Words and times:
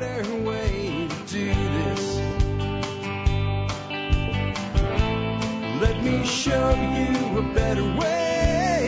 better 0.00 0.34
way 0.36 1.08
to 1.08 1.16
do 1.26 1.46
this. 1.52 2.16
Let 5.78 6.02
me 6.02 6.24
show 6.24 6.70
you 6.70 7.38
a 7.38 7.42
better 7.54 7.84
way. 7.84 8.86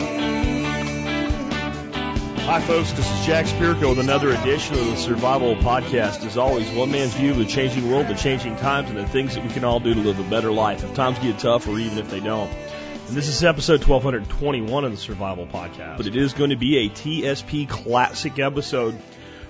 Hi, 2.45 2.61
folks. 2.61 2.93
This 2.93 3.07
is 3.07 3.25
Jack 3.27 3.45
Spirko 3.45 3.89
with 3.89 3.99
another 3.99 4.31
edition 4.31 4.73
of 4.73 4.87
the 4.87 4.97
Survival 4.97 5.55
Podcast. 5.55 6.25
As 6.25 6.35
always, 6.35 6.67
one 6.71 6.91
man's 6.91 7.13
view 7.13 7.29
of 7.29 7.37
the 7.37 7.45
changing 7.45 7.91
world, 7.91 8.07
the 8.07 8.15
changing 8.15 8.55
times, 8.55 8.89
and 8.89 8.97
the 8.97 9.07
things 9.07 9.35
that 9.35 9.43
we 9.43 9.51
can 9.51 9.63
all 9.63 9.79
do 9.79 9.93
to 9.93 9.99
live 9.99 10.19
a 10.19 10.23
better 10.23 10.51
life 10.51 10.83
if 10.83 10.95
times 10.95 11.19
get 11.19 11.37
tough 11.37 11.67
or 11.67 11.77
even 11.77 11.99
if 11.99 12.09
they 12.09 12.21
don't. 12.21 12.51
And 13.07 13.15
this 13.15 13.27
is 13.27 13.43
episode 13.43 13.85
1221 13.85 14.83
of 14.83 14.89
the 14.89 14.97
Survival 14.97 15.45
Podcast. 15.45 15.97
But 15.97 16.07
it 16.07 16.15
is 16.15 16.33
going 16.33 16.49
to 16.49 16.55
be 16.55 16.77
a 16.77 16.89
TSP 16.89 17.69
classic 17.69 18.39
episode. 18.39 18.99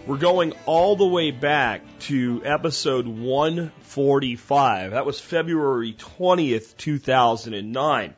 We're 0.05 0.17
going 0.17 0.51
all 0.65 0.97
the 0.97 1.05
way 1.05 1.31
back 1.31 1.81
to 2.01 2.41
episode 2.43 3.07
145. 3.07 4.91
That 4.91 5.05
was 5.05 5.21
February 5.21 5.93
20th, 5.93 6.75
2009. 6.75 8.13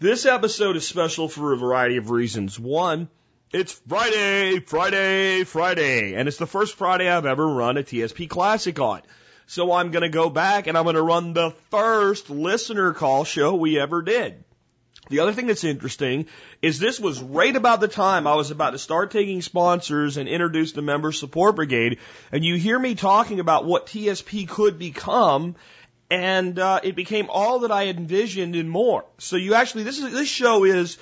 This 0.00 0.26
episode 0.26 0.74
is 0.74 0.88
special 0.88 1.28
for 1.28 1.52
a 1.52 1.56
variety 1.56 1.98
of 1.98 2.10
reasons. 2.10 2.58
One, 2.58 3.08
it's 3.52 3.70
Friday, 3.88 4.58
Friday, 4.58 5.44
Friday, 5.44 6.14
and 6.14 6.26
it's 6.26 6.38
the 6.38 6.46
first 6.48 6.74
Friday 6.74 7.08
I've 7.08 7.24
ever 7.24 7.46
run 7.46 7.76
a 7.76 7.84
TSP 7.84 8.28
Classic 8.28 8.80
on. 8.80 9.02
So 9.46 9.70
I'm 9.70 9.92
going 9.92 10.02
to 10.02 10.08
go 10.08 10.28
back 10.28 10.66
and 10.66 10.76
I'm 10.76 10.82
going 10.82 10.96
to 10.96 11.02
run 11.02 11.34
the 11.34 11.52
first 11.70 12.30
listener 12.30 12.94
call 12.94 13.22
show 13.22 13.54
we 13.54 13.78
ever 13.78 14.02
did. 14.02 14.42
The 15.08 15.18
other 15.18 15.32
thing 15.32 15.48
that's 15.48 15.64
interesting 15.64 16.26
is 16.62 16.78
this 16.78 17.00
was 17.00 17.20
right 17.20 17.54
about 17.54 17.80
the 17.80 17.88
time 17.88 18.26
I 18.26 18.36
was 18.36 18.50
about 18.50 18.70
to 18.70 18.78
start 18.78 19.10
taking 19.10 19.42
sponsors 19.42 20.16
and 20.16 20.28
introduce 20.28 20.72
the 20.72 20.82
member 20.82 21.10
support 21.10 21.56
brigade. 21.56 21.98
And 22.30 22.44
you 22.44 22.56
hear 22.56 22.78
me 22.78 22.94
talking 22.94 23.40
about 23.40 23.64
what 23.64 23.86
TSP 23.86 24.48
could 24.48 24.78
become. 24.78 25.56
And 26.08 26.58
uh, 26.58 26.80
it 26.82 26.94
became 26.94 27.28
all 27.30 27.60
that 27.60 27.72
I 27.72 27.86
had 27.86 27.96
envisioned 27.96 28.54
and 28.54 28.70
more. 28.70 29.04
So 29.18 29.36
you 29.36 29.54
actually, 29.54 29.84
this 29.84 29.98
is 29.98 30.12
this 30.12 30.28
show 30.28 30.64
is 30.64 30.98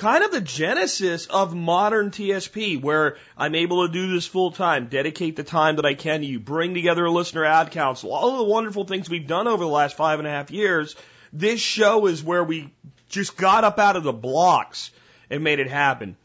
kind 0.00 0.24
of 0.24 0.32
the 0.32 0.40
genesis 0.40 1.26
of 1.26 1.54
modern 1.54 2.10
TSP, 2.10 2.80
where 2.80 3.18
I'm 3.36 3.54
able 3.54 3.86
to 3.86 3.92
do 3.92 4.12
this 4.12 4.26
full 4.26 4.50
time, 4.50 4.86
dedicate 4.86 5.36
the 5.36 5.44
time 5.44 5.76
that 5.76 5.84
I 5.84 5.92
can 5.92 6.20
to 6.20 6.26
you, 6.26 6.40
bring 6.40 6.72
together 6.72 7.04
a 7.04 7.10
listener 7.10 7.44
ad 7.44 7.70
council, 7.70 8.12
all 8.12 8.32
of 8.32 8.38
the 8.38 8.44
wonderful 8.44 8.84
things 8.84 9.10
we've 9.10 9.26
done 9.26 9.46
over 9.46 9.62
the 9.62 9.70
last 9.70 9.96
five 9.96 10.18
and 10.18 10.26
a 10.26 10.30
half 10.30 10.50
years. 10.50 10.96
This 11.34 11.60
show 11.60 12.06
is 12.06 12.24
where 12.24 12.42
we 12.42 12.70
just 13.10 13.36
got 13.36 13.64
up 13.64 13.78
out 13.78 13.96
of 13.96 14.04
the 14.04 14.12
blocks 14.12 14.90
and 15.28 15.44
made 15.44 15.58
it 15.58 15.68
happen. 15.68 16.16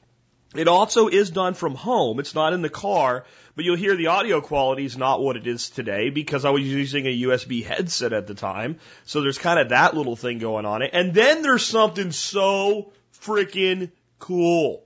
It 0.55 0.69
also 0.69 1.09
is 1.09 1.31
done 1.31 1.53
from 1.53 1.75
home. 1.75 2.19
It's 2.19 2.33
not 2.33 2.53
in 2.53 2.61
the 2.61 2.69
car, 2.69 3.25
but 3.55 3.66
you'll 3.66 3.75
hear 3.75 3.95
the 3.95 4.08
audio 4.08 4.39
quality 4.39 4.86
is 4.86 4.97
not 4.97 5.22
what 5.22 5.36
it 5.36 5.47
is 5.47 5.69
today 5.69 6.09
because 6.09 6.45
I 6.45 6.52
was 6.52 6.63
using 6.63 7.06
a 7.06 7.22
USB 7.23 7.66
headset 7.66 8.13
at 8.13 8.28
the 8.28 8.36
time. 8.36 8.80
So 9.03 9.22
there's 9.22 9.38
kind 9.38 9.59
of 9.59 9.69
that 9.69 9.95
little 9.95 10.16
thing 10.16 10.39
going 10.39 10.66
on. 10.66 10.81
It. 10.81 10.91
And 10.94 11.13
then 11.13 11.41
there's 11.41 11.66
something 11.66 12.11
so 12.11 12.94
freaking 13.22 13.91
cool. 14.19 14.83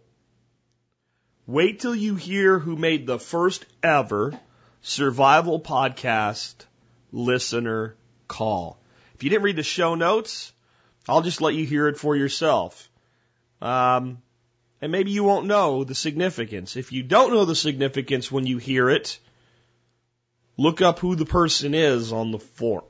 Wait 1.46 1.80
till 1.80 1.96
you 1.96 2.16
hear 2.16 2.58
who 2.58 2.76
made 2.76 3.06
the 3.06 3.20
first 3.20 3.66
ever 3.84 4.40
survival 4.82 5.60
podcast 5.60 6.56
listener 7.12 7.96
call. 8.28 8.80
If 9.16 9.24
you 9.24 9.30
didn't 9.30 9.44
read 9.44 9.56
the 9.56 9.64
show 9.64 9.96
notes, 9.96 10.54
I'll 11.10 11.22
just 11.22 11.42
let 11.42 11.56
you 11.56 11.66
hear 11.66 11.88
it 11.88 11.98
for 11.98 12.16
yourself. 12.16 12.90
Um, 13.62 14.22
and 14.82 14.92
maybe 14.92 15.12
you 15.12 15.24
won't 15.24 15.48
know 15.48 15.84
the 15.84 15.96
significance. 15.96 16.76
If 16.76 16.92
you 16.92 17.04
don't 17.04 17.34
know 17.34 17.46
the 17.46 17.56
significance 17.56 18.32
when 18.32 18.46
you 18.46 18.58
hear 18.58 18.90
it, 18.90 19.20
look 20.56 20.82
up 20.82 21.00
who 21.00 21.16
the 21.16 21.26
person 21.26 21.74
is 21.74 22.14
on 22.14 22.32
the 22.32 22.40
forum. 22.40 22.86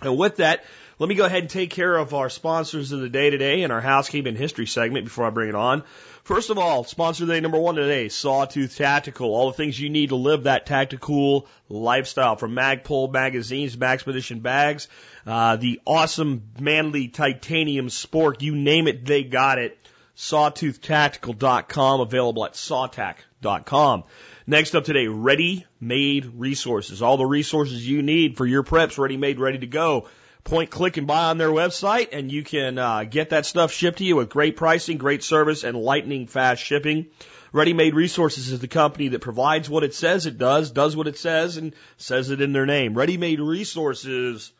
And 0.00 0.16
with 0.16 0.36
that, 0.36 0.64
let 0.98 1.08
me 1.10 1.14
go 1.14 1.26
ahead 1.26 1.42
and 1.42 1.50
take 1.50 1.70
care 1.70 1.94
of 1.94 2.14
our 2.14 2.30
sponsors 2.30 2.90
of 2.90 3.00
the 3.00 3.10
day 3.10 3.28
today 3.28 3.62
and 3.62 3.72
our 3.72 3.82
housekeeping 3.82 4.34
history 4.34 4.66
segment 4.66 5.04
before 5.04 5.26
I 5.26 5.30
bring 5.30 5.50
it 5.50 5.54
on. 5.54 5.82
First 6.24 6.48
of 6.48 6.56
all, 6.56 6.84
sponsor 6.84 7.26
the 7.26 7.34
day 7.34 7.40
number 7.40 7.58
one 7.58 7.74
today, 7.74 8.08
Sawtooth 8.08 8.76
Tactical. 8.76 9.34
All 9.34 9.48
the 9.48 9.56
things 9.56 9.78
you 9.78 9.90
need 9.90 10.08
to 10.08 10.16
live 10.16 10.44
that 10.44 10.64
tactical 10.64 11.48
lifestyle 11.68 12.36
from 12.36 12.54
Magpul 12.54 13.12
magazines, 13.12 13.76
Maxpedition 13.76 14.40
bags, 14.40 14.88
uh, 15.26 15.56
the 15.56 15.80
awesome 15.86 16.42
manly 16.58 17.08
titanium 17.08 17.88
spork, 17.88 18.40
you 18.40 18.56
name 18.56 18.88
it, 18.88 19.04
they 19.04 19.22
got 19.22 19.58
it. 19.58 19.78
SawtoothTactical.com, 20.16 22.00
available 22.00 22.46
at 22.46 22.54
sawtac.com. 22.54 24.04
Next 24.46 24.74
up 24.74 24.84
today, 24.84 25.08
ready 25.08 25.66
made 25.78 26.24
resources. 26.24 27.02
All 27.02 27.18
the 27.18 27.26
resources 27.26 27.86
you 27.86 28.00
need 28.00 28.38
for 28.38 28.46
your 28.46 28.62
preps, 28.62 28.96
ready 28.96 29.18
made, 29.18 29.38
ready 29.38 29.58
to 29.58 29.66
go 29.66 30.08
point, 30.46 30.70
click, 30.70 30.96
and 30.96 31.06
buy 31.06 31.24
on 31.24 31.38
their 31.38 31.50
website, 31.50 32.08
and 32.12 32.32
you 32.32 32.42
can 32.42 32.78
uh, 32.78 33.04
get 33.04 33.30
that 33.30 33.44
stuff 33.44 33.70
shipped 33.70 33.98
to 33.98 34.04
you 34.04 34.16
with 34.16 34.30
great 34.30 34.56
pricing, 34.56 34.96
great 34.96 35.22
service, 35.22 35.62
and 35.62 35.76
lightning 35.76 36.26
fast 36.26 36.62
shipping. 36.62 37.06
Ready 37.52 37.74
Made 37.74 37.94
Resources 37.94 38.50
is 38.50 38.60
the 38.60 38.68
company 38.68 39.08
that 39.08 39.20
provides 39.20 39.68
what 39.68 39.84
it 39.84 39.94
says 39.94 40.26
it 40.26 40.38
does, 40.38 40.70
does 40.70 40.96
what 40.96 41.06
it 41.06 41.18
says, 41.18 41.58
and 41.58 41.74
says 41.96 42.30
it 42.30 42.40
in 42.40 42.52
their 42.52 42.66
name. 42.66 42.94
Ready 42.94 43.18
Made 43.18 43.40
Resources. 43.40 44.52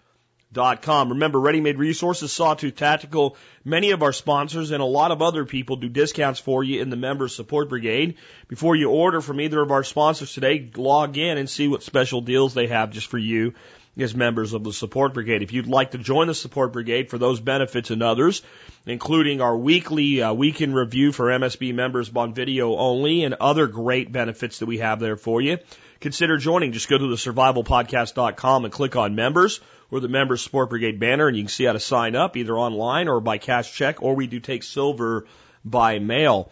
Dot 0.52 0.80
com. 0.80 1.10
Remember, 1.10 1.40
Ready 1.40 1.60
Made 1.60 1.76
Resources, 1.76 2.32
Sawtooth 2.32 2.76
Tactical, 2.76 3.36
many 3.64 3.90
of 3.90 4.04
our 4.04 4.12
sponsors 4.12 4.70
and 4.70 4.80
a 4.80 4.86
lot 4.86 5.10
of 5.10 5.20
other 5.20 5.44
people 5.44 5.74
do 5.74 5.88
discounts 5.88 6.38
for 6.38 6.62
you 6.62 6.80
in 6.80 6.88
the 6.88 6.96
Member 6.96 7.26
Support 7.26 7.68
Brigade. 7.68 8.14
Before 8.46 8.76
you 8.76 8.88
order 8.88 9.20
from 9.20 9.40
either 9.40 9.60
of 9.60 9.72
our 9.72 9.82
sponsors 9.82 10.32
today, 10.32 10.70
log 10.76 11.18
in 11.18 11.36
and 11.36 11.50
see 11.50 11.66
what 11.66 11.82
special 11.82 12.20
deals 12.20 12.54
they 12.54 12.68
have 12.68 12.92
just 12.92 13.08
for 13.08 13.18
you 13.18 13.54
as 13.98 14.14
members 14.14 14.52
of 14.52 14.62
the 14.62 14.72
support 14.72 15.14
brigade. 15.14 15.42
If 15.42 15.52
you'd 15.52 15.66
like 15.66 15.92
to 15.92 15.98
join 15.98 16.26
the 16.26 16.34
support 16.34 16.72
brigade 16.72 17.08
for 17.08 17.18
those 17.18 17.40
benefits 17.40 17.90
and 17.90 18.02
others, 18.02 18.42
including 18.84 19.40
our 19.40 19.56
weekly 19.56 20.22
uh, 20.22 20.32
weekend 20.34 20.74
review 20.74 21.12
for 21.12 21.26
MSB 21.26 21.74
members 21.74 22.10
on 22.14 22.34
video 22.34 22.76
only 22.76 23.24
and 23.24 23.34
other 23.34 23.66
great 23.66 24.12
benefits 24.12 24.58
that 24.58 24.66
we 24.66 24.78
have 24.78 25.00
there 25.00 25.16
for 25.16 25.40
you, 25.40 25.58
consider 26.00 26.36
joining. 26.36 26.72
Just 26.72 26.88
go 26.88 26.98
to 26.98 27.08
the 27.08 27.16
survivalpodcast.com 27.16 28.64
and 28.64 28.72
click 28.72 28.96
on 28.96 29.14
members 29.14 29.60
or 29.90 30.00
the 30.00 30.08
members 30.08 30.42
support 30.42 30.68
brigade 30.68 31.00
banner 31.00 31.28
and 31.28 31.36
you 31.36 31.44
can 31.44 31.48
see 31.48 31.64
how 31.64 31.72
to 31.72 31.80
sign 31.80 32.16
up 32.16 32.36
either 32.36 32.56
online 32.56 33.08
or 33.08 33.20
by 33.20 33.38
cash 33.38 33.72
check 33.72 34.02
or 34.02 34.14
we 34.14 34.26
do 34.26 34.40
take 34.40 34.62
silver 34.62 35.26
by 35.64 35.98
mail. 35.98 36.50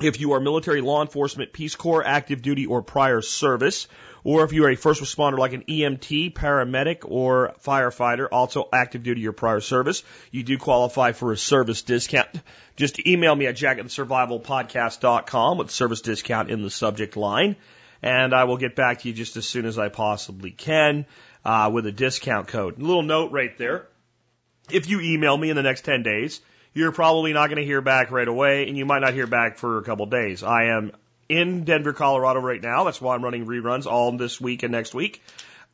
If 0.00 0.20
you 0.20 0.32
are 0.34 0.40
military, 0.40 0.80
law 0.80 1.02
enforcement, 1.02 1.52
Peace 1.52 1.74
Corps, 1.74 2.04
active 2.04 2.40
duty, 2.40 2.66
or 2.66 2.82
prior 2.82 3.20
service, 3.20 3.88
or 4.24 4.44
if 4.44 4.52
you 4.52 4.64
are 4.64 4.70
a 4.70 4.76
first 4.76 5.00
responder 5.00 5.38
like 5.38 5.52
an 5.52 5.64
EMT, 5.64 6.34
paramedic, 6.34 6.98
or 7.04 7.54
firefighter, 7.64 8.28
also 8.30 8.68
active 8.72 9.02
duty 9.02 9.26
or 9.26 9.32
prior 9.32 9.60
service, 9.60 10.02
you 10.30 10.42
do 10.42 10.58
qualify 10.58 11.12
for 11.12 11.32
a 11.32 11.36
service 11.36 11.82
discount. 11.82 12.28
Just 12.76 13.06
email 13.06 13.34
me 13.34 13.46
at 13.46 13.56
jack 13.56 13.78
with 15.58 15.70
service 15.70 16.00
discount 16.00 16.50
in 16.50 16.62
the 16.62 16.70
subject 16.70 17.16
line, 17.16 17.56
and 18.02 18.34
I 18.34 18.44
will 18.44 18.56
get 18.56 18.76
back 18.76 19.00
to 19.00 19.08
you 19.08 19.14
just 19.14 19.36
as 19.36 19.46
soon 19.46 19.66
as 19.66 19.78
I 19.78 19.88
possibly 19.88 20.50
can 20.50 21.06
uh, 21.44 21.70
with 21.72 21.86
a 21.86 21.92
discount 21.92 22.48
code. 22.48 22.78
A 22.78 22.82
little 22.82 23.02
note 23.02 23.32
right 23.32 23.56
there. 23.58 23.88
If 24.70 24.88
you 24.88 25.00
email 25.00 25.36
me 25.36 25.50
in 25.50 25.56
the 25.56 25.62
next 25.62 25.84
10 25.84 26.02
days, 26.02 26.40
you're 26.74 26.92
probably 26.92 27.32
not 27.32 27.48
going 27.48 27.58
to 27.58 27.64
hear 27.64 27.80
back 27.80 28.10
right 28.10 28.28
away, 28.28 28.68
and 28.68 28.76
you 28.76 28.84
might 28.84 29.00
not 29.00 29.14
hear 29.14 29.26
back 29.26 29.56
for 29.56 29.78
a 29.78 29.82
couple 29.82 30.06
days. 30.06 30.42
I 30.42 30.64
am 30.64 30.92
in 31.28 31.64
Denver, 31.64 31.92
Colorado 31.92 32.40
right 32.40 32.62
now. 32.62 32.84
That's 32.84 33.00
why 33.00 33.14
I'm 33.14 33.22
running 33.22 33.46
reruns 33.46 33.86
all 33.86 34.16
this 34.16 34.40
week 34.40 34.62
and 34.62 34.72
next 34.72 34.94
week. 34.94 35.22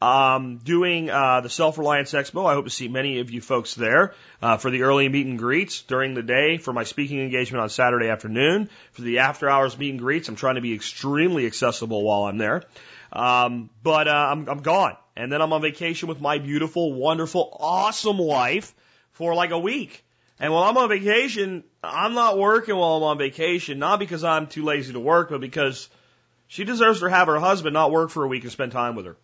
Um, 0.03 0.59
doing 0.59 1.09
uh, 1.09 1.41
the 1.41 1.49
Self 1.49 1.79
Reliance 1.79 2.13
Expo. 2.13 2.45
I 2.45 2.55
hope 2.55 2.65
to 2.65 2.71
see 2.71 2.89
many 2.89 3.21
of 3.21 3.31
you 3.31 3.41
folks 3.41 3.75
there 3.75 4.15
uh, 4.43 4.57
for 4.59 4.71
the 4.71 4.83
early 4.83 5.09
meet 5.09 5.27
and 5.27 5.39
greets 5.39 5.83
during 5.83 6.15
the 6.15 6.23
day, 6.23 6.59
for 6.59 6.73
my 6.73 6.85
speaking 6.85 7.21
engagement 7.21 7.63
on 7.63 7.71
Saturday 7.71 8.09
afternoon, 8.09 8.69
for 8.93 9.03
the 9.03 9.21
after 9.21 9.49
hours 9.49 9.79
meet 9.79 9.91
and 9.91 10.01
greets. 10.01 10.29
I'm 10.29 10.37
trying 10.37 10.57
to 10.57 10.61
be 10.61 10.75
extremely 10.75 11.47
accessible 11.47 12.03
while 12.03 12.25
I'm 12.25 12.39
there. 12.39 12.65
Um, 13.13 13.71
but 13.83 14.09
uh, 14.09 14.29
I'm, 14.33 14.49
I'm 14.49 14.63
gone, 14.63 14.97
and 15.17 15.33
then 15.33 15.41
I'm 15.41 15.53
on 15.53 15.63
vacation 15.63 16.09
with 16.09 16.21
my 16.21 16.39
beautiful, 16.39 16.93
wonderful, 16.93 17.57
awesome 17.59 18.19
wife 18.19 18.75
for 19.13 19.35
like 19.35 19.53
a 19.53 19.59
week. 19.59 20.05
And 20.45 20.53
while 20.53 20.65
I'm 20.65 20.77
on 20.77 20.91
vacation, 20.91 21.65
I'm 21.83 22.13
not 22.13 22.37
working 22.37 22.77
while 22.77 22.99
I'm 22.99 23.03
on 23.03 23.17
vacation, 23.17 23.79
not 23.79 23.99
because 23.99 24.25
I'm 24.25 24.47
too 24.47 24.63
lazy 24.63 24.93
to 24.93 25.01
work, 25.01 25.31
but 25.31 25.41
because 25.41 25.89
she 26.49 26.65
deserves 26.65 27.01
to 27.01 27.09
have 27.09 27.29
her 27.29 27.41
husband 27.41 27.73
not 27.73 27.91
work 27.91 28.11
for 28.11 28.25
a 28.25 28.29
week 28.29 28.43
and 28.43 28.53
spend 28.53 28.71
time 28.71 28.95
with 28.95 29.07
her. 29.07 29.17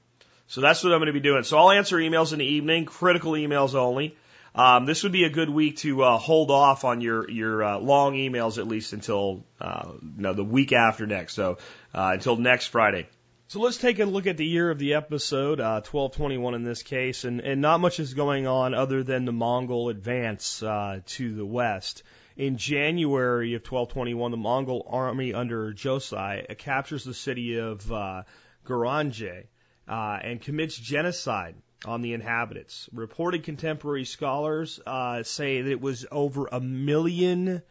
So 0.47 0.63
that's 0.63 0.83
what 0.83 0.95
I'm 0.95 0.99
going 0.99 1.09
to 1.09 1.13
be 1.13 1.21
doing. 1.21 1.43
So 1.43 1.59
I'll 1.59 1.73
answer 1.73 1.99
emails 1.99 2.33
in 2.33 2.39
the 2.39 2.47
evening, 2.47 2.87
critical 2.87 3.33
emails 3.33 3.75
only. 3.75 4.17
Um, 4.55 4.87
this 4.87 5.03
would 5.03 5.13
be 5.13 5.25
a 5.25 5.29
good 5.29 5.51
week 5.51 5.77
to 5.81 6.05
uh, 6.05 6.17
hold 6.17 6.51
off 6.51 6.87
on 6.87 7.03
your 7.03 7.31
your 7.31 7.63
uh, 7.63 7.79
long 7.79 8.15
emails 8.15 8.57
at 8.57 8.67
least 8.67 8.95
until 8.95 9.45
uh, 9.61 9.91
no 10.17 10.33
the 10.33 10.43
week 10.43 10.73
after 10.73 11.07
next. 11.07 11.35
So 11.35 11.59
uh, 11.95 12.13
until 12.15 12.37
next 12.37 12.69
Friday. 12.69 13.09
So 13.51 13.59
let's 13.59 13.79
take 13.79 13.99
a 13.99 14.05
look 14.05 14.29
at 14.29 14.37
the 14.37 14.47
year 14.47 14.71
of 14.71 14.79
the 14.79 14.95
episode, 14.95 15.59
uh, 15.59 15.83
1221 15.83 16.55
in 16.55 16.63
this 16.63 16.85
case, 16.85 17.25
and, 17.25 17.41
and 17.41 17.61
not 17.61 17.81
much 17.81 17.99
is 17.99 18.15
going 18.15 18.47
on 18.47 18.75
other 18.75 19.03
than 19.03 19.25
the 19.25 19.33
Mongol 19.33 19.89
advance 19.89 20.63
uh, 20.63 21.01
to 21.05 21.35
the 21.35 21.45
west. 21.45 22.05
In 22.37 22.59
January 22.59 23.55
of 23.55 23.63
1221, 23.63 24.31
the 24.31 24.37
Mongol 24.37 24.87
army 24.89 25.35
under 25.35 25.73
Josai 25.73 26.57
captures 26.59 27.03
the 27.03 27.13
city 27.13 27.59
of 27.59 27.91
uh, 27.91 28.23
Garanje, 28.65 29.47
uh, 29.89 30.19
and 30.23 30.41
commits 30.41 30.77
genocide 30.77 31.57
on 31.85 32.03
the 32.03 32.13
inhabitants. 32.13 32.89
Reported 32.93 33.43
contemporary 33.43 34.05
scholars 34.05 34.79
uh, 34.87 35.25
say 35.25 35.61
that 35.61 35.73
it 35.73 35.81
was 35.81 36.07
over 36.13 36.47
a 36.53 36.61
million 36.61 37.63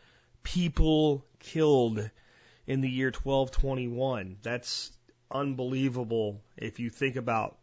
people 0.44 1.26
killed 1.40 2.10
in 2.68 2.82
the 2.82 2.90
year 2.90 3.14
1221. 3.14 4.36
That's 4.44 4.92
unbelievable 5.32 6.42
if 6.58 6.80
you 6.80 6.90
think 6.90 7.16
about 7.16 7.58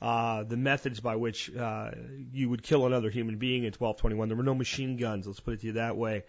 uh, 0.00 0.44
the 0.44 0.56
methods 0.56 1.00
by 1.00 1.16
which 1.16 1.54
uh, 1.56 1.90
you 2.32 2.48
would 2.48 2.62
kill 2.62 2.86
another 2.86 3.10
human 3.10 3.38
being 3.38 3.64
in 3.64 3.72
1221. 3.72 4.28
There 4.28 4.36
were 4.36 4.42
no 4.42 4.54
machine 4.54 4.96
guns, 4.96 5.26
let's 5.26 5.40
put 5.40 5.54
it 5.54 5.60
to 5.60 5.66
you 5.68 5.72
that 5.72 5.96
way. 5.96 6.24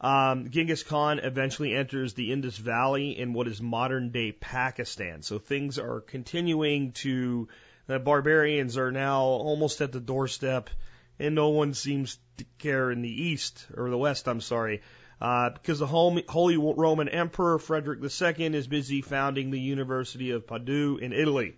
Um, 0.00 0.50
Genghis 0.50 0.82
Khan 0.82 1.18
eventually 1.18 1.74
enters 1.74 2.14
the 2.14 2.32
Indus 2.32 2.56
Valley 2.56 3.18
in 3.18 3.32
what 3.32 3.46
is 3.46 3.60
modern 3.60 4.10
day 4.10 4.32
Pakistan. 4.32 5.22
So 5.22 5.38
things 5.38 5.78
are 5.78 6.00
continuing 6.00 6.92
to, 6.92 7.48
the 7.86 7.98
barbarians 7.98 8.76
are 8.76 8.90
now 8.90 9.22
almost 9.22 9.80
at 9.80 9.92
the 9.92 10.00
doorstep, 10.00 10.70
and 11.18 11.34
no 11.34 11.50
one 11.50 11.74
seems 11.74 12.18
to 12.38 12.44
care 12.58 12.90
in 12.90 13.02
the 13.02 13.22
east, 13.22 13.66
or 13.76 13.88
the 13.88 13.98
west, 13.98 14.28
I'm 14.28 14.40
sorry, 14.40 14.82
uh, 15.24 15.48
because 15.48 15.78
the 15.78 15.86
Holy 15.86 16.58
Roman 16.58 17.08
Emperor 17.08 17.58
Frederick 17.58 18.00
II 18.02 18.54
is 18.54 18.66
busy 18.66 19.00
founding 19.00 19.50
the 19.50 19.58
University 19.58 20.32
of 20.32 20.46
Padua 20.46 20.98
in 20.98 21.14
Italy. 21.14 21.56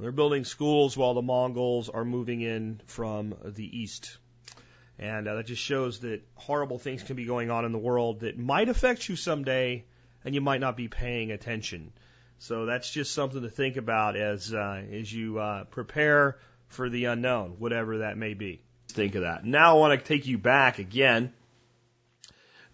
They're 0.00 0.12
building 0.12 0.46
schools 0.46 0.96
while 0.96 1.12
the 1.12 1.20
Mongols 1.20 1.90
are 1.90 2.06
moving 2.06 2.40
in 2.40 2.80
from 2.86 3.34
the 3.44 3.80
east. 3.80 4.16
And 4.98 5.28
uh, 5.28 5.34
that 5.34 5.44
just 5.44 5.60
shows 5.60 6.00
that 6.00 6.22
horrible 6.36 6.78
things 6.78 7.02
can 7.02 7.16
be 7.16 7.26
going 7.26 7.50
on 7.50 7.66
in 7.66 7.72
the 7.72 7.78
world 7.78 8.20
that 8.20 8.38
might 8.38 8.70
affect 8.70 9.10
you 9.10 9.16
someday, 9.16 9.84
and 10.24 10.34
you 10.34 10.40
might 10.40 10.62
not 10.62 10.74
be 10.74 10.88
paying 10.88 11.32
attention. 11.32 11.92
So 12.38 12.64
that's 12.64 12.90
just 12.90 13.12
something 13.12 13.42
to 13.42 13.50
think 13.50 13.76
about 13.76 14.16
as 14.16 14.54
uh, 14.54 14.82
as 14.90 15.12
you 15.12 15.38
uh, 15.38 15.64
prepare 15.64 16.38
for 16.68 16.88
the 16.88 17.04
unknown, 17.04 17.56
whatever 17.58 17.98
that 17.98 18.16
may 18.16 18.32
be. 18.32 18.62
Think 18.88 19.16
of 19.16 19.20
that. 19.20 19.44
Now 19.44 19.76
I 19.76 19.80
want 19.80 20.00
to 20.00 20.06
take 20.06 20.26
you 20.26 20.38
back 20.38 20.78
again. 20.78 21.34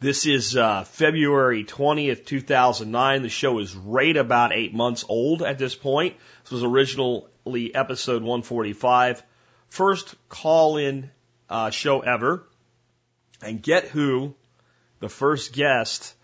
This 0.03 0.27
is 0.27 0.57
uh, 0.57 0.83
February 0.83 1.63
20th, 1.63 2.27
2009. 2.27 3.23
The 3.23 3.29
show 3.29 3.61
is 3.61 3.77
right 3.77 4.17
about 4.17 4.53
eight 4.53 4.75
months 4.75 5.05
old 5.09 5.43
at 5.43 5.59
this 5.59 5.77
point. 5.77 6.17
This 6.43 6.51
was 6.51 6.65
originally 6.65 7.73
episode 7.73 8.23
145. 8.23 9.23
First 9.69 10.17
call 10.29 10.77
in 10.77 11.13
uh, 11.49 11.71
show 11.71 12.01
ever. 12.01 12.43
And 13.43 13.63
get 13.63 13.85
who 13.85 14.35
the 14.99 15.09
first 15.09 15.53
guest 15.53 16.17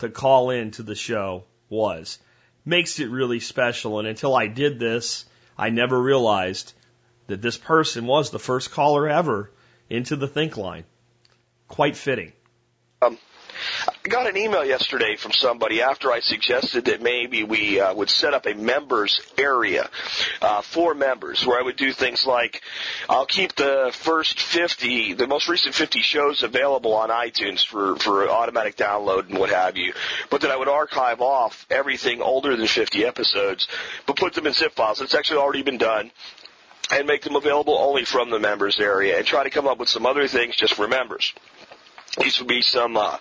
to 0.00 0.10
call 0.10 0.50
in 0.50 0.72
to 0.72 0.82
the 0.82 0.94
show 0.94 1.44
was. 1.70 2.18
Makes 2.66 3.00
it 3.00 3.08
really 3.08 3.40
special. 3.40 3.98
And 3.98 4.06
until 4.06 4.36
I 4.36 4.46
did 4.46 4.78
this, 4.78 5.24
I 5.56 5.70
never 5.70 5.98
realized 5.98 6.74
that 7.28 7.40
this 7.40 7.56
person 7.56 8.04
was 8.04 8.28
the 8.28 8.38
first 8.38 8.72
caller 8.72 9.08
ever 9.08 9.50
into 9.88 10.16
the 10.16 10.28
Think 10.28 10.58
line. 10.58 10.84
Quite 11.66 11.96
fitting. 11.96 12.32
Um, 13.02 13.18
I 14.04 14.08
got 14.08 14.28
an 14.28 14.36
email 14.36 14.64
yesterday 14.64 15.16
from 15.16 15.32
somebody 15.32 15.82
after 15.82 16.12
I 16.12 16.20
suggested 16.20 16.84
that 16.84 17.02
maybe 17.02 17.42
we 17.42 17.80
uh, 17.80 17.92
would 17.94 18.08
set 18.08 18.32
up 18.32 18.46
a 18.46 18.54
members 18.54 19.20
area 19.36 19.90
uh, 20.40 20.62
for 20.62 20.94
members 20.94 21.44
where 21.44 21.58
I 21.58 21.62
would 21.62 21.76
do 21.76 21.92
things 21.92 22.24
like 22.26 22.62
I'll 23.08 23.26
keep 23.26 23.54
the 23.56 23.90
first 23.92 24.40
50, 24.40 25.14
the 25.14 25.26
most 25.26 25.48
recent 25.48 25.74
50 25.74 26.00
shows 26.00 26.42
available 26.44 26.94
on 26.94 27.10
iTunes 27.10 27.66
for, 27.66 27.96
for 27.96 28.28
automatic 28.28 28.76
download 28.76 29.28
and 29.28 29.38
what 29.38 29.50
have 29.50 29.76
you, 29.76 29.92
but 30.30 30.40
then 30.40 30.52
I 30.52 30.56
would 30.56 30.68
archive 30.68 31.20
off 31.20 31.66
everything 31.70 32.22
older 32.22 32.56
than 32.56 32.66
50 32.68 33.04
episodes, 33.04 33.66
but 34.06 34.16
put 34.16 34.34
them 34.34 34.46
in 34.46 34.52
zip 34.52 34.74
files. 34.74 35.00
It's 35.00 35.14
actually 35.14 35.40
already 35.40 35.62
been 35.62 35.78
done 35.78 36.12
and 36.92 37.06
make 37.06 37.22
them 37.22 37.36
available 37.36 37.76
only 37.76 38.04
from 38.04 38.30
the 38.30 38.38
members 38.38 38.78
area 38.78 39.18
and 39.18 39.26
try 39.26 39.42
to 39.42 39.50
come 39.50 39.66
up 39.66 39.78
with 39.78 39.88
some 39.88 40.06
other 40.06 40.28
things 40.28 40.54
just 40.54 40.74
for 40.74 40.86
members. 40.86 41.32
These 42.18 42.40
would 42.40 42.48
be 42.48 42.60
some 42.60 42.98
uh, 42.98 43.16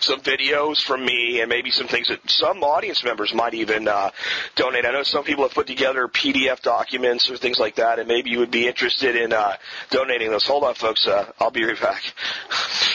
some 0.00 0.20
videos 0.20 0.82
from 0.82 1.02
me, 1.02 1.40
and 1.40 1.48
maybe 1.48 1.70
some 1.70 1.86
things 1.86 2.08
that 2.08 2.18
some 2.28 2.62
audience 2.62 3.02
members 3.02 3.32
might 3.32 3.54
even 3.54 3.88
uh, 3.88 4.10
donate. 4.54 4.84
I 4.84 4.90
know 4.90 5.02
some 5.02 5.24
people 5.24 5.44
have 5.44 5.54
put 5.54 5.66
together 5.66 6.06
PDF 6.08 6.60
documents 6.60 7.30
or 7.30 7.38
things 7.38 7.58
like 7.58 7.76
that, 7.76 7.98
and 7.98 8.06
maybe 8.06 8.28
you 8.28 8.40
would 8.40 8.50
be 8.50 8.68
interested 8.68 9.16
in 9.16 9.32
uh, 9.32 9.56
donating 9.88 10.28
those. 10.28 10.44
Hold 10.44 10.64
on, 10.64 10.74
folks. 10.74 11.06
Uh, 11.06 11.32
I'll 11.40 11.50
be 11.50 11.64
right 11.64 11.80
back. 11.80 12.02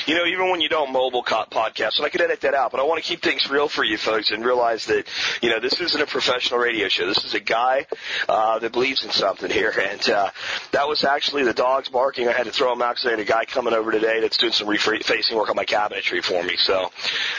You 0.06 0.16
know, 0.16 0.26
even 0.26 0.52
when 0.52 0.62
you 0.62 0.70
don't 0.70 0.92
mobile 0.92 1.24
podcast, 1.24 1.98
and 1.98 2.06
I 2.06 2.10
could 2.10 2.22
edit 2.22 2.42
that 2.42 2.54
out, 2.54 2.70
but 2.70 2.80
I 2.80 2.84
want 2.84 3.04
to 3.04 3.08
keep 3.08 3.24
things 3.24 3.50
real 3.50 3.68
for 3.68 3.84
you 3.84 3.98
folks 3.98 4.30
and 4.30 4.46
realize 4.46 4.86
that 4.86 5.08
you 5.42 5.50
know 5.50 5.60
this 5.60 5.82
isn't 5.82 6.02
a 6.02 6.06
professional 6.06 6.60
radio 6.60 6.90
show. 6.90 7.08
This 7.08 7.26
is 7.26 7.34
a 7.34 7.40
guy 7.40 7.88
uh, 8.28 8.60
that 8.60 8.72
believes 8.72 9.04
in 9.04 9.10
something 9.10 9.50
here, 9.50 9.72
and 9.72 10.10
uh, 10.10 10.30
that 10.74 10.88
was 10.88 11.04
actually 11.04 11.44
the 11.44 11.56
dogs 11.56 11.90
barking. 11.90 12.28
I 12.28 12.34
had 12.34 12.46
to 12.46 12.52
throw 12.52 12.70
them 12.70 12.84
out 12.84 12.98
because 12.98 13.08
I 13.08 13.10
had 13.12 13.20
a 13.20 13.26
guy 13.26 13.46
coming 13.46 13.74
over 13.74 13.92
today 13.92 14.20
that's 14.22 14.38
doing 14.38 14.54
some 14.54 14.68
refacing 14.68 15.39
work 15.40 15.50
on 15.50 15.56
my 15.56 15.66
cabinetry 15.66 16.24
for 16.24 16.44
me. 16.44 16.56
So, 16.58 16.92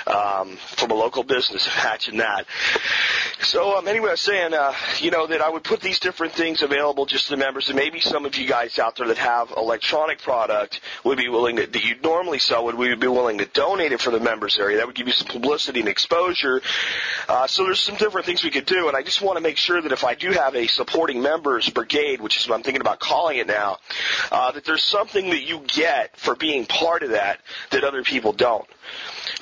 um, 0.06 0.56
from 0.56 0.90
a 0.90 0.94
local 0.94 1.22
business, 1.22 1.68
imagine 1.80 2.16
that. 2.18 2.46
So, 3.42 3.76
um, 3.76 3.88
anyway, 3.88 4.08
I 4.08 4.12
was 4.12 4.20
saying, 4.20 4.54
uh, 4.54 4.74
you 4.98 5.10
know, 5.10 5.26
that 5.26 5.40
I 5.40 5.50
would 5.50 5.64
put 5.64 5.80
these 5.80 5.98
different 5.98 6.32
things 6.32 6.62
available 6.62 7.06
just 7.06 7.24
to 7.24 7.30
the 7.30 7.36
members, 7.36 7.68
and 7.68 7.76
maybe 7.76 8.00
some 8.00 8.24
of 8.24 8.36
you 8.36 8.46
guys 8.46 8.78
out 8.78 8.96
there 8.96 9.08
that 9.08 9.18
have 9.18 9.50
electronic 9.56 10.22
product 10.22 10.80
would 11.04 11.18
be 11.18 11.28
willing 11.28 11.56
to, 11.56 11.66
that 11.66 11.84
you 11.84 11.96
normally 12.02 12.38
sell 12.38 12.64
would 12.64 12.74
we 12.74 12.94
be 12.94 13.06
willing 13.06 13.38
to 13.38 13.46
donate 13.46 13.92
it 13.92 14.00
for 14.00 14.10
the 14.10 14.20
members 14.20 14.58
area. 14.58 14.78
That 14.78 14.86
would 14.86 14.96
give 14.96 15.06
you 15.06 15.12
some 15.12 15.28
publicity 15.28 15.80
and 15.80 15.88
exposure. 15.88 16.62
Uh, 17.28 17.46
so 17.46 17.64
there's 17.64 17.80
some 17.80 17.96
different 17.96 18.26
things 18.26 18.42
we 18.42 18.50
could 18.50 18.66
do, 18.66 18.88
and 18.88 18.96
I 18.96 19.02
just 19.02 19.20
want 19.20 19.36
to 19.36 19.42
make 19.42 19.56
sure 19.56 19.80
that 19.80 19.92
if 19.92 20.04
I 20.04 20.14
do 20.14 20.30
have 20.32 20.54
a 20.54 20.66
supporting 20.66 21.22
members 21.22 21.68
brigade, 21.68 22.20
which 22.20 22.38
is 22.38 22.48
what 22.48 22.56
I'm 22.56 22.62
thinking 22.62 22.80
about 22.80 22.98
calling 22.98 23.38
it 23.38 23.46
now, 23.46 23.78
uh, 24.32 24.52
that 24.52 24.64
there's 24.64 24.84
something 24.84 25.30
that 25.30 25.42
you 25.42 25.60
get 25.66 26.16
for 26.16 26.34
being 26.34 26.66
part 26.66 27.02
of 27.02 27.10
that 27.10 27.40
that 27.70 27.84
other 27.90 28.02
people 28.04 28.32
don't. 28.32 28.66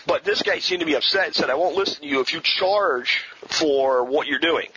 But 0.06 0.25
this 0.25 0.43
guy 0.43 0.59
seemed 0.59 0.81
to 0.81 0.87
be 0.87 0.97
upset 0.97 1.27
and 1.27 1.35
said, 1.35 1.50
I 1.50 1.55
won't 1.55 1.77
listen 1.77 2.03
to 2.03 2.09
you 2.09 2.21
if 2.21 2.33
you 2.33 2.41
charge 2.41 3.25
for 3.47 4.05
what 4.05 4.27
you're 4.27 4.39
doing. 4.39 4.69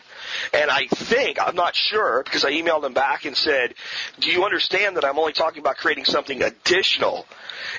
And 0.54 0.70
I 0.70 0.88
think, 0.88 1.38
I'm 1.42 1.56
not 1.56 1.76
sure, 1.76 2.22
because 2.24 2.46
I 2.46 2.52
emailed 2.52 2.84
him 2.84 2.94
back 2.94 3.26
and 3.26 3.36
said, 3.36 3.74
do 4.20 4.30
you 4.30 4.44
understand 4.44 4.98
that 4.98 5.06
I'm 5.06 5.18
only 5.20 5.34
talking 5.34 5.60
about 5.60 5.78
creating 5.78 6.06
something 6.06 6.42
additional 6.42 7.26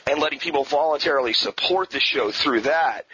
and 0.06 0.18
letting 0.20 0.38
people 0.38 0.64
voluntarily 0.64 1.34
support 1.34 1.90
the 1.90 2.00
show 2.00 2.30
through 2.30 2.62
that? 2.62 3.06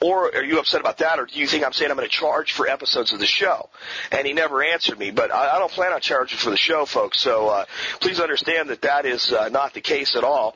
Or 0.00 0.34
are 0.34 0.44
you 0.44 0.58
upset 0.58 0.80
about 0.80 0.98
that, 0.98 1.18
or 1.18 1.24
do 1.24 1.38
you 1.38 1.46
think 1.46 1.64
I'm 1.64 1.72
saying 1.72 1.90
I'm 1.90 1.96
going 1.96 2.08
to 2.08 2.14
charge 2.14 2.52
for 2.52 2.68
episodes 2.68 3.14
of 3.14 3.18
the 3.18 3.26
show? 3.26 3.70
And 4.12 4.26
he 4.26 4.34
never 4.34 4.62
answered 4.62 4.98
me, 4.98 5.10
but 5.10 5.34
I, 5.34 5.56
I 5.56 5.58
don't 5.58 5.72
plan 5.72 5.92
on 5.92 6.00
charging 6.00 6.38
for 6.38 6.50
the 6.50 6.56
show, 6.58 6.84
folks. 6.84 7.18
So 7.18 7.48
uh, 7.48 7.64
please 8.00 8.20
understand 8.20 8.68
that 8.68 8.82
that 8.82 9.06
is 9.06 9.32
uh, 9.32 9.48
not 9.48 9.72
the 9.72 9.80
case 9.80 10.14
at 10.14 10.22
all. 10.22 10.54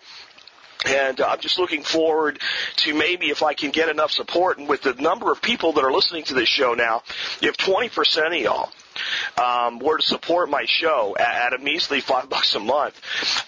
And 0.87 1.21
uh, 1.21 1.29
I'm 1.29 1.41
just 1.41 1.59
looking 1.59 1.83
forward 1.83 2.41
to 2.77 2.95
maybe 2.95 3.31
if 3.31 3.43
I 3.43 3.55
can 3.55 3.71
get 3.71 3.89
enough 3.89 4.11
support. 4.11 4.59
And 4.59 4.69
with 4.69 4.83
the 4.83 4.95
number 4.95 5.31
of 5.31 5.43
people 5.43 5.73
that 5.75 5.85
are 5.85 5.93
listening 5.93 6.25
to 6.25 6.35
this 6.35 6.49
show 6.49 6.75
now, 6.75 7.03
if 7.43 7.57
20% 7.57 8.27
of 8.27 8.43
y'all 8.43 8.71
um, 9.43 9.79
were 9.79 9.99
to 9.99 10.03
support 10.03 10.51
my 10.51 10.65
show 10.67 11.17
at, 11.19 11.53
at 11.53 11.61
a 11.61 11.63
measly 11.63 12.01
five 12.01 12.29
bucks 12.29 12.55
a 12.55 12.61
month. 12.61 13.01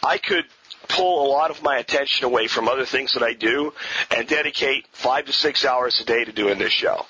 I 0.02 0.18
could 0.18 0.44
pull 0.88 1.26
a 1.26 1.28
lot 1.28 1.50
of 1.50 1.62
my 1.62 1.78
attention 1.78 2.24
away 2.24 2.46
from 2.46 2.68
other 2.68 2.84
things 2.84 3.12
that 3.12 3.22
I 3.22 3.32
do 3.32 3.72
and 4.10 4.28
dedicate 4.28 4.86
five 4.92 5.26
to 5.26 5.32
six 5.32 5.64
hours 5.64 6.00
a 6.00 6.04
day 6.04 6.24
to 6.24 6.32
doing 6.32 6.58
this 6.58 6.72
show. 6.72 7.06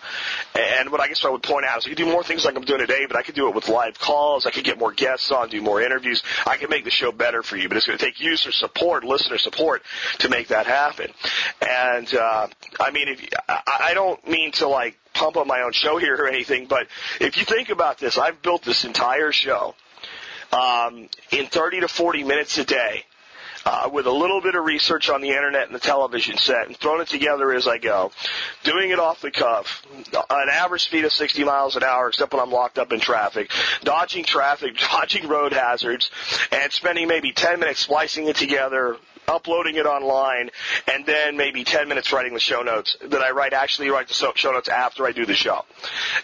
And 0.55 0.91
what 0.91 1.01
I 1.01 1.09
guess 1.09 1.25
I 1.25 1.31
would 1.31 1.43
point 1.43 1.67
out 1.67 1.79
is 1.79 1.87
I 1.87 1.89
could 1.91 1.99
do 1.99 2.07
more 2.07 2.23
things 2.23 2.45
like 2.45 2.57
I'm 2.57 2.65
doing 2.65 2.81
today, 2.81 3.07
but 3.07 3.17
I 3.17 3.23
could 3.23 3.35
do 3.35 3.49
it 3.49 3.55
with 3.55 3.69
live 3.69 3.99
calls. 3.99 4.47
I 4.47 4.51
could 4.51 4.65
get 4.65 4.79
more 4.79 4.93
guests 4.93 5.31
on, 5.31 5.49
do 5.49 5.61
more 5.61 5.81
interviews. 5.83 6.23
I 6.47 6.57
could 6.57 6.71
make 6.71 6.85
the 6.85 6.91
show 6.91 7.13
better 7.13 7.43
for 7.43 7.57
you, 7.57 7.69
but 7.69 7.77
it's 7.77 7.87
going 7.87 7.99
to 7.99 8.05
take 8.05 8.21
user 8.21 8.53
support, 8.53 9.05
listener 9.05 9.39
support 9.39 9.83
to 10.19 10.29
make 10.29 10.49
that 10.49 10.67
happen. 10.67 11.11
And, 11.61 12.15
uh, 12.15 12.49
I 12.81 12.91
mean, 12.91 13.09
if, 13.09 13.29
I, 13.49 13.63
I 13.91 13.95
don't 13.95 14.27
mean 14.29 14.53
to 14.53 14.69
like 14.69 14.99
pump 15.15 15.37
up 15.37 15.47
my 15.47 15.63
own 15.63 15.73
show 15.73 15.99
here 15.99 16.17
or 16.17 16.29
anything, 16.29 16.67
but 16.67 16.87
if 17.21 17.37
you 17.37 17.45
think 17.45 17.71
about 17.71 17.99
this, 17.99 18.19
I've 18.19 18.43
built 18.43 18.63
this 18.63 18.85
entire 18.85 19.33
show 19.33 19.75
um, 20.53 21.09
in 21.31 21.47
30 21.47 21.81
to 21.81 21.89
40 21.89 22.25
minutes 22.25 22.59
a 22.59 22.65
day 22.65 23.05
uh, 23.65 23.91
with 23.93 24.07
a 24.07 24.13
little 24.13 24.41
bit 24.41 24.55
of 24.55 24.65
research 24.65 25.09
on 25.09 25.21
the 25.21 25.31
internet 25.31 25.67
and 25.67 25.75
the 25.75 25.81
television 25.81 26.37
set 26.37 26.67
and 26.67 26.77
throwing 26.77 27.01
it 27.01 27.09
together 27.09 27.53
as 27.53 27.67
I 27.67 27.79
go. 27.79 28.13
Doing 28.65 28.91
it 28.91 28.99
off 28.99 29.21
the 29.21 29.31
cuff, 29.31 29.87
an 30.13 30.49
average 30.51 30.85
speed 30.85 31.05
of 31.05 31.13
60 31.13 31.45
miles 31.45 31.77
an 31.77 31.83
hour, 31.83 32.09
except 32.09 32.33
when 32.33 32.43
I'm 32.43 32.51
locked 32.51 32.79
up 32.79 32.93
in 32.93 33.01
traffic, 33.01 33.51
dodging 33.83 34.25
traffic, 34.25 34.77
dodging 34.91 35.29
road 35.29 35.53
hazards, 35.53 36.11
and 36.51 36.73
spending 36.73 37.09
maybe 37.09 37.33
10 37.33 37.61
minutes 37.61 37.81
splicing 37.81 38.27
it 38.27 38.37
together 38.37 38.97
uploading 39.29 39.77
it 39.77 39.87
online, 39.87 40.51
and 40.93 41.07
then 41.07 41.37
maybe 41.37 41.65
10 41.65 41.89
minutes 41.89 42.13
writing 42.13 42.35
the 42.35 42.41
show 42.41 42.63
notes 42.63 42.97
that 43.03 43.21
I 43.21 43.31
write 43.31 43.53
actually 43.53 43.91
write 43.91 44.09
the 44.09 44.15
show 44.15 44.53
notes 44.53 44.69
after 44.69 45.07
I 45.07 45.13
do 45.13 45.27
the 45.27 45.35
show. 45.35 45.65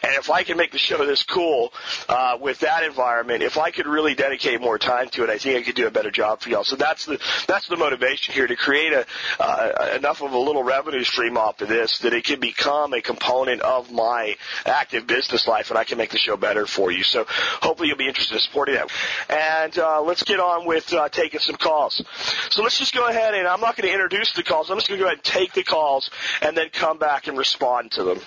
And 0.03 0.13
if 0.15 0.31
I 0.31 0.43
can 0.43 0.57
make 0.57 0.73
the 0.73 0.79
show 0.79 1.05
this 1.05 1.23
cool 1.23 1.73
uh, 2.09 2.39
with 2.41 2.61
that 2.61 2.85
environment, 2.85 3.43
if 3.43 3.59
I 3.59 3.71
could 3.71 3.87
really 3.87 4.15
dedicate 4.15 4.61
more 4.61 4.79
time 4.79 5.09
to 5.11 5.25
it, 5.25 5.31
I 5.31 5.39
think 5.39 5.59
I 5.59 5.63
could 5.63 5.75
do 5.75 5.87
a 5.87 5.91
better 5.91 6.11
job 6.11 6.41
for 6.41 6.51
y'all. 6.51 6.65
So 6.65 6.77
that's 6.77 7.07
the 7.07 7.21
that's 7.47 7.69
the 7.69 7.77
motivation 7.77 8.35
here 8.35 8.47
to 8.47 8.57
create 8.57 8.93
a 8.93 9.07
uh, 9.39 9.95
enough 9.97 10.23
of 10.23 10.33
a 10.33 10.39
little 10.39 10.63
revenue 10.63 11.05
stream 11.05 11.37
off 11.37 11.61
of 11.61 11.69
this 11.69 11.99
that 12.01 12.13
it 12.13 12.25
can 12.25 12.41
become 12.41 12.93
a 12.93 13.01
component 13.01 13.63
of 13.63 13.93
my 13.93 14.37
active 14.67 15.07
business 15.07 15.47
life, 15.47 15.71
and 15.71 15.79
I 15.79 15.85
can 15.85 15.99
make 15.99 16.11
the 16.11 16.19
show 16.19 16.37
better 16.37 16.67
for 16.67 16.91
you. 16.91 17.03
So 17.03 17.25
hopefully 17.29 17.89
you'll 17.89 17.99
be 17.99 18.09
interested 18.09 18.35
in 18.35 18.41
supporting 18.41 18.75
that. 18.75 18.91
And 19.29 19.79
uh, 19.79 20.03
let's 20.03 20.23
get 20.23 20.41
on 20.41 20.67
with 20.67 20.93
uh, 20.93 21.09
taking 21.09 21.41
some 21.41 21.57
calls. 21.57 22.03
So 22.51 22.63
let's 22.63 22.79
just 22.79 22.88
go 22.95 23.09
ahead 23.09 23.35
and 23.35 23.47
I'm 23.47 23.61
not 23.61 23.77
going 23.77 23.89
to 23.89 23.93
introduce 23.93 24.33
the 24.33 24.43
calls. 24.43 24.71
I'm 24.71 24.77
just 24.77 24.89
going 24.89 24.99
to 24.99 25.05
go 25.05 25.09
ahead 25.09 25.19
and 25.19 25.25
take 25.25 25.53
the 25.53 25.63
calls 25.63 26.11
and 26.43 26.57
then 26.57 26.69
come 26.71 26.99
back 26.99 27.27
and 27.27 27.37
respond 27.39 27.93
to 27.93 28.05
them. 28.05 28.21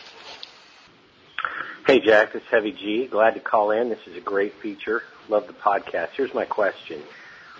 Hey 1.87 1.99
Jack, 1.99 2.33
this 2.33 2.43
is 2.43 2.47
Heavy 2.49 2.71
G. 2.71 3.07
Glad 3.07 3.33
to 3.33 3.39
call 3.39 3.71
in. 3.71 3.89
This 3.89 3.99
is 4.05 4.15
a 4.15 4.21
great 4.21 4.53
feature. 4.61 5.01
Love 5.29 5.47
the 5.47 5.53
podcast. 5.53 6.09
Here's 6.15 6.33
my 6.33 6.45
question. 6.45 7.01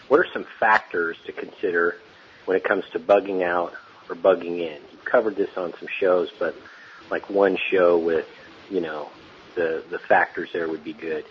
What 0.08 0.20
are 0.20 0.28
some 0.32 0.46
factors 0.60 1.18
to 1.26 1.32
consider 1.32 1.96
when 2.46 2.56
it 2.56 2.64
comes 2.64 2.84
to 2.94 3.00
bugging 3.00 3.44
out 3.44 3.74
or 4.10 4.16
bugging 4.16 4.60
in? 4.60 4.80
You've 4.92 5.06
covered 5.06 5.36
this 5.36 5.50
on 5.58 5.74
some 5.80 5.88
shows, 6.00 6.30
but 6.38 6.56
like 7.10 7.30
one 7.30 7.58
show 7.72 7.98
with, 7.98 8.28
you 8.70 8.80
know, 8.82 9.10
the, 9.56 9.84
the 9.90 10.00
factors 10.00 10.50
there 10.54 10.70
would 10.70 10.84
be 10.84 10.94
good. 10.94 11.26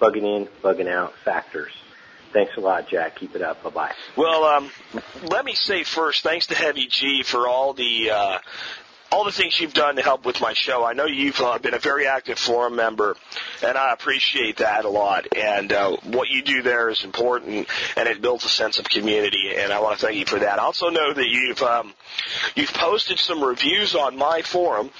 Bugging 0.00 0.24
in, 0.24 0.48
bugging 0.62 0.88
out, 0.88 1.12
factors. 1.24 1.72
Thanks 2.32 2.56
a 2.56 2.60
lot, 2.60 2.88
Jack. 2.88 3.16
Keep 3.16 3.36
it 3.36 3.42
up. 3.42 3.62
Bye 3.62 3.70
bye. 3.70 3.92
Well, 4.16 4.44
um, 4.44 4.70
let 5.24 5.44
me 5.44 5.54
say 5.54 5.82
first, 5.82 6.22
thanks 6.22 6.46
to 6.46 6.54
Heavy 6.54 6.86
G 6.86 7.22
for 7.22 7.48
all 7.48 7.72
the 7.72 8.10
uh, 8.10 8.38
all 9.12 9.24
the 9.24 9.32
things 9.32 9.60
you've 9.60 9.74
done 9.74 9.96
to 9.96 10.02
help 10.02 10.24
with 10.24 10.40
my 10.40 10.52
show. 10.52 10.84
I 10.84 10.92
know 10.92 11.06
you've 11.06 11.40
uh, 11.40 11.58
been 11.58 11.74
a 11.74 11.78
very 11.80 12.06
active 12.06 12.38
forum 12.38 12.76
member, 12.76 13.16
and 13.64 13.76
I 13.76 13.92
appreciate 13.92 14.58
that 14.58 14.84
a 14.84 14.88
lot. 14.88 15.26
And 15.36 15.72
uh, 15.72 15.96
what 16.04 16.28
you 16.28 16.42
do 16.42 16.62
there 16.62 16.88
is 16.88 17.02
important, 17.02 17.66
and 17.96 18.08
it 18.08 18.22
builds 18.22 18.44
a 18.44 18.48
sense 18.48 18.78
of 18.78 18.88
community. 18.88 19.54
And 19.56 19.72
I 19.72 19.80
want 19.80 19.98
to 19.98 20.06
thank 20.06 20.18
you 20.18 20.26
for 20.26 20.38
that. 20.38 20.60
I 20.60 20.62
also 20.62 20.90
know 20.90 21.12
that 21.12 21.28
you've 21.28 21.62
um, 21.62 21.92
you've 22.54 22.72
posted 22.72 23.18
some 23.18 23.42
reviews 23.42 23.94
on 23.94 24.16
my 24.16 24.42
forum 24.42 24.90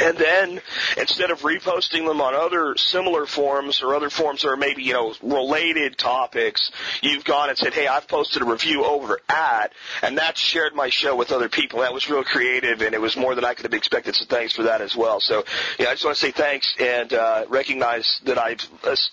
and 0.00 0.16
then 0.18 0.60
instead 0.96 1.30
of 1.30 1.40
reposting 1.40 2.06
them 2.06 2.20
on 2.20 2.34
other 2.34 2.76
similar 2.76 3.26
forums 3.26 3.82
or 3.82 3.94
other 3.94 4.10
forums 4.10 4.42
that 4.42 4.48
are 4.48 4.56
maybe, 4.56 4.82
you 4.82 4.92
know, 4.92 5.14
related 5.22 5.96
topics, 5.96 6.70
you've 7.02 7.24
gone 7.24 7.48
and 7.48 7.58
said, 7.58 7.72
hey, 7.72 7.86
I've 7.86 8.06
posted 8.06 8.42
a 8.42 8.44
review 8.44 8.84
over 8.84 9.20
at, 9.28 9.72
and 10.02 10.18
that's 10.18 10.40
shared 10.40 10.74
my 10.74 10.90
show 10.90 11.16
with 11.16 11.32
other 11.32 11.48
people. 11.48 11.80
That 11.80 11.94
was 11.94 12.08
real 12.08 12.22
creative 12.22 12.82
and 12.82 12.94
it 12.94 13.00
was 13.00 13.16
more 13.16 13.34
than 13.34 13.44
I 13.44 13.54
could 13.54 13.64
have 13.64 13.74
expected. 13.74 14.14
So 14.14 14.24
thanks 14.26 14.54
for 14.54 14.64
that 14.64 14.80
as 14.80 14.94
well. 14.94 15.20
So, 15.20 15.44
yeah, 15.78 15.88
I 15.88 15.92
just 15.92 16.04
want 16.04 16.16
to 16.16 16.20
say 16.20 16.32
thanks 16.32 16.74
and, 16.78 17.12
uh, 17.12 17.46
recognize 17.48 18.20
that 18.24 18.38
I've 18.38 18.66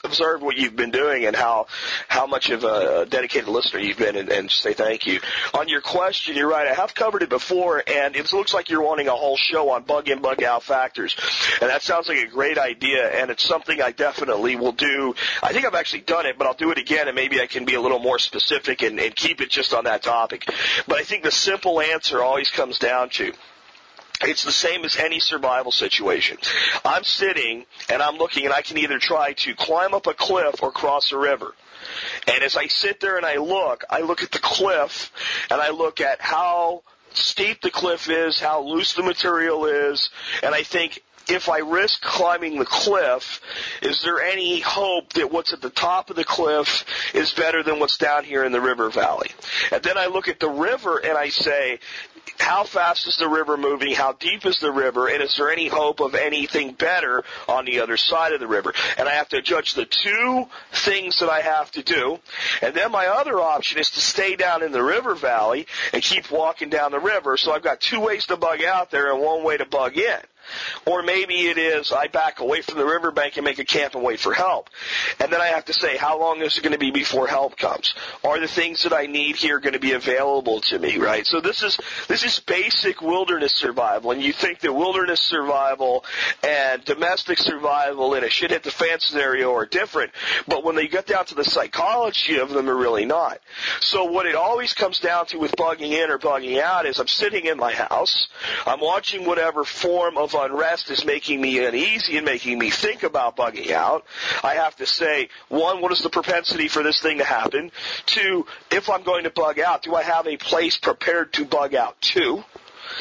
observed 0.03 0.43
what 0.43 0.57
you've 0.57 0.75
been 0.75 0.91
doing 0.91 1.25
and 1.25 1.35
how, 1.35 1.67
how 2.07 2.27
much 2.27 2.49
of 2.49 2.63
a 2.63 3.05
dedicated 3.05 3.47
listener 3.47 3.79
you've 3.79 3.97
been 3.97 4.15
and, 4.17 4.29
and 4.29 4.51
say 4.51 4.73
thank 4.73 5.05
you. 5.05 5.19
On 5.53 5.67
your 5.67 5.81
question, 5.81 6.35
you're 6.35 6.49
right. 6.49 6.67
I 6.67 6.73
have 6.73 6.93
covered 6.93 7.23
it 7.23 7.29
before 7.29 7.81
and 7.87 8.15
it 8.15 8.31
looks 8.33 8.53
like 8.53 8.69
you're 8.69 8.83
wanting 8.83 9.07
a 9.07 9.15
whole 9.15 9.37
show 9.37 9.69
on 9.69 9.83
bug 9.83 10.09
in, 10.09 10.21
bug 10.21 10.43
out 10.43 10.64
factors. 10.65 11.15
And 11.61 11.69
that 11.69 11.81
sounds 11.81 12.07
like 12.07 12.17
a 12.17 12.27
great 12.27 12.57
idea, 12.57 13.07
and 13.07 13.31
it's 13.31 13.43
something 13.43 13.81
I 13.81 13.91
definitely 13.91 14.55
will 14.55 14.73
do. 14.73 15.15
I 15.41 15.53
think 15.53 15.65
I've 15.65 15.75
actually 15.75 16.01
done 16.01 16.25
it, 16.25 16.37
but 16.37 16.47
I'll 16.47 16.53
do 16.53 16.71
it 16.71 16.77
again, 16.77 17.07
and 17.07 17.15
maybe 17.15 17.39
I 17.39 17.47
can 17.47 17.65
be 17.65 17.75
a 17.75 17.81
little 17.81 17.99
more 17.99 18.19
specific 18.19 18.81
and, 18.81 18.99
and 18.99 19.15
keep 19.15 19.41
it 19.41 19.49
just 19.49 19.73
on 19.73 19.85
that 19.85 20.03
topic. 20.03 20.49
But 20.87 20.97
I 20.97 21.03
think 21.03 21.23
the 21.23 21.31
simple 21.31 21.79
answer 21.79 22.21
always 22.21 22.49
comes 22.49 22.79
down 22.79 23.09
to 23.11 23.31
it's 24.21 24.43
the 24.43 24.51
same 24.51 24.85
as 24.85 24.95
any 24.97 25.19
survival 25.19 25.71
situation. 25.71 26.37
I'm 26.83 27.03
sitting 27.03 27.65
and 27.89 28.01
I'm 28.01 28.17
looking 28.17 28.45
and 28.45 28.53
I 28.53 28.61
can 28.61 28.77
either 28.77 28.97
try 28.97 29.33
to 29.33 29.53
climb 29.55 29.93
up 29.93 30.07
a 30.07 30.13
cliff 30.13 30.63
or 30.63 30.71
cross 30.71 31.11
a 31.11 31.17
river. 31.17 31.53
And 32.27 32.43
as 32.43 32.55
I 32.55 32.67
sit 32.67 32.99
there 32.99 33.17
and 33.17 33.25
I 33.25 33.37
look, 33.37 33.83
I 33.89 34.01
look 34.01 34.23
at 34.23 34.31
the 34.31 34.39
cliff 34.39 35.11
and 35.51 35.61
I 35.61 35.69
look 35.71 36.01
at 36.01 36.21
how 36.21 36.83
steep 37.15 37.61
the 37.61 37.71
cliff 37.71 38.09
is, 38.09 38.39
how 38.39 38.61
loose 38.61 38.93
the 38.93 39.03
material 39.03 39.65
is, 39.65 40.09
and 40.43 40.53
I 40.53 40.63
think 40.63 41.01
if 41.27 41.49
I 41.49 41.59
risk 41.59 42.01
climbing 42.01 42.59
the 42.59 42.65
cliff, 42.65 43.41
is 43.81 44.01
there 44.03 44.21
any 44.21 44.59
hope 44.59 45.13
that 45.13 45.31
what's 45.31 45.53
at 45.53 45.61
the 45.61 45.69
top 45.69 46.09
of 46.09 46.15
the 46.15 46.23
cliff 46.23 46.85
is 47.13 47.33
better 47.33 47.63
than 47.63 47.79
what's 47.79 47.97
down 47.97 48.23
here 48.23 48.43
in 48.43 48.51
the 48.51 48.61
river 48.61 48.89
valley? 48.89 49.31
And 49.71 49.81
then 49.81 49.97
I 49.97 50.05
look 50.07 50.27
at 50.27 50.39
the 50.39 50.49
river 50.49 50.97
and 50.97 51.17
I 51.17 51.29
say, 51.29 51.79
how 52.37 52.63
fast 52.63 53.07
is 53.07 53.17
the 53.17 53.27
river 53.27 53.57
moving? 53.57 53.93
How 53.93 54.13
deep 54.13 54.45
is 54.45 54.57
the 54.59 54.71
river? 54.71 55.07
And 55.07 55.21
is 55.21 55.35
there 55.37 55.49
any 55.49 55.67
hope 55.67 55.99
of 55.99 56.15
anything 56.15 56.73
better 56.73 57.23
on 57.47 57.65
the 57.65 57.79
other 57.79 57.97
side 57.97 58.33
of 58.33 58.39
the 58.39 58.47
river? 58.47 58.73
And 58.97 59.07
I 59.07 59.13
have 59.13 59.29
to 59.29 59.41
judge 59.41 59.73
the 59.73 59.85
two 59.85 60.45
things 60.71 61.19
that 61.19 61.29
I 61.29 61.41
have 61.41 61.71
to 61.71 61.83
do. 61.83 62.19
And 62.61 62.75
then 62.75 62.91
my 62.91 63.07
other 63.07 63.39
option 63.39 63.79
is 63.79 63.89
to 63.91 64.01
stay 64.01 64.35
down 64.35 64.63
in 64.63 64.71
the 64.71 64.83
river 64.83 65.15
valley 65.15 65.67
and 65.93 66.01
keep 66.01 66.31
walking 66.31 66.69
down 66.69 66.91
the 66.91 66.99
river. 66.99 67.37
So 67.37 67.51
I've 67.51 67.63
got 67.63 67.79
two 67.79 67.99
ways 67.99 68.25
to 68.27 68.37
bug 68.37 68.63
out 68.63 68.91
there 68.91 69.11
and 69.11 69.21
one 69.21 69.43
way 69.43 69.57
to 69.57 69.65
bug 69.65 69.97
in. 69.97 70.19
Or 70.85 71.03
maybe 71.03 71.47
it 71.47 71.57
is 71.57 71.91
I 71.91 72.07
back 72.07 72.39
away 72.39 72.61
from 72.61 72.77
the 72.77 72.85
riverbank 72.85 73.37
and 73.37 73.45
make 73.45 73.59
a 73.59 73.65
camp 73.65 73.95
and 73.95 74.03
wait 74.03 74.19
for 74.19 74.33
help. 74.33 74.69
And 75.19 75.31
then 75.31 75.41
I 75.41 75.47
have 75.47 75.65
to 75.65 75.73
say, 75.73 75.97
how 75.97 76.19
long 76.19 76.41
is 76.41 76.57
it 76.57 76.61
going 76.61 76.73
to 76.73 76.79
be 76.79 76.91
before 76.91 77.27
help 77.27 77.57
comes? 77.57 77.93
Are 78.23 78.39
the 78.39 78.47
things 78.47 78.83
that 78.83 78.93
I 78.93 79.05
need 79.05 79.35
here 79.35 79.59
going 79.59 79.73
to 79.73 79.79
be 79.79 79.93
available 79.93 80.61
to 80.61 80.79
me, 80.79 80.97
right? 80.97 81.25
So 81.25 81.41
this 81.41 81.63
is, 81.63 81.79
this 82.07 82.23
is 82.23 82.39
basic 82.39 83.01
wilderness 83.01 83.53
survival. 83.53 84.11
And 84.11 84.21
you 84.21 84.33
think 84.33 84.59
that 84.59 84.73
wilderness 84.73 85.21
survival 85.21 86.05
and 86.43 86.83
domestic 86.85 87.37
survival 87.37 88.13
in 88.13 88.23
a 88.23 88.29
shit 88.29 88.51
hit 88.51 88.63
the 88.63 88.71
fan 88.71 88.99
scenario 88.99 89.53
are 89.53 89.65
different. 89.65 90.11
But 90.47 90.63
when 90.63 90.75
they 90.75 90.87
get 90.87 91.07
down 91.07 91.25
to 91.25 91.35
the 91.35 91.43
psychology 91.43 92.37
of 92.37 92.49
them, 92.49 92.65
they're 92.65 92.75
really 92.75 93.05
not. 93.05 93.39
So 93.79 94.05
what 94.05 94.25
it 94.25 94.35
always 94.35 94.73
comes 94.73 94.99
down 94.99 95.25
to 95.27 95.37
with 95.37 95.55
bugging 95.55 95.91
in 95.91 96.09
or 96.09 96.19
bugging 96.19 96.61
out 96.61 96.85
is 96.85 96.99
I'm 96.99 97.07
sitting 97.07 97.45
in 97.45 97.57
my 97.57 97.73
house, 97.73 98.27
I'm 98.65 98.79
watching 98.79 99.25
whatever 99.25 99.63
form 99.63 100.17
of 100.17 100.34
unrest 100.35 100.89
is 100.89 101.05
making 101.05 101.41
me 101.41 101.65
uneasy 101.65 102.17
and 102.17 102.25
making 102.25 102.59
me 102.59 102.69
think 102.69 103.03
about 103.03 103.37
bugging 103.37 103.71
out. 103.71 104.05
I 104.43 104.55
have 104.55 104.75
to 104.77 104.85
say, 104.85 105.29
one, 105.49 105.81
what 105.81 105.91
is 105.91 106.01
the 106.01 106.09
propensity 106.09 106.67
for 106.67 106.83
this 106.83 107.01
thing 107.01 107.17
to 107.19 107.23
happen? 107.23 107.71
Two, 108.05 108.45
if 108.71 108.89
I'm 108.89 109.03
going 109.03 109.23
to 109.23 109.29
bug 109.29 109.59
out, 109.59 109.83
do 109.83 109.95
I 109.95 110.03
have 110.03 110.27
a 110.27 110.37
place 110.37 110.77
prepared 110.77 111.33
to 111.33 111.45
bug 111.45 111.75
out 111.75 111.99
to? 112.01 112.43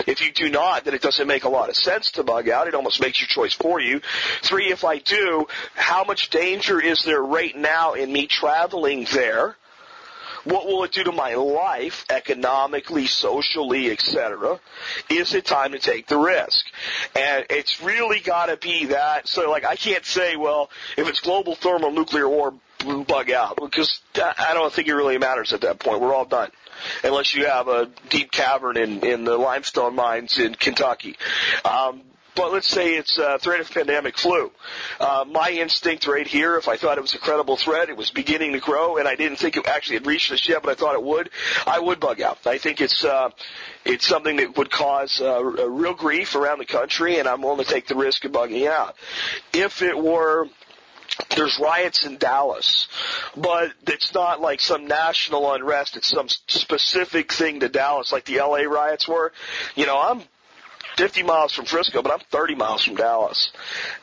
If 0.07 0.23
you 0.23 0.33
do 0.33 0.49
not, 0.49 0.85
then 0.85 0.95
it 0.95 1.03
doesn't 1.03 1.27
make 1.27 1.45
a 1.45 1.49
lot 1.49 1.69
of 1.69 1.77
sense 1.77 2.13
to 2.13 2.25
bug 2.25 2.49
out. 2.49 2.69
It 2.69 2.75
almost 2.75 3.01
makes 3.01 3.21
your 3.21 3.29
choice 3.29 3.55
for 3.55 3.81
you. 3.81 4.01
Three, 4.43 4.71
if 4.71 4.85
I 4.85 4.99
do, 4.99 5.47
how 5.75 6.05
much 6.05 6.31
danger 6.31 6.81
is 6.81 7.03
there 7.05 7.23
right 7.23 7.55
now 7.55 7.95
in 7.95 8.13
me 8.13 8.27
traveling 8.27 9.07
there? 9.13 9.57
What 10.45 10.67
will 10.67 10.85
it 10.85 10.93
do 10.93 11.05
to 11.05 11.13
my 11.13 11.35
life, 11.35 12.05
economically, 12.11 13.07
socially, 13.07 13.91
etc.? 13.91 14.61
Is 15.09 15.35
it 15.35 15.45
time 15.45 15.73
to 15.73 15.79
take 15.79 16.07
the 16.07 16.19
risk? 16.19 16.67
And 17.17 17.47
it's 17.51 17.83
really 17.83 18.21
got 18.21 18.47
to 18.47 18.57
be 18.57 18.87
that. 18.87 19.27
So, 19.27 19.51
like, 19.51 19.65
I 19.65 19.77
can't 19.77 20.05
say, 20.05 20.37
well, 20.37 20.71
if 20.97 21.09
it's 21.09 21.21
global 21.21 21.55
thermonuclear 21.55 22.29
war, 22.29 22.55
bug 23.07 23.31
out 23.31 23.57
because 23.57 24.01
I 24.17 24.53
don't 24.53 24.73
think 24.73 24.89
it 24.89 24.95
really 24.95 25.19
matters 25.19 25.53
at 25.53 25.63
that 25.63 25.79
point. 25.79 26.01
We're 26.01 26.15
all 26.15 26.27
done 26.27 26.51
unless 27.03 27.35
you 27.35 27.47
have 27.47 27.69
a 27.69 27.89
deep 28.11 28.31
cavern 28.31 28.77
in 28.77 29.01
in 29.01 29.25
the 29.25 29.39
limestone 29.39 29.95
mines 29.95 30.39
in 30.39 30.55
Kentucky. 30.55 31.17
Um, 31.65 32.03
but 32.35 32.53
let's 32.53 32.69
say 32.69 32.95
it's 32.95 33.19
a 33.19 33.39
threat 33.39 33.61
of 33.61 33.71
pandemic 33.71 34.19
flu. 34.19 34.51
Uh, 34.99 35.25
my 35.31 35.51
instinct 35.51 36.07
right 36.07 36.27
here, 36.27 36.57
if 36.57 36.69
I 36.69 36.77
thought 36.77 36.99
it 36.99 37.01
was 37.01 37.15
a 37.15 37.19
credible 37.19 37.57
threat, 37.57 37.89
it 37.89 37.97
was 37.97 38.11
beginning 38.11 38.53
to 38.53 38.61
grow, 38.61 38.97
and 38.97 39.07
I 39.07 39.17
didn't 39.17 39.39
think 39.39 39.57
it 39.57 39.67
actually 39.67 39.97
had 39.97 40.07
reached 40.07 40.33
us 40.33 40.49
yet, 40.49 40.63
but 40.63 40.71
I 40.71 40.75
thought 40.75 40.95
it 40.95 41.03
would, 41.03 41.31
I 41.67 41.79
would 41.79 42.01
bug 42.01 42.21
out. 42.21 42.47
I 42.47 42.59
think 42.59 42.81
it's 42.81 43.05
uh, 43.05 43.31
it's 43.85 44.07
something 44.07 44.37
that 44.37 44.57
would 44.57 44.71
cause 44.71 45.21
uh, 45.21 45.43
real 45.43 45.95
grief 45.95 46.35
around 46.35 46.59
the 46.59 46.65
country, 46.65 47.19
and 47.19 47.29
I'm 47.29 47.43
willing 47.43 47.65
to 47.65 47.71
take 47.71 47.87
the 47.87 47.97
risk 47.97 48.25
of 48.25 48.33
bugging 48.33 48.69
out. 48.69 48.97
If 49.53 49.83
it 49.83 49.97
were 49.97 50.49
there's 51.37 51.59
riots 51.61 52.05
in 52.05 52.17
Dallas, 52.19 52.89
but 53.37 53.73
it's 53.87 54.15
not 54.15 54.41
like 54.41 54.61
some 54.61 54.87
national 54.87 55.53
unrest. 55.53 55.97
It's 55.97 56.09
some 56.09 56.29
specific 56.29 57.33
thing 57.33 57.61
to 57.61 57.69
Dallas, 57.69 58.13
like 58.13 58.25
the 58.25 58.39
LA 58.39 58.63
riots 58.63 59.07
were. 59.07 59.33
You 59.75 59.87
know, 59.87 60.01
I'm 60.01 60.23
50 60.97 61.23
miles 61.23 61.53
from 61.53 61.65
Frisco, 61.65 62.03
but 62.03 62.13
I'm 62.13 62.21
30 62.31 62.55
miles 62.55 62.85
from 62.85 62.95
Dallas. 62.95 63.53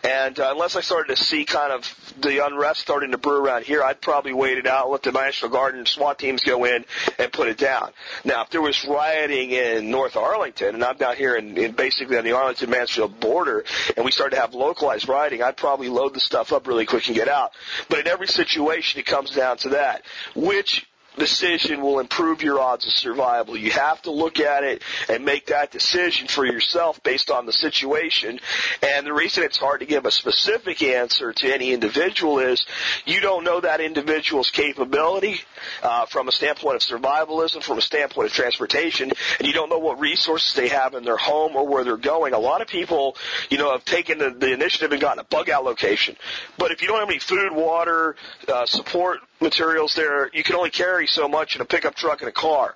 And 0.04 0.40
uh, 0.40 0.50
unless 0.52 0.76
I 0.76 0.82
started 0.82 1.16
to 1.16 1.24
see 1.24 1.46
kind 1.46 1.72
of 1.72 2.14
the 2.20 2.46
unrest 2.46 2.82
starting 2.82 3.12
to 3.12 3.18
brew 3.18 3.44
around 3.44 3.64
here, 3.64 3.84
I'd 3.84 4.02
probably 4.02 4.34
wait 4.34 4.58
it 4.58 4.68
out, 4.68 4.90
let 4.90 5.04
the 5.04 5.12
National 5.12 5.52
Guard 5.52 5.76
and 5.76 5.88
SWAT 5.88 6.20
teams 6.20 6.44
go 6.44 6.66
in 6.66 6.86
and 7.18 7.32
put 7.32 7.48
it 7.48 7.58
down. 7.58 7.92
Now, 8.26 8.44
if 8.44 8.50
there 8.50 8.62
was 8.62 8.86
rioting 8.86 9.52
in 9.52 9.90
North 9.90 10.18
Arlington, 10.18 10.76
and 10.76 10.84
I'm 10.84 10.98
down 10.98 11.16
here 11.16 11.36
in, 11.36 11.58
in 11.58 11.72
basically 11.72 12.18
on 12.18 12.24
the 12.24 12.34
Arlington-Mansfield 12.34 13.20
border, 13.20 13.64
and 13.96 14.06
we 14.06 14.12
started 14.12 14.36
to 14.36 14.42
have 14.42 14.54
localized 14.54 15.08
rioting, 15.08 15.42
I'd 15.42 15.58
probably 15.58 15.90
load 15.90 16.14
the 16.14 16.20
stuff 16.20 16.52
up 16.52 16.68
really 16.68 16.86
quick 16.86 17.08
and 17.08 17.16
get 17.16 17.28
out. 17.28 17.52
But 17.90 18.00
in 18.00 18.08
every 18.08 18.28
situation, 18.28 19.00
it 19.00 19.06
comes 19.06 19.32
down 19.32 19.58
to 19.58 19.70
that. 19.70 20.04
Which 20.36 20.86
decision 21.18 21.82
will 21.82 22.00
improve 22.00 22.42
your 22.42 22.60
odds 22.60 22.86
of 22.86 22.94
survival. 22.94 23.58
You 23.58 23.72
have 23.72 24.02
to 24.04 24.12
look 24.12 24.40
at 24.40 24.64
it 24.64 24.84
and 25.10 25.26
make 25.26 25.48
that 25.48 25.72
decision 25.72 26.28
for 26.28 26.46
yourself 26.46 27.02
based 27.04 27.30
on 27.30 27.46
the 27.46 27.54
situation. 27.54 28.40
And 28.82 29.06
the 29.06 29.14
reason 29.14 29.44
it's 29.44 29.58
hard 29.58 29.82
to 29.82 29.86
give 29.86 30.06
a 30.06 30.12
specific 30.12 30.82
answer 30.82 31.34
to 31.34 31.54
any 31.54 31.74
individual 31.74 32.40
is 32.40 32.66
you 33.06 33.20
don't 33.22 33.44
know 33.44 33.60
that 33.60 33.82
individual's 33.82 34.50
capability 34.50 35.42
uh, 35.84 36.06
from 36.06 36.28
a 36.28 36.32
standpoint 36.32 36.76
of 36.76 36.82
survivalism, 36.82 37.62
from 37.62 37.78
a 37.78 37.82
standpoint 37.82 38.28
of 38.28 38.34
transportation, 38.34 39.12
and 39.40 39.48
you 39.48 39.54
don't 39.54 39.70
know 39.70 39.80
what 39.80 40.00
resources 40.00 40.54
they 40.54 40.70
have 40.70 40.94
in 40.94 41.04
their 41.04 41.18
home 41.18 41.56
or 41.56 41.68
where 41.68 41.84
they're 41.84 41.98
going. 41.98 42.34
A 42.34 42.40
lot 42.40 42.62
of 42.62 42.68
people, 42.68 43.16
you 43.50 43.58
know, 43.58 43.72
have 43.72 43.86
taken 43.86 44.18
the, 44.18 44.32
the 44.32 44.54
initiative 44.54 44.92
and 44.92 45.02
gotten 45.02 45.20
a 45.20 45.24
bug 45.24 45.50
out 45.50 45.64
location. 45.64 46.16
But 46.58 46.72
if 46.72 46.82
you 46.82 46.88
don't 46.88 47.00
have 47.00 47.10
any 47.10 47.20
food, 47.20 47.52
water, 47.54 48.16
uh, 48.48 48.66
support 48.66 49.20
materials 49.42 49.96
there, 49.96 50.30
you 50.34 50.44
can 50.44 50.56
only 50.56 50.70
carry 50.70 51.08
so 51.08 51.28
much 51.28 51.56
in 51.56 51.62
a 51.62 51.66
pickup 51.66 51.96
truck 51.96 52.22
and 52.22 52.30
a 52.30 52.34
car. 52.34 52.76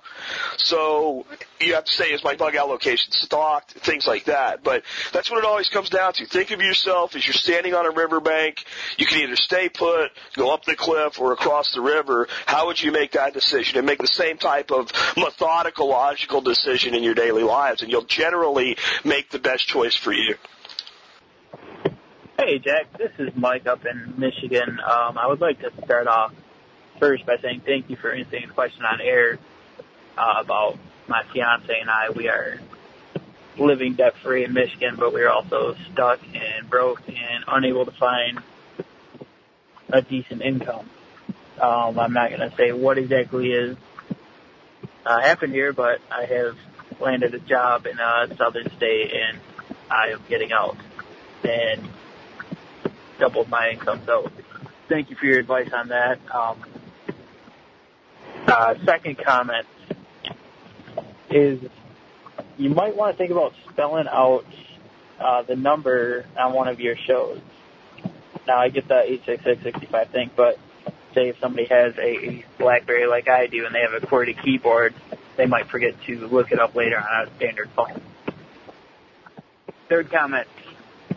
So 0.56 1.26
you 1.60 1.74
have 1.74 1.84
to 1.84 1.92
say, 1.92 2.06
is 2.06 2.24
my 2.24 2.36
bug 2.36 2.56
out 2.56 2.68
location 2.68 3.12
stocked? 3.12 3.72
Things 3.72 4.06
like 4.06 4.24
that. 4.24 4.62
But 4.62 4.82
that's 5.12 5.30
what 5.30 5.38
it 5.38 5.44
always 5.44 5.68
comes 5.68 5.90
down 5.90 6.12
to. 6.14 6.26
Think 6.26 6.50
of 6.50 6.60
yourself 6.60 7.14
as 7.16 7.26
you're 7.26 7.34
standing 7.34 7.74
on 7.74 7.86
a 7.86 7.90
riverbank. 7.90 8.64
You 8.98 9.06
can 9.06 9.20
either 9.20 9.36
stay 9.36 9.68
put, 9.68 10.10
go 10.34 10.52
up 10.52 10.64
the 10.64 10.76
cliff, 10.76 11.20
or 11.20 11.32
across 11.32 11.72
the 11.74 11.80
river. 11.80 12.28
How 12.46 12.66
would 12.66 12.80
you 12.80 12.92
make 12.92 13.12
that 13.12 13.32
decision? 13.32 13.78
And 13.78 13.86
make 13.86 13.98
the 13.98 14.06
same 14.06 14.36
type 14.36 14.70
of 14.70 14.90
methodical, 15.16 15.88
logical 15.88 16.40
decision 16.40 16.94
in 16.94 17.02
your 17.02 17.14
daily 17.14 17.42
lives, 17.42 17.82
and 17.82 17.90
you'll 17.90 18.02
generally 18.02 18.76
make 19.04 19.30
the 19.30 19.38
best 19.38 19.66
choice 19.66 19.94
for 19.94 20.12
you. 20.12 20.34
Hey, 22.38 22.58
Jack. 22.58 22.98
This 22.98 23.12
is 23.18 23.30
Mike 23.34 23.66
up 23.66 23.80
in 23.86 24.14
Michigan. 24.18 24.78
Um, 24.78 25.16
I 25.16 25.26
would 25.26 25.40
like 25.40 25.58
to 25.60 25.70
start 25.84 26.06
off 26.06 26.32
first 26.98 27.26
by 27.26 27.36
saying 27.42 27.62
thank 27.64 27.90
you 27.90 27.96
for 27.96 28.12
answering 28.12 28.46
the 28.48 28.54
question 28.54 28.84
on 28.84 29.00
air 29.00 29.38
uh, 30.16 30.40
about 30.40 30.78
my 31.08 31.22
fiance 31.32 31.72
and 31.80 31.90
I. 31.90 32.10
We 32.10 32.28
are 32.28 32.60
living 33.58 33.94
debt 33.94 34.14
free 34.22 34.44
in 34.44 34.52
Michigan, 34.52 34.96
but 34.98 35.12
we're 35.12 35.30
also 35.30 35.74
stuck 35.92 36.20
and 36.22 36.68
broke 36.68 37.00
and 37.08 37.44
unable 37.48 37.84
to 37.84 37.92
find 37.92 38.40
a 39.88 40.02
decent 40.02 40.42
income. 40.42 40.88
Um, 41.60 41.98
I'm 41.98 42.12
not 42.12 42.30
going 42.30 42.48
to 42.48 42.54
say 42.56 42.72
what 42.72 42.98
exactly 42.98 43.50
is 43.50 43.76
uh, 45.06 45.20
happened 45.20 45.52
here, 45.52 45.72
but 45.72 46.00
I 46.10 46.26
have 46.26 46.56
landed 47.00 47.34
a 47.34 47.38
job 47.38 47.86
in 47.86 47.98
a 47.98 48.36
southern 48.36 48.70
state 48.76 49.12
and 49.12 49.40
I 49.90 50.12
am 50.12 50.22
getting 50.28 50.52
out 50.52 50.76
and 51.44 51.88
doubled 53.18 53.48
my 53.48 53.70
income. 53.70 54.02
So 54.04 54.30
thank 54.88 55.10
you 55.10 55.16
for 55.16 55.26
your 55.26 55.38
advice 55.38 55.70
on 55.72 55.88
that. 55.88 56.18
Um, 56.34 56.62
uh, 58.46 58.74
second 58.84 59.18
comment 59.18 59.66
is 61.30 61.60
you 62.56 62.70
might 62.70 62.96
want 62.96 63.12
to 63.12 63.18
think 63.18 63.30
about 63.30 63.52
spelling 63.70 64.06
out 64.08 64.44
uh, 65.18 65.42
the 65.42 65.56
number 65.56 66.26
on 66.38 66.52
one 66.52 66.68
of 66.68 66.80
your 66.80 66.96
shows. 66.96 67.40
Now 68.46 68.58
I 68.58 68.68
get 68.68 68.88
the 68.88 69.02
86665 69.02 70.10
thing, 70.10 70.30
but 70.36 70.58
say 71.14 71.28
if 71.30 71.38
somebody 71.40 71.66
has 71.66 71.94
a 71.98 72.44
BlackBerry 72.58 73.06
like 73.06 73.28
I 73.28 73.46
do 73.46 73.66
and 73.66 73.74
they 73.74 73.80
have 73.80 74.00
a 74.00 74.06
QWERTY 74.06 74.42
keyboard, 74.42 74.94
they 75.36 75.46
might 75.46 75.68
forget 75.68 75.94
to 76.06 76.26
look 76.28 76.52
it 76.52 76.60
up 76.60 76.74
later 76.74 76.98
on 76.98 77.26
a 77.26 77.36
standard 77.36 77.70
phone. 77.74 78.00
Third 79.88 80.10
comment, 80.10 80.46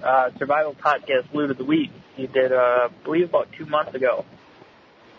uh, 0.01 0.31
Survival 0.37 0.75
Podcast 0.75 1.29
Salute 1.31 1.51
of 1.51 1.57
the 1.57 1.65
Week. 1.65 1.91
You 2.17 2.27
did, 2.27 2.51
uh, 2.51 2.89
I 2.89 3.03
believe 3.03 3.29
about 3.29 3.51
two 3.53 3.65
months 3.65 3.93
ago. 3.93 4.25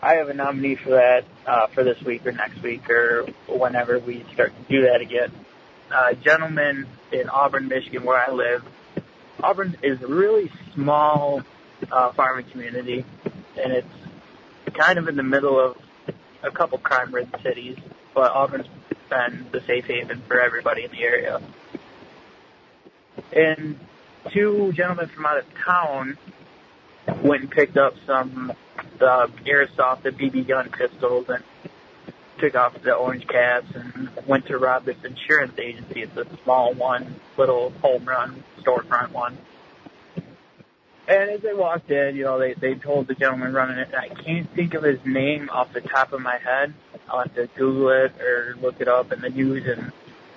I 0.01 0.15
have 0.15 0.29
a 0.29 0.33
nominee 0.33 0.75
for 0.75 0.91
that 0.91 1.25
uh, 1.45 1.67
for 1.67 1.83
this 1.83 2.01
week 2.01 2.25
or 2.25 2.31
next 2.31 2.61
week 2.63 2.89
or 2.89 3.27
whenever 3.47 3.99
we 3.99 4.25
start 4.33 4.51
to 4.55 4.73
do 4.73 4.87
that 4.87 5.01
again. 5.01 5.31
Uh, 5.91 6.13
gentleman 6.13 6.87
in 7.11 7.29
Auburn, 7.29 7.67
Michigan, 7.67 8.03
where 8.03 8.17
I 8.17 8.31
live. 8.31 8.63
Auburn 9.43 9.77
is 9.83 10.01
a 10.01 10.07
really 10.07 10.51
small 10.73 11.41
uh, 11.91 12.11
farming 12.13 12.45
community, 12.45 13.05
and 13.57 13.73
it's 13.73 13.87
kind 14.73 14.97
of 14.97 15.07
in 15.07 15.15
the 15.15 15.23
middle 15.23 15.59
of 15.59 15.77
a 16.41 16.49
couple 16.49 16.77
crime-ridden 16.79 17.33
cities. 17.43 17.77
But 18.15 18.31
Auburn's 18.31 18.67
been 19.09 19.45
the 19.51 19.61
safe 19.61 19.85
haven 19.85 20.21
for 20.27 20.39
everybody 20.39 20.83
in 20.85 20.91
the 20.91 21.03
area. 21.03 21.41
And 23.33 23.79
two 24.31 24.71
gentlemen 24.73 25.07
from 25.07 25.25
out 25.25 25.37
of 25.37 25.45
town 25.65 26.17
went 27.23 27.43
and 27.43 27.51
picked 27.51 27.77
up 27.77 27.95
some 28.05 28.51
uh, 28.99 29.27
airsoft, 29.45 30.03
the 30.03 30.11
BB 30.11 30.47
gun 30.47 30.69
pistols, 30.69 31.29
and 31.29 31.43
took 32.37 32.55
off 32.55 32.81
the 32.81 32.93
orange 32.93 33.27
caps 33.27 33.67
and 33.75 34.09
went 34.25 34.47
to 34.47 34.57
rob 34.57 34.85
this 34.85 34.97
insurance 35.03 35.57
agency. 35.59 36.01
It's 36.01 36.17
a 36.17 36.25
small 36.43 36.73
one, 36.73 37.15
little 37.37 37.71
home 37.81 38.05
run 38.05 38.43
storefront 38.61 39.11
one. 39.11 39.37
And 41.07 41.29
as 41.29 41.41
they 41.41 41.53
walked 41.53 41.91
in, 41.91 42.15
you 42.15 42.23
know, 42.23 42.39
they 42.39 42.53
they 42.53 42.75
told 42.75 43.07
the 43.07 43.15
gentleman 43.15 43.53
running 43.53 43.77
it. 43.77 43.93
I 43.93 44.07
can't 44.09 44.49
think 44.55 44.73
of 44.75 44.83
his 44.83 44.99
name 45.05 45.49
off 45.51 45.73
the 45.73 45.81
top 45.81 46.13
of 46.13 46.21
my 46.21 46.37
head. 46.37 46.73
I'll 47.09 47.23
have 47.23 47.35
to 47.35 47.47
Google 47.47 47.89
it 47.89 48.21
or 48.21 48.55
look 48.61 48.79
it 48.79 48.87
up 48.87 49.11
in 49.11 49.21
the 49.21 49.29
news 49.29 49.67
and 49.67 49.91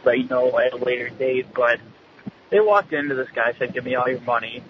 let 0.05 0.19
you 0.19 0.27
know 0.27 0.59
at 0.59 0.73
a 0.73 0.77
later 0.77 1.11
date. 1.11 1.47
But 1.55 1.81
they 2.51 2.61
walked 2.61 2.93
into 2.93 3.15
this 3.15 3.29
guy, 3.31 3.53
said, 3.59 3.73
"Give 3.73 3.85
me 3.85 3.95
all 3.95 4.09
your 4.09 4.21
money," 4.23 4.63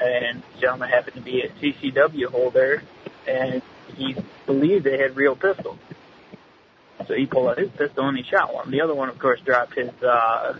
and 0.00 0.42
gentleman 0.60 0.88
happened 0.88 1.16
to 1.16 1.22
be 1.22 1.42
a 1.42 1.48
CCW 1.48 2.26
holder, 2.26 2.82
and 3.26 3.62
he 3.96 4.16
believed 4.46 4.84
they 4.84 4.98
had 4.98 5.16
real 5.16 5.36
pistols. 5.36 5.78
So 7.06 7.14
he 7.14 7.26
pulled 7.26 7.48
out 7.48 7.58
his 7.58 7.70
pistol 7.70 8.08
and 8.08 8.16
he 8.16 8.22
shot 8.22 8.54
one. 8.54 8.70
The 8.70 8.80
other 8.80 8.94
one, 8.94 9.08
of 9.08 9.18
course, 9.18 9.40
dropped 9.40 9.74
his 9.74 9.90
uh, 10.02 10.58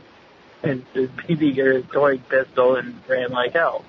his, 0.63 0.81
his 0.93 1.09
BB 1.11 1.59
or 1.59 1.73
his 1.73 1.85
toy 1.87 2.19
pistol 2.19 2.77
and 2.77 3.01
ran 3.09 3.31
like 3.31 3.53
hell. 3.53 3.85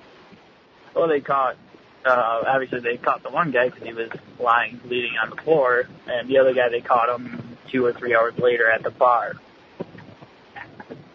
Well, 0.94 1.08
they 1.08 1.20
caught. 1.20 1.56
Uh, 2.04 2.44
obviously, 2.46 2.80
they 2.80 2.96
caught 2.96 3.22
the 3.24 3.30
one 3.30 3.50
guy 3.50 3.68
because 3.68 3.82
he 3.82 3.92
was 3.92 4.10
lying, 4.38 4.76
bleeding 4.76 5.14
on 5.20 5.30
the 5.30 5.36
floor, 5.36 5.88
and 6.06 6.28
the 6.28 6.38
other 6.38 6.54
guy 6.54 6.68
they 6.68 6.80
caught 6.80 7.08
him 7.08 7.56
two 7.68 7.84
or 7.84 7.92
three 7.92 8.14
hours 8.14 8.38
later 8.38 8.70
at 8.70 8.82
the 8.82 8.90
bar. 8.90 9.34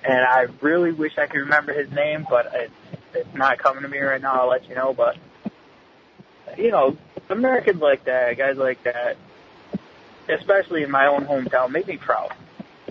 And 0.03 0.19
I 0.19 0.47
really 0.59 0.91
wish 0.91 1.17
I 1.17 1.27
could 1.27 1.41
remember 1.41 1.73
his 1.73 1.91
name, 1.91 2.25
but 2.29 2.51
it's 2.53 2.73
it's 3.13 3.35
not 3.35 3.59
coming 3.59 3.83
to 3.83 3.89
me 3.89 3.99
right 3.99 4.21
now. 4.21 4.41
I'll 4.41 4.49
let 4.49 4.67
you 4.67 4.75
know. 4.75 4.93
But 4.93 5.17
you 6.57 6.71
know, 6.71 6.97
Americans 7.29 7.81
like 7.81 8.05
that, 8.05 8.37
guys 8.37 8.57
like 8.57 8.83
that, 8.83 9.17
especially 10.29 10.83
in 10.83 10.91
my 10.91 11.07
own 11.07 11.25
hometown, 11.25 11.71
make 11.71 11.87
me 11.87 11.97
proud. 11.97 12.33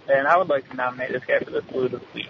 And 0.08 0.26
I 0.26 0.36
would 0.36 0.48
like 0.48 0.68
to 0.70 0.76
nominate 0.76 1.12
this 1.12 1.24
guy 1.24 1.38
for 1.40 1.50
the 1.50 1.62
Salute 1.62 1.94
of 1.94 2.00
the 2.00 2.06
Week. 2.14 2.28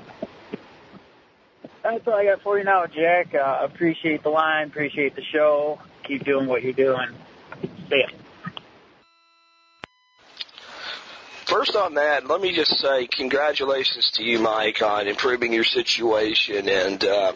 That's 1.82 2.06
all 2.06 2.14
I 2.14 2.24
got 2.24 2.42
for 2.42 2.58
you 2.58 2.64
now, 2.64 2.86
Jack. 2.86 3.34
Uh, 3.34 3.60
appreciate 3.62 4.22
the 4.22 4.28
line, 4.28 4.66
appreciate 4.66 5.16
the 5.16 5.22
show. 5.22 5.78
Keep 6.04 6.24
doing 6.24 6.46
what 6.46 6.62
you're 6.62 6.72
doing. 6.72 7.08
See 7.88 8.00
ya. 8.00 8.19
First 11.50 11.74
on 11.74 11.94
that, 11.94 12.28
let 12.28 12.40
me 12.40 12.52
just 12.52 12.78
say 12.78 13.08
congratulations 13.08 14.10
to 14.10 14.22
you, 14.22 14.38
Mike, 14.38 14.82
on 14.82 15.08
improving 15.08 15.52
your 15.52 15.64
situation, 15.64 16.68
and 16.68 17.04
uh, 17.04 17.32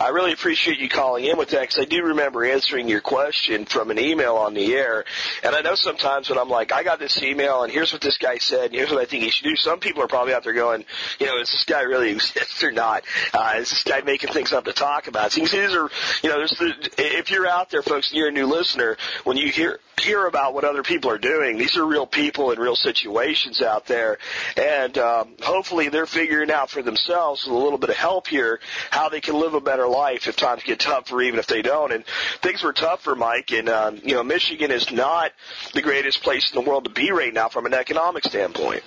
I 0.00 0.08
really 0.08 0.32
appreciate 0.32 0.80
you 0.80 0.88
calling 0.88 1.24
in 1.26 1.38
with 1.38 1.50
that 1.50 1.60
because 1.60 1.78
I 1.78 1.84
do 1.84 2.02
remember 2.02 2.44
answering 2.44 2.88
your 2.88 3.00
question 3.00 3.64
from 3.64 3.92
an 3.92 4.00
email 4.00 4.34
on 4.34 4.54
the 4.54 4.74
air, 4.74 5.04
and 5.44 5.54
I 5.54 5.60
know 5.60 5.76
sometimes 5.76 6.28
when 6.28 6.40
I'm 6.40 6.48
like, 6.48 6.72
I 6.72 6.82
got 6.82 6.98
this 6.98 7.22
email, 7.22 7.62
and 7.62 7.72
here's 7.72 7.92
what 7.92 8.02
this 8.02 8.18
guy 8.18 8.38
said, 8.38 8.64
and 8.64 8.74
here's 8.74 8.90
what 8.90 9.00
I 9.00 9.04
think 9.04 9.22
he 9.22 9.30
should 9.30 9.44
do. 9.44 9.54
Some 9.54 9.78
people 9.78 10.02
are 10.02 10.08
probably 10.08 10.34
out 10.34 10.42
there 10.42 10.54
going, 10.54 10.84
you 11.20 11.26
know, 11.26 11.38
is 11.38 11.48
this 11.48 11.64
guy 11.64 11.82
really 11.82 12.10
exist 12.14 12.64
or 12.64 12.72
not? 12.72 13.04
Uh, 13.32 13.54
is 13.58 13.70
this 13.70 13.84
guy 13.84 14.00
making 14.00 14.32
things 14.32 14.52
up 14.52 14.64
to 14.64 14.72
talk 14.72 15.06
about? 15.06 15.30
So 15.30 15.40
you 15.40 15.46
can 15.46 15.52
see 15.52 15.60
these 15.60 15.76
are, 15.76 15.88
you 16.24 16.30
know, 16.30 16.40
the, 16.40 16.90
if 16.98 17.30
you're 17.30 17.46
out 17.46 17.70
there, 17.70 17.82
folks, 17.82 18.10
and 18.10 18.18
you're 18.18 18.28
a 18.28 18.32
new 18.32 18.46
listener, 18.46 18.96
when 19.22 19.36
you 19.36 19.52
hear 19.52 19.78
hear 20.02 20.26
about 20.26 20.54
what 20.54 20.64
other 20.64 20.82
people 20.82 21.10
are 21.10 21.18
doing. 21.18 21.56
These 21.56 21.76
are 21.76 21.84
real 21.84 22.06
people 22.06 22.50
in 22.50 22.58
real 22.58 22.76
situations 22.76 23.51
out 23.60 23.86
there, 23.86 24.18
and 24.56 24.96
um, 24.98 25.34
hopefully 25.42 25.88
they're 25.88 26.06
figuring 26.06 26.50
out 26.50 26.70
for 26.70 26.82
themselves 26.82 27.44
with 27.44 27.54
a 27.54 27.58
little 27.58 27.78
bit 27.78 27.90
of 27.90 27.96
help 27.96 28.28
here 28.28 28.60
how 28.90 29.08
they 29.08 29.20
can 29.20 29.38
live 29.38 29.54
a 29.54 29.60
better 29.60 29.88
life 29.88 30.28
if 30.28 30.36
times 30.36 30.62
get 30.62 30.78
tough, 30.78 31.12
or 31.12 31.22
even 31.22 31.38
if 31.38 31.46
they 31.46 31.62
don't. 31.62 31.92
And 31.92 32.04
things 32.40 32.62
were 32.62 32.72
tough 32.72 33.02
for 33.02 33.14
Mike, 33.14 33.50
and 33.52 33.68
um, 33.68 34.00
you 34.02 34.14
know 34.14 34.22
Michigan 34.22 34.70
is 34.70 34.90
not 34.90 35.32
the 35.74 35.82
greatest 35.82 36.22
place 36.22 36.50
in 36.52 36.62
the 36.62 36.68
world 36.68 36.84
to 36.84 36.90
be 36.90 37.10
right 37.10 37.34
now 37.34 37.48
from 37.48 37.66
an 37.66 37.74
economic 37.74 38.24
standpoint. 38.24 38.82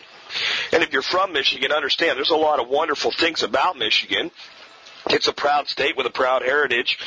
And 0.72 0.84
if 0.84 0.92
you're 0.92 1.02
from 1.02 1.34
Michigan, 1.34 1.72
understand 1.72 2.18
there's 2.18 2.32
a 2.32 2.36
lot 2.36 2.60
of 2.60 2.68
wonderful 2.68 3.12
things 3.12 3.44
about 3.44 3.78
Michigan. 3.78 4.32
It's 5.10 5.28
a 5.28 5.34
proud 5.34 5.68
state 5.68 5.96
with 5.96 6.08
a 6.08 6.12
proud 6.12 6.42
heritage. 6.42 6.98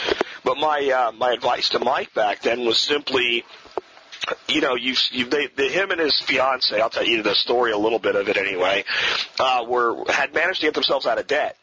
But 0.44 0.56
my 0.56 0.90
uh, 0.90 1.12
my 1.12 1.32
advice 1.32 1.70
to 1.70 1.78
Mike 1.78 2.14
back 2.14 2.42
then 2.42 2.64
was 2.64 2.78
simply 2.78 3.44
you 4.48 4.60
know, 4.60 4.74
you, 4.74 4.94
you 5.10 5.26
they, 5.26 5.48
the, 5.48 5.68
him 5.68 5.90
and 5.90 6.00
his 6.00 6.20
fiance, 6.26 6.78
I'll 6.80 6.90
tell 6.90 7.04
you 7.04 7.22
the 7.22 7.34
story, 7.34 7.72
a 7.72 7.78
little 7.78 7.98
bit 7.98 8.16
of 8.16 8.28
it 8.28 8.36
anyway, 8.36 8.84
uh, 9.38 9.64
were 9.68 10.04
had 10.08 10.34
managed 10.34 10.60
to 10.60 10.66
get 10.66 10.74
themselves 10.74 11.06
out 11.06 11.18
of 11.18 11.26
debt. 11.26 11.56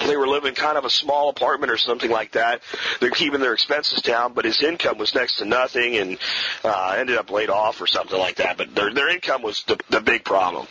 they 0.00 0.16
were 0.16 0.26
living 0.26 0.54
kind 0.54 0.76
of 0.76 0.84
a 0.84 0.90
small 0.90 1.28
apartment 1.28 1.70
or 1.70 1.76
something 1.76 2.10
like 2.10 2.32
that. 2.32 2.62
They're 3.00 3.10
keeping 3.10 3.40
their 3.40 3.52
expenses 3.52 4.02
down, 4.02 4.32
but 4.32 4.44
his 4.44 4.62
income 4.62 4.98
was 4.98 5.14
next 5.14 5.38
to 5.38 5.44
nothing, 5.44 5.96
and 5.96 6.18
uh, 6.64 6.96
ended 6.98 7.16
up 7.16 7.30
laid 7.30 7.50
off 7.50 7.80
or 7.80 7.86
something 7.86 8.18
like 8.18 8.36
that. 8.36 8.56
But 8.56 8.74
their 8.74 8.92
their 8.92 9.08
income 9.08 9.42
was 9.42 9.62
the, 9.64 9.78
the 9.90 10.00
big 10.00 10.24
problem. 10.24 10.66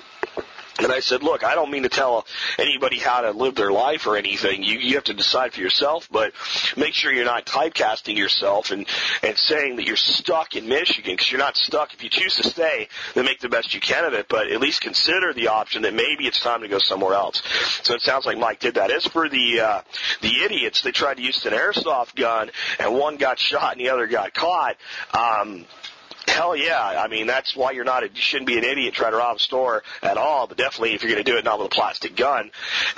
And 0.78 0.92
I 0.92 1.00
said, 1.00 1.24
look, 1.24 1.46
I 1.46 1.56
don't 1.56 1.72
mean 1.72 1.84
to 1.84 1.90
tell 1.90 2.26
anybody 2.60 3.00
how 3.00 3.22
to 3.22 3.32
live 3.32 3.56
their 3.56 3.72
life 3.72 4.08
or 4.08 4.18
anything. 4.18 4.62
You, 4.62 4.78
you 4.78 4.96
have 4.96 5.06
to 5.06 5.14
decide 5.14 5.54
for 5.54 5.62
yourself, 5.62 6.10
but 6.12 6.34
make 6.76 6.94
sure 6.94 7.14
you're 7.14 7.24
not 7.24 7.46
typecasting 7.46 8.18
yourself 8.18 8.72
and, 8.72 8.86
and 9.24 9.38
saying 9.38 9.78
that 9.78 9.86
you're 9.86 9.96
stuck 9.96 10.56
in 10.58 10.68
Michigan 10.68 11.14
because 11.14 11.32
you're 11.32 11.40
not 11.40 11.56
stuck. 11.56 11.94
If 11.94 12.04
you 12.04 12.10
choose 12.10 12.36
to 12.36 12.44
stay, 12.44 12.90
then 13.14 13.24
make 13.24 13.40
the 13.40 13.48
best 13.48 13.74
you 13.74 13.80
can 13.80 14.04
of 14.04 14.14
it, 14.14 14.28
but 14.28 14.52
at 14.52 14.60
least 14.60 14.82
consider 14.82 15.32
the 15.32 15.48
option 15.48 15.84
that 15.84 15.94
maybe 15.94 16.28
it's 16.28 16.42
time 16.42 16.60
to 16.62 16.68
go 16.68 16.80
somewhere 16.80 17.14
else. 17.14 17.42
So 17.84 17.94
it 17.94 18.02
sounds 18.02 18.26
like 18.26 18.38
Mike 18.38 18.60
did 18.60 18.76
that. 18.76 18.92
As 18.92 19.06
for 19.06 19.30
the, 19.30 19.62
uh, 19.62 19.82
the 20.22 20.44
idiots, 20.44 20.82
they 20.82 20.92
tried 20.92 21.16
to 21.16 21.24
use 21.24 21.46
an 21.46 21.54
airsoft 21.54 22.16
gun 22.16 22.52
and 22.80 22.94
one 22.94 23.16
got 23.16 23.40
shot 23.40 23.72
and 23.72 23.80
the 23.80 23.92
other 23.92 24.08
got 24.08 24.34
caught. 24.34 24.76
Um, 25.14 25.66
Hell 26.36 26.54
yeah! 26.54 27.02
I 27.02 27.08
mean, 27.08 27.28
that's 27.28 27.56
why 27.56 27.72
you're 27.72 27.86
not. 27.86 28.04
A, 28.04 28.08
you 28.08 28.22
shouldn't 28.22 28.48
be 28.48 28.58
an 28.58 28.66
idiot 28.66 28.94
trying 28.94 29.12
to 29.12 29.18
rob 29.18 29.38
a 29.38 29.40
store 29.40 29.84
at 30.04 30.18
all. 30.18 30.48
But 30.48 30.58
definitely, 30.58 30.94
if 30.94 31.02
you're 31.02 31.14
going 31.14 31.24
to 31.24 31.32
do 31.32 31.38
it, 31.38 31.46
not 31.46 31.60
with 31.60 31.68
a 31.68 31.70
plastic 31.70 32.18
gun. 32.18 32.52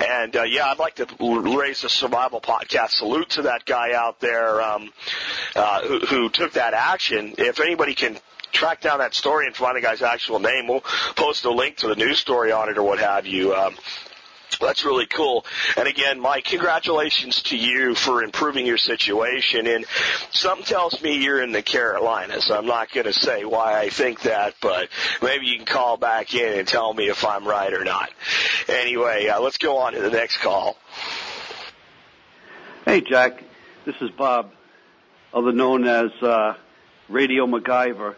And 0.04 0.34
uh, 0.34 0.42
yeah, 0.42 0.66
I'd 0.66 0.80
like 0.80 0.96
to 0.96 1.06
raise 1.20 1.84
a 1.84 1.88
survival 1.88 2.40
podcast 2.40 2.90
salute 2.90 3.30
to 3.30 3.42
that 3.42 3.64
guy 3.64 3.92
out 3.92 4.18
there 4.18 4.60
um, 4.60 4.92
uh, 5.54 5.82
who, 5.82 6.00
who 6.00 6.28
took 6.30 6.54
that 6.54 6.74
action. 6.74 7.36
If 7.38 7.60
anybody 7.60 7.94
can 7.94 8.18
track 8.50 8.80
down 8.80 8.98
that 8.98 9.14
story 9.14 9.46
and 9.46 9.54
find 9.54 9.76
the 9.76 9.80
guy's 9.80 10.02
actual 10.02 10.40
name. 10.40 10.66
We'll 10.66 10.82
post 11.14 11.44
a 11.44 11.50
link 11.50 11.76
to 11.76 11.86
the 11.86 11.94
news 11.94 12.18
story 12.18 12.50
on 12.50 12.68
it 12.68 12.78
or 12.78 12.82
what 12.82 12.98
have 12.98 13.26
you. 13.26 13.54
Um, 13.54 13.76
that's 14.60 14.84
really 14.84 15.06
cool. 15.06 15.44
And 15.76 15.88
again, 15.88 16.20
Mike, 16.20 16.44
congratulations 16.44 17.42
to 17.44 17.56
you 17.56 17.94
for 17.94 18.22
improving 18.22 18.66
your 18.66 18.78
situation. 18.78 19.66
And 19.66 19.84
something 20.30 20.64
tells 20.64 21.00
me 21.02 21.22
you're 21.22 21.42
in 21.42 21.52
the 21.52 21.62
Carolinas. 21.62 22.50
I'm 22.50 22.66
not 22.66 22.92
going 22.92 23.06
to 23.06 23.12
say 23.12 23.44
why 23.44 23.78
I 23.78 23.88
think 23.88 24.22
that, 24.22 24.54
but 24.60 24.88
maybe 25.22 25.46
you 25.46 25.56
can 25.56 25.66
call 25.66 25.96
back 25.96 26.34
in 26.34 26.58
and 26.58 26.66
tell 26.66 26.92
me 26.92 27.08
if 27.08 27.24
I'm 27.24 27.46
right 27.46 27.72
or 27.72 27.84
not. 27.84 28.10
Anyway, 28.68 29.28
uh, 29.28 29.40
let's 29.40 29.58
go 29.58 29.78
on 29.78 29.92
to 29.92 30.00
the 30.00 30.10
next 30.10 30.38
call. 30.38 30.76
Hey, 32.84 33.00
Jack. 33.00 33.42
This 33.84 33.96
is 34.02 34.10
Bob, 34.10 34.52
other 35.32 35.52
known 35.52 35.86
as 35.86 36.10
uh, 36.22 36.54
Radio 37.08 37.46
MacGyver. 37.46 38.16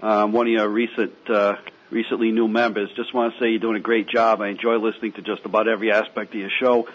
Um, 0.00 0.32
one 0.32 0.46
of 0.46 0.52
your 0.52 0.68
recent 0.68 1.14
uh, 1.28 1.56
recently 1.90 2.30
new 2.32 2.48
members. 2.48 2.90
Just 2.96 3.14
want 3.14 3.34
to 3.34 3.40
say 3.40 3.50
you're 3.50 3.58
doing 3.58 3.76
a 3.76 3.80
great 3.80 4.08
job. 4.08 4.40
I 4.40 4.48
enjoy 4.48 4.76
listening 4.76 5.12
to 5.12 5.22
just 5.22 5.44
about 5.44 5.68
every 5.68 5.90
aspect 5.90 6.34
of 6.34 6.40
your 6.40 6.50
show. 6.50 6.88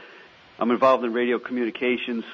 I'm 0.59 0.71
involved 0.71 1.03
in 1.03 1.13
radio 1.13 1.39
communications. 1.39 2.25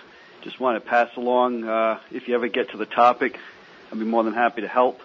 Just 0.43 0.59
want 0.59 0.81
to 0.81 0.89
pass 0.89 1.09
along, 1.17 1.63
uh, 1.63 1.99
if 2.11 2.27
you 2.27 2.35
ever 2.35 2.47
get 2.47 2.71
to 2.71 2.77
the 2.77 2.85
topic, 2.85 3.39
I'd 3.91 3.99
be 3.99 4.05
more 4.05 4.23
than 4.23 4.33
happy 4.33 4.61
to 4.61 4.67
help. 4.67 5.01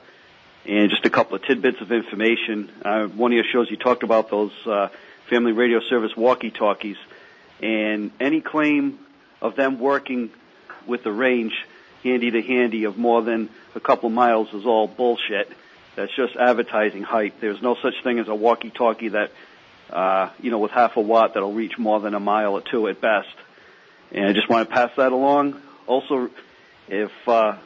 And 0.67 0.90
just 0.90 1.05
a 1.05 1.11
couple 1.11 1.37
of 1.37 1.43
tidbits 1.45 1.81
of 1.81 1.93
information. 1.93 2.71
Uh, 2.85 3.07
one 3.07 3.33
of 3.33 3.37
your 3.37 3.45
shows 3.45 3.71
you 3.71 3.77
talked 3.77 4.03
about 4.03 4.31
those 4.31 4.53
uh, 4.67 4.88
family 5.29 5.53
radio 5.53 5.81
service 5.81 6.17
walkie-talkies, 6.17 6.97
and 7.61 8.11
any 8.21 8.40
claim 8.40 8.99
of 9.40 9.57
them 9.57 9.79
working 9.79 10.31
with 10.87 11.03
the 11.03 11.12
range 11.12 11.53
handy 12.03 12.31
to 12.31 12.43
handy 12.43 12.85
of 12.85 12.97
more 12.97 13.23
than 13.23 13.49
a 13.75 13.81
couple 13.81 14.09
miles 14.11 14.53
is 14.55 14.64
all 14.67 14.87
bullshit. 14.87 15.51
That's 15.96 16.14
just 16.14 16.37
advertising 16.37 17.02
hype. 17.02 17.40
There's 17.40 17.62
no 17.62 17.76
such 17.80 17.94
thing 18.02 18.18
as 18.18 18.28
a 18.28 18.35
walkie-talkie 18.35 19.11
that, 19.11 19.30
uh, 19.90 20.30
you 20.40 20.50
know, 20.50 20.59
with 20.59 20.72
half 20.72 20.96
a 20.96 21.00
watt 21.00 21.35
that'll 21.35 21.52
reach 21.52 21.78
more 21.78 22.00
than 22.00 22.14
a 22.14 22.20
mile 22.20 22.52
or 22.52 22.61
two 22.61 22.88
at 22.88 23.00
best. 23.00 23.35
And 24.11 24.26
I 24.26 24.33
just 24.33 24.48
want 24.48 24.68
to 24.68 24.74
pass 24.74 24.90
that 24.96 25.12
along. 25.12 25.61
Also, 25.87 26.30
if 26.88 27.12
uh, 27.28 27.57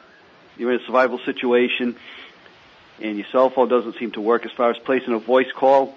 you're 0.57 0.73
in 0.73 0.81
a 0.81 0.85
survival 0.85 1.19
situation 1.25 1.95
and 3.01 3.17
your 3.17 3.27
cell 3.31 3.49
phone 3.49 3.69
doesn't 3.69 3.97
seem 3.97 4.11
to 4.11 4.21
work 4.21 4.45
as 4.45 4.51
far 4.51 4.69
as 4.69 4.77
placing 4.79 5.13
a 5.13 5.19
voice 5.19 5.51
call, 5.55 5.95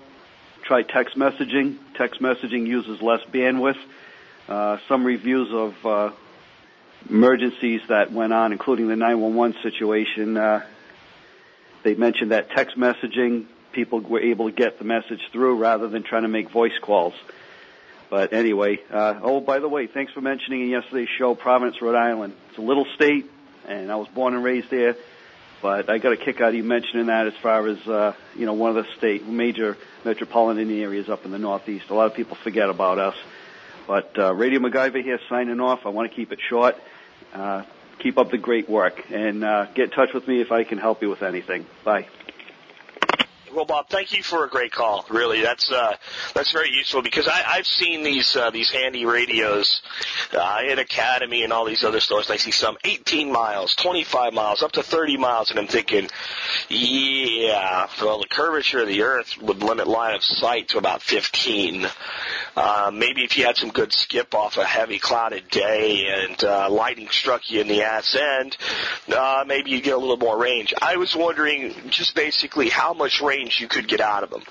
try 0.63 0.83
text 0.83 1.17
messaging. 1.17 1.77
Text 1.97 2.21
messaging 2.21 2.67
uses 2.67 3.03
less 3.03 3.21
bandwidth. 3.33 3.79
Uh, 4.49 4.79
some 4.89 5.05
reviews 5.05 5.49
of 5.53 5.87
uh, 5.87 6.11
emergencies 7.09 7.81
that 7.89 8.13
went 8.13 8.33
on, 8.33 8.53
including 8.53 8.89
the 8.89 8.97
911 8.97 9.61
situation, 9.63 10.37
uh, 10.37 10.65
they 11.83 11.95
mentioned 11.95 12.31
that 12.31 12.51
text 12.51 12.77
messaging, 12.77 13.47
people 13.73 14.01
were 14.01 14.21
able 14.21 14.49
to 14.49 14.55
get 14.55 14.79
the 14.79 14.85
message 14.85 15.29
through 15.33 15.57
rather 15.57 15.89
than 15.89 16.03
trying 16.03 16.23
to 16.23 16.29
make 16.29 16.51
voice 16.51 16.79
calls. 16.81 17.15
But 18.11 18.33
anyway, 18.33 18.79
uh, 18.91 19.21
oh, 19.23 19.41
by 19.41 19.59
the 19.59 19.69
way, 19.69 19.87
thanks 19.87 20.13
for 20.13 20.21
mentioning 20.21 20.61
in 20.61 20.69
yesterday's 20.69 21.09
show 21.19 21.35
Providence, 21.35 21.81
Rhode 21.81 21.97
Island. 21.97 22.35
It's 22.51 22.59
a 22.59 22.63
little 22.63 22.85
state, 22.95 23.31
and 23.67 23.91
I 23.91 23.97
was 23.97 24.09
born 24.09 24.35
and 24.35 24.45
raised 24.45 24.69
there. 24.71 24.97
But 25.63 25.89
I 25.89 25.99
got 25.99 26.13
a 26.13 26.17
kick 26.17 26.41
out 26.41 26.49
of 26.49 26.55
you 26.57 26.65
mentioning 26.65 27.07
that 27.07 27.29
as 27.29 27.35
far 27.41 27.67
as, 27.69 27.79
uh, 27.87 28.15
you 28.37 28.47
know, 28.47 28.53
one 28.53 28.77
of 28.77 28.85
the 28.85 28.93
state 28.99 29.27
major 29.27 29.79
metropolitan 30.05 30.71
areas 30.71 31.09
up 31.09 31.25
in 31.25 31.31
the 31.31 31.39
Northeast. 31.39 31.89
A 31.89 31.95
lot 31.95 32.07
of 32.07 32.15
people 32.15 32.37
forget 32.37 32.69
about 32.69 32.99
us. 32.99 33.15
But 33.87 34.19
uh, 34.19 34.35
Radio 34.35 34.59
MacGyver 34.59 35.03
here 35.03 35.21
signing 35.29 35.61
off. 35.61 35.87
I 35.87 35.91
want 35.91 36.11
to 36.11 36.17
keep 36.17 36.33
it 36.33 36.41
short. 36.49 36.77
Uh, 37.33 37.63
keep 37.99 38.19
up 38.19 38.31
the 38.31 38.39
great 38.39 38.69
work 38.69 39.11
and 39.11 39.45
uh, 39.45 39.67
get 39.75 39.85
in 39.85 39.91
touch 39.91 40.13
with 40.13 40.27
me 40.27 40.41
if 40.41 40.53
I 40.53 40.65
can 40.65 40.79
help 40.79 41.03
you 41.03 41.11
with 41.11 41.23
anything. 41.23 41.67
Bye. 41.85 42.07
Well, 43.55 43.67
Bob, 43.67 43.89
thank 43.91 44.17
you 44.17 44.23
for 44.23 44.45
a 44.45 44.49
great 44.49 44.73
call. 44.73 45.05
Really, 45.11 45.43
that's 45.43 45.71
uh, 45.71 45.97
that's 46.35 46.53
very 46.53 46.71
useful 46.71 47.03
because 47.03 47.29
I, 47.29 47.43
I've 47.47 47.67
seen 47.67 48.03
these 48.03 48.35
uh, 48.35 48.51
these 48.51 48.71
handy 48.71 49.05
radios 49.05 49.83
uh, 50.33 50.61
in 50.67 50.79
Academy 50.79 51.45
and 51.45 51.53
all 51.53 51.67
these 51.67 51.85
other 51.85 52.01
stores. 52.01 52.31
I 52.31 52.37
see 52.37 52.51
some 52.51 52.79
18 52.83 53.31
miles, 53.31 53.75
25 53.75 54.33
miles, 54.33 54.63
up 54.63 54.73
to 54.73 54.83
30 54.83 55.19
miles, 55.19 55.51
and 55.51 55.59
I'm 55.59 55.67
thinking, 55.67 56.09
yeah, 56.71 57.89
well, 58.01 58.21
the 58.21 58.29
curvature 58.29 58.81
of 58.81 58.89
the 58.89 59.03
Earth 59.03 59.37
would 59.43 59.63
limit 59.63 59.87
line 59.87 60.15
of 60.15 60.25
sight 60.25 60.69
to 60.69 60.79
about 60.79 61.03
15. 61.03 61.87
Uh, 62.57 62.91
maybe 62.93 63.25
if 63.25 63.37
you 63.37 63.45
had 63.45 63.57
some 63.57 63.71
good 63.71 63.93
skip 63.93 64.35
off 64.35 64.57
a 64.59 64.65
heavy 64.65 64.99
clouded 64.99 65.49
day 65.49 66.07
and 66.09 66.45
uh, 66.45 66.69
lightning 66.71 67.09
struck 67.11 67.51
you 67.51 67.61
in 67.61 67.69
the 67.69 67.83
ass 67.83 68.15
end, 68.15 68.57
uh, 69.15 69.45
maybe 69.47 69.71
you'd 69.71 69.85
get 69.85 69.95
a 69.95 69.99
little 69.99 70.17
more 70.17 70.39
range. 70.39 70.75
I 70.81 70.97
was 70.97 71.17
wondering 71.17 71.75
just 71.91 72.15
basically 72.15 72.69
how 72.69 72.93
much 72.93 73.21
range 73.21 73.61
you 73.61 73.69
could 73.69 73.89
get 73.89 74.01
out 74.01 74.23
of 74.23 74.31
them. 74.31 74.43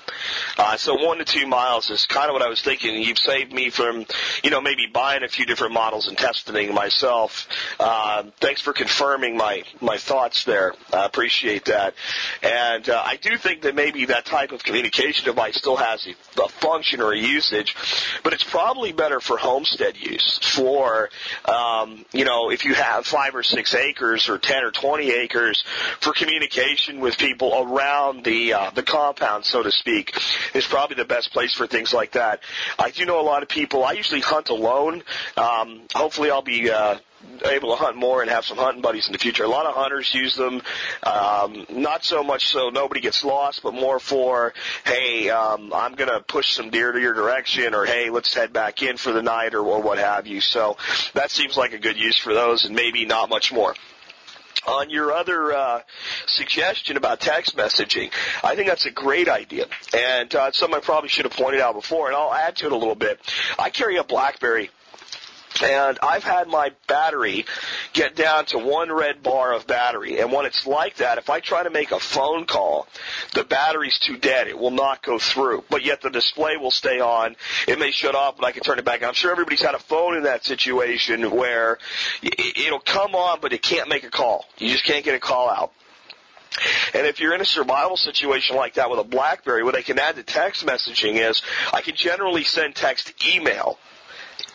Uh, 0.58 0.76
so 0.76 0.94
one 0.94 1.18
to 1.18 1.24
two 1.24 1.46
miles 1.46 1.90
is 1.90 2.06
kind 2.06 2.28
of 2.28 2.32
what 2.32 2.42
I 2.42 2.48
was 2.48 2.60
thinking. 2.60 3.00
You've 3.02 3.18
saved 3.18 3.52
me 3.52 3.70
from, 3.70 4.04
you 4.42 4.50
know, 4.50 4.60
maybe 4.60 4.86
buying 4.92 5.22
a 5.22 5.28
few 5.28 5.46
different 5.46 5.72
models 5.72 6.08
and 6.08 6.18
testing 6.18 6.74
myself. 6.74 7.48
Uh, 7.78 8.24
thanks 8.40 8.60
for 8.60 8.72
confirming 8.72 9.36
my 9.36 9.62
my 9.80 9.96
thoughts 9.96 10.44
there. 10.44 10.74
I 10.92 11.06
appreciate 11.06 11.66
that. 11.66 11.94
And 12.42 12.88
uh, 12.88 13.02
I 13.04 13.16
do 13.16 13.36
think 13.36 13.62
that 13.62 13.74
maybe 13.74 14.06
that 14.06 14.24
type 14.24 14.52
of 14.52 14.62
communication 14.62 15.24
device 15.24 15.56
still 15.56 15.76
has 15.76 16.06
a 16.42 16.48
function 16.48 17.00
or 17.00 17.12
a 17.12 17.18
usage 17.18 17.74
but 18.22 18.32
it's 18.32 18.44
probably 18.44 18.92
better 18.92 19.20
for 19.20 19.36
homestead 19.36 19.96
use. 19.96 20.38
For 20.42 21.10
um, 21.44 22.04
you 22.12 22.24
know, 22.24 22.50
if 22.50 22.64
you 22.64 22.74
have 22.74 23.06
five 23.06 23.34
or 23.34 23.42
six 23.42 23.74
acres 23.74 24.28
or 24.28 24.38
ten 24.38 24.64
or 24.64 24.70
twenty 24.70 25.10
acres 25.10 25.64
for 26.00 26.12
communication 26.12 27.00
with 27.00 27.18
people 27.18 27.52
around 27.54 28.24
the 28.24 28.54
uh, 28.54 28.70
the 28.70 28.82
compound, 28.82 29.44
so 29.44 29.62
to 29.62 29.70
speak, 29.70 30.16
is 30.54 30.66
probably 30.66 30.96
the 30.96 31.04
best 31.04 31.32
place 31.32 31.54
for 31.54 31.66
things 31.66 31.92
like 31.92 32.12
that. 32.12 32.40
I 32.78 32.90
do 32.90 33.06
know 33.06 33.20
a 33.20 33.26
lot 33.26 33.42
of 33.42 33.48
people. 33.48 33.84
I 33.84 33.92
usually 33.92 34.20
hunt 34.20 34.48
alone. 34.48 35.02
Um, 35.36 35.82
hopefully, 35.94 36.30
I'll 36.30 36.42
be 36.42 36.70
uh, 36.70 36.96
able 37.44 37.70
to 37.70 37.76
hunt 37.76 37.96
more 37.96 38.22
and 38.22 38.30
have 38.30 38.44
some 38.44 38.56
hunting 38.56 38.82
buddies 38.82 39.06
in 39.06 39.12
the 39.12 39.18
future. 39.18 39.44
A 39.44 39.48
lot 39.48 39.66
of 39.66 39.74
hunters 39.74 40.12
use 40.14 40.36
them, 40.36 40.62
um, 41.02 41.66
not 41.70 42.04
so 42.04 42.22
much 42.22 42.48
so 42.48 42.70
nobody 42.70 43.00
gets 43.00 43.24
lost, 43.24 43.62
but 43.62 43.74
more 43.74 43.98
for, 43.98 44.54
hey, 44.84 45.30
um, 45.30 45.72
I'm 45.74 45.94
going 45.94 46.10
to 46.10 46.20
push 46.20 46.54
some 46.54 46.70
deer 46.70 46.92
to 46.92 47.00
your 47.00 47.14
direction, 47.14 47.74
or 47.74 47.84
hey, 47.84 48.10
let's 48.10 48.32
head 48.34 48.52
back 48.52 48.82
in 48.82 48.96
for 48.96 49.12
the 49.12 49.22
night, 49.22 49.54
or, 49.54 49.60
or 49.60 49.82
what 49.82 49.98
have 49.98 50.26
you. 50.26 50.40
So 50.40 50.76
that 51.14 51.30
seems 51.30 51.56
like 51.56 51.72
a 51.72 51.78
good 51.78 51.96
use 51.96 52.16
for 52.16 52.34
those, 52.34 52.64
and 52.64 52.74
maybe 52.74 53.04
not 53.04 53.28
much 53.28 53.52
more 53.52 53.74
on 54.66 54.90
your 54.90 55.12
other 55.12 55.52
uh, 55.52 55.80
suggestion 56.26 56.96
about 56.96 57.20
text 57.20 57.56
messaging, 57.56 58.12
I 58.44 58.54
think 58.54 58.68
that's 58.68 58.86
a 58.86 58.90
great 58.90 59.28
idea, 59.28 59.66
and 59.92 60.32
uh, 60.34 60.52
something 60.52 60.76
I 60.76 60.80
probably 60.80 61.08
should 61.08 61.24
have 61.24 61.34
pointed 61.34 61.60
out 61.60 61.74
before, 61.74 62.06
and 62.06 62.16
I'll 62.16 62.32
add 62.32 62.56
to 62.56 62.66
it 62.66 62.72
a 62.72 62.76
little 62.76 62.94
bit. 62.94 63.20
I 63.58 63.70
carry 63.70 63.96
a 63.96 64.04
BlackBerry 64.04 64.70
and 65.60 65.98
I've 66.02 66.24
had 66.24 66.48
my 66.48 66.72
battery 66.86 67.44
get 67.92 68.14
down 68.14 68.46
to 68.46 68.58
one 68.58 68.90
red 68.90 69.22
bar 69.22 69.52
of 69.52 69.66
battery. 69.66 70.20
And 70.20 70.32
when 70.32 70.46
it's 70.46 70.66
like 70.66 70.96
that, 70.96 71.18
if 71.18 71.30
I 71.30 71.40
try 71.40 71.62
to 71.62 71.70
make 71.70 71.90
a 71.90 72.00
phone 72.00 72.46
call, 72.46 72.86
the 73.34 73.44
battery's 73.44 73.98
too 73.98 74.16
dead. 74.16 74.48
It 74.48 74.58
will 74.58 74.70
not 74.70 75.02
go 75.02 75.18
through. 75.18 75.64
But 75.68 75.84
yet 75.84 76.00
the 76.00 76.10
display 76.10 76.56
will 76.56 76.70
stay 76.70 77.00
on. 77.00 77.36
It 77.68 77.78
may 77.78 77.90
shut 77.90 78.14
off, 78.14 78.36
but 78.36 78.46
I 78.46 78.52
can 78.52 78.62
turn 78.62 78.78
it 78.78 78.84
back. 78.84 79.02
I'm 79.02 79.14
sure 79.14 79.32
everybody's 79.32 79.62
had 79.62 79.74
a 79.74 79.80
phone 79.80 80.16
in 80.16 80.22
that 80.24 80.44
situation 80.44 81.30
where 81.30 81.78
it'll 82.22 82.80
come 82.80 83.14
on, 83.14 83.40
but 83.40 83.52
it 83.52 83.62
can't 83.62 83.88
make 83.88 84.04
a 84.04 84.10
call. 84.10 84.46
You 84.58 84.70
just 84.70 84.84
can't 84.84 85.04
get 85.04 85.14
a 85.14 85.20
call 85.20 85.50
out. 85.50 85.72
And 86.92 87.06
if 87.06 87.20
you're 87.20 87.34
in 87.34 87.40
a 87.40 87.46
survival 87.46 87.96
situation 87.96 88.56
like 88.56 88.74
that 88.74 88.90
with 88.90 89.00
a 89.00 89.04
BlackBerry, 89.04 89.64
what 89.64 89.74
I 89.74 89.82
can 89.82 89.98
add 89.98 90.16
to 90.16 90.22
text 90.22 90.66
messaging 90.66 91.14
is 91.14 91.42
I 91.72 91.80
can 91.80 91.94
generally 91.96 92.44
send 92.44 92.74
text 92.74 93.12
email 93.26 93.78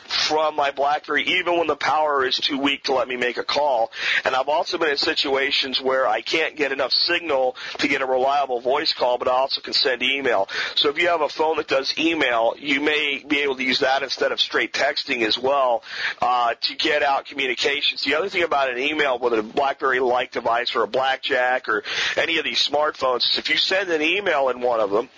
from 0.10 0.56
my 0.56 0.72
BlackBerry 0.72 1.24
even 1.24 1.58
when 1.58 1.68
the 1.68 1.76
power 1.76 2.26
is 2.26 2.38
too 2.38 2.58
weak 2.58 2.84
to 2.84 2.94
let 2.94 3.08
me 3.08 3.16
make 3.16 3.38
a 3.38 3.44
call. 3.44 3.92
And 4.26 4.36
I've 4.36 4.50
also 4.50 4.78
been 4.78 4.90
in 4.90 4.98
situations 4.98 5.82
where 5.82 6.08
I 6.08 6.22
can't 6.22 6.56
get 6.56 6.72
enough 6.72 6.92
signal 6.92 7.56
to 7.80 7.88
get 7.88 8.02
a 8.02 8.06
reliable 8.06 8.60
voice 8.62 8.94
call, 8.94 9.18
but 9.18 9.28
I 9.28 9.32
also 9.32 9.62
can 9.62 9.74
send 9.74 10.02
email. 10.04 10.48
So 10.76 10.90
if 10.90 10.98
you 10.98 11.08
have 11.10 11.22
a 11.22 11.30
phone 11.30 11.58
that 11.58 11.68
does 11.68 11.94
email, 11.98 12.56
you 12.58 12.82
may 12.82 13.24
be 13.28 13.40
able 13.40 13.56
to 13.56 13.64
use 13.64 13.80
that 13.80 14.04
instead 14.04 14.32
of 14.32 14.40
straight 14.40 14.74
texting 14.74 15.22
as 15.24 15.38
well 15.38 15.84
uh, 16.22 16.54
to 16.60 16.76
get 16.76 17.04
out 17.04 17.26
communications. 17.26 18.04
The 18.04 18.16
other 18.16 18.30
thing 18.30 18.44
about 18.44 18.72
an 18.72 18.78
email, 18.78 19.20
whether 19.20 19.40
a 19.40 19.44
BlackBerry-like 19.44 20.32
device 20.32 20.76
or 20.76 20.84
a 20.84 20.88
Blackjack 20.88 21.70
or 21.70 21.84
any 22.16 22.38
of 22.38 22.44
these 22.44 22.68
smartphones, 22.68 23.30
is 23.30 23.38
if 23.38 23.50
you 23.50 23.58
send 23.58 23.90
an 23.90 24.02
email 24.02 24.50
in 24.50 24.62
one 24.62 24.80
of 24.80 24.92
them, 24.92 25.10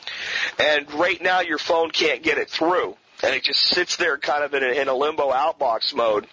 and 0.57 0.91
right 0.93 1.21
now 1.21 1.41
your 1.41 1.57
phone 1.57 1.91
can't 1.91 2.23
get 2.23 2.37
it 2.37 2.49
through, 2.49 2.95
and 3.23 3.35
it 3.35 3.43
just 3.43 3.61
sits 3.61 3.95
there 3.97 4.17
kind 4.17 4.43
of 4.43 4.53
in 4.53 4.63
a, 4.63 4.81
in 4.81 4.87
a 4.87 4.93
limbo 4.93 5.31
outbox 5.31 5.93
mode. 5.93 6.27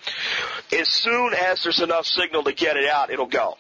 As 0.73 0.89
soon 0.89 1.35
as 1.35 1.63
there's 1.63 1.81
enough 1.81 2.07
signal 2.07 2.45
to 2.45 2.53
get 2.53 2.77
it 2.77 2.89
out, 2.89 3.11
it'll 3.11 3.27
go. 3.27 3.57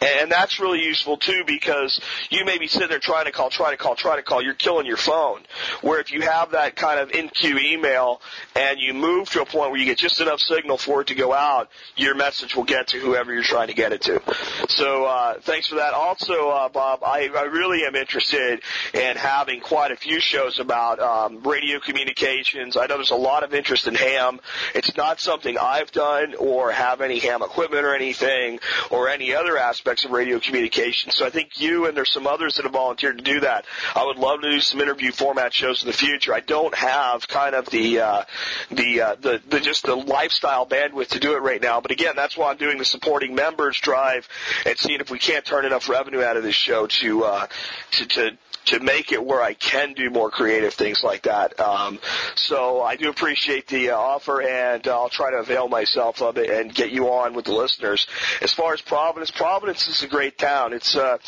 And 0.00 0.30
that's 0.30 0.60
really 0.60 0.82
useful 0.82 1.16
too 1.16 1.42
because 1.46 2.00
you 2.30 2.44
may 2.44 2.58
be 2.58 2.66
sitting 2.66 2.88
there 2.88 2.98
trying 2.98 3.26
to 3.26 3.32
call, 3.32 3.50
trying 3.50 3.72
to 3.72 3.76
call, 3.76 3.94
trying 3.94 4.18
to 4.18 4.22
call. 4.22 4.42
You're 4.42 4.54
killing 4.54 4.86
your 4.86 4.96
phone. 4.96 5.40
Where 5.82 6.00
if 6.00 6.12
you 6.12 6.22
have 6.22 6.52
that 6.52 6.76
kind 6.76 7.00
of 7.00 7.10
in 7.10 7.28
queue 7.28 7.58
email 7.58 8.20
and 8.54 8.78
you 8.80 8.94
move 8.94 9.30
to 9.30 9.42
a 9.42 9.46
point 9.46 9.70
where 9.70 9.80
you 9.80 9.86
get 9.86 9.98
just 9.98 10.20
enough 10.20 10.40
signal 10.40 10.78
for 10.78 11.00
it 11.02 11.08
to 11.08 11.14
go 11.14 11.32
out, 11.32 11.70
your 11.96 12.14
message 12.14 12.54
will 12.56 12.64
get 12.64 12.88
to 12.88 12.98
whoever 12.98 13.32
you're 13.32 13.42
trying 13.42 13.68
to 13.68 13.74
get 13.74 13.92
it 13.92 14.02
to. 14.02 14.20
So 14.68 15.04
uh, 15.04 15.34
thanks 15.40 15.68
for 15.68 15.76
that. 15.76 15.92
Also, 15.94 16.50
uh, 16.50 16.68
Bob, 16.68 17.02
I, 17.02 17.28
I 17.34 17.44
really 17.44 17.84
am 17.84 17.94
interested 17.94 18.60
in 18.94 19.16
having 19.16 19.60
quite 19.60 19.90
a 19.90 19.96
few 19.96 20.20
shows 20.20 20.58
about 20.58 21.00
um, 21.00 21.42
radio 21.42 21.80
communications. 21.80 22.76
I 22.76 22.86
know 22.86 22.96
there's 22.96 23.10
a 23.10 23.16
lot 23.16 23.44
of 23.44 23.54
interest 23.54 23.86
in 23.86 23.94
ham. 23.94 24.40
It's 24.74 24.96
not 24.96 25.20
something 25.20 25.56
I've 25.58 25.92
done 25.92 26.34
or 26.34 26.72
have 26.72 27.00
any 27.00 27.18
ham 27.18 27.42
equipment 27.42 27.84
or 27.84 27.94
anything 27.94 28.60
or 28.90 29.08
any 29.08 29.34
other 29.34 29.58
aspects 29.66 30.04
of 30.04 30.10
radio 30.12 30.38
communication. 30.38 31.10
So 31.10 31.26
I 31.26 31.30
think 31.30 31.60
you 31.60 31.86
and 31.86 31.96
there's 31.96 32.12
some 32.12 32.26
others 32.26 32.56
that 32.56 32.64
have 32.64 32.72
volunteered 32.72 33.18
to 33.18 33.24
do 33.24 33.40
that. 33.40 33.64
I 33.94 34.04
would 34.04 34.16
love 34.16 34.42
to 34.42 34.50
do 34.50 34.60
some 34.60 34.80
interview 34.80 35.12
format 35.12 35.52
shows 35.52 35.82
in 35.82 35.88
the 35.88 35.96
future. 35.96 36.32
I 36.34 36.40
don't 36.40 36.74
have 36.74 37.26
kind 37.28 37.54
of 37.54 37.66
the 37.66 38.00
uh, 38.00 38.24
the, 38.70 39.00
uh, 39.00 39.14
the 39.20 39.42
the 39.48 39.60
just 39.60 39.84
the 39.84 39.96
lifestyle 39.96 40.66
bandwidth 40.66 41.08
to 41.08 41.20
do 41.20 41.34
it 41.34 41.42
right 41.42 41.60
now. 41.60 41.80
But 41.80 41.90
again, 41.90 42.14
that's 42.16 42.36
why 42.36 42.50
I'm 42.50 42.56
doing 42.56 42.78
the 42.78 42.84
supporting 42.84 43.34
members 43.34 43.78
drive 43.78 44.28
and 44.64 44.78
seeing 44.78 45.00
if 45.00 45.10
we 45.10 45.18
can't 45.18 45.44
turn 45.44 45.64
enough 45.64 45.88
revenue 45.88 46.22
out 46.22 46.36
of 46.36 46.42
this 46.42 46.54
show 46.54 46.86
to 46.86 47.24
uh, 47.24 47.46
to 47.92 48.06
to 48.06 48.38
to 48.66 48.80
make 48.80 49.12
it 49.12 49.24
where 49.24 49.42
I 49.42 49.54
can 49.54 49.94
do 49.94 50.10
more 50.10 50.30
creative 50.30 50.74
things 50.74 51.02
like 51.02 51.22
that. 51.22 51.58
Um, 51.58 51.98
so 52.34 52.82
I 52.82 52.96
do 52.96 53.08
appreciate 53.08 53.68
the 53.68 53.90
uh, 53.90 53.96
offer, 53.96 54.42
and 54.42 54.86
uh, 54.86 55.00
I'll 55.00 55.08
try 55.08 55.30
to 55.30 55.38
avail 55.38 55.68
myself 55.68 56.22
of 56.22 56.36
it 56.36 56.50
and 56.50 56.74
get 56.74 56.90
you 56.90 57.08
on 57.10 57.34
with 57.34 57.46
the 57.46 57.52
listeners. 57.52 58.06
As 58.42 58.52
far 58.52 58.74
as 58.74 58.80
Providence, 58.80 59.30
Providence 59.30 59.86
is 59.88 60.02
a 60.02 60.08
great 60.08 60.38
town. 60.38 60.72
It's 60.72 60.96
uh, 60.96 61.18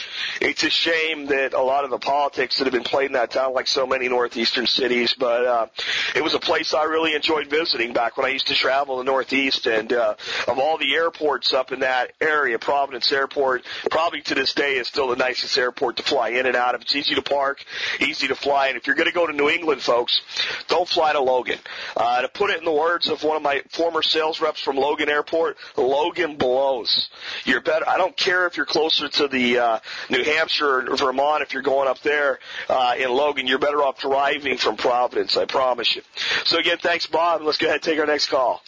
it's 0.40 0.64
a 0.64 0.70
shame 0.70 1.26
that 1.26 1.54
a 1.54 1.62
lot 1.62 1.84
of 1.84 1.90
the 1.90 1.98
politics 1.98 2.58
that 2.58 2.64
have 2.64 2.72
been 2.72 2.84
played 2.84 3.06
in 3.06 3.12
that 3.12 3.30
town, 3.30 3.54
like 3.54 3.68
so 3.68 3.86
many 3.86 4.08
northeastern 4.08 4.66
cities, 4.66 5.14
but 5.18 5.46
uh, 5.46 5.66
it 6.14 6.22
was 6.22 6.34
a 6.34 6.38
place 6.38 6.74
I 6.74 6.84
really 6.84 7.14
enjoyed 7.14 7.48
visiting 7.48 7.92
back 7.92 8.16
when 8.16 8.26
I 8.26 8.30
used 8.30 8.48
to 8.48 8.54
travel 8.54 8.98
the 8.98 9.04
Northeast. 9.04 9.66
And 9.66 9.92
uh, 9.92 10.14
of 10.46 10.58
all 10.58 10.78
the 10.78 10.94
airports 10.94 11.52
up 11.52 11.72
in 11.72 11.80
that 11.80 12.12
area, 12.20 12.58
Providence 12.58 13.12
Airport 13.12 13.64
probably 13.90 14.22
to 14.22 14.34
this 14.34 14.54
day 14.54 14.76
is 14.76 14.88
still 14.88 15.08
the 15.08 15.16
nicest 15.16 15.56
airport 15.56 15.96
to 15.96 16.02
fly 16.02 16.30
in 16.30 16.46
and 16.46 16.56
out 16.56 16.74
of. 16.74 16.82
It's 16.82 16.96
easy 16.96 17.14
to 17.14 17.22
park, 17.28 17.64
easy 18.00 18.28
to 18.28 18.34
fly. 18.34 18.68
And 18.68 18.76
if 18.76 18.86
you're 18.86 18.96
going 18.96 19.08
to 19.08 19.14
go 19.14 19.26
to 19.26 19.32
New 19.32 19.48
England, 19.48 19.82
folks, 19.82 20.20
don't 20.68 20.88
fly 20.88 21.12
to 21.12 21.20
Logan. 21.20 21.58
Uh, 21.96 22.22
to 22.22 22.28
put 22.28 22.50
it 22.50 22.58
in 22.58 22.64
the 22.64 22.72
words 22.72 23.08
of 23.08 23.22
one 23.22 23.36
of 23.36 23.42
my 23.42 23.62
former 23.70 24.02
sales 24.02 24.40
reps 24.40 24.60
from 24.60 24.76
Logan 24.76 25.08
Airport, 25.08 25.56
Logan 25.76 26.36
blows. 26.36 27.08
You're 27.44 27.60
better. 27.60 27.88
I 27.88 27.96
don't 27.96 28.16
care 28.16 28.46
if 28.46 28.56
you're 28.56 28.66
closer 28.66 29.08
to 29.08 29.28
the 29.28 29.58
uh, 29.58 29.78
New 30.10 30.24
Hampshire 30.24 30.90
or 30.90 30.96
Vermont. 30.96 31.42
If 31.42 31.52
you're 31.52 31.62
going 31.62 31.88
up 31.88 32.00
there 32.00 32.38
uh, 32.68 32.94
in 32.98 33.10
Logan, 33.10 33.46
you're 33.46 33.58
better 33.58 33.82
off 33.82 34.00
driving 34.00 34.56
from 34.56 34.76
Providence. 34.76 35.36
I 35.36 35.44
promise 35.44 35.94
you. 35.96 36.02
So 36.44 36.58
again, 36.58 36.78
thanks, 36.78 37.06
Bob. 37.06 37.42
Let's 37.42 37.58
go 37.58 37.66
ahead 37.66 37.76
and 37.76 37.82
take 37.82 37.98
our 37.98 38.06
next 38.06 38.28
call. 38.28 38.62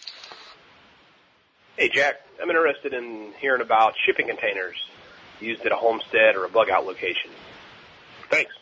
Hey, 1.77 1.89
Jack. 1.89 2.17
I'm 2.43 2.49
interested 2.49 2.95
in 2.95 3.33
hearing 3.39 3.61
about 3.61 3.95
shipping 4.07 4.27
containers 4.27 4.77
used 5.41 5.65
at 5.67 5.73
a 5.73 5.77
homestead 5.77 6.37
or 6.37 6.45
a 6.45 6.49
bug 6.49 6.71
out 6.71 6.87
location. 6.87 7.31
Thanks. 8.31 8.53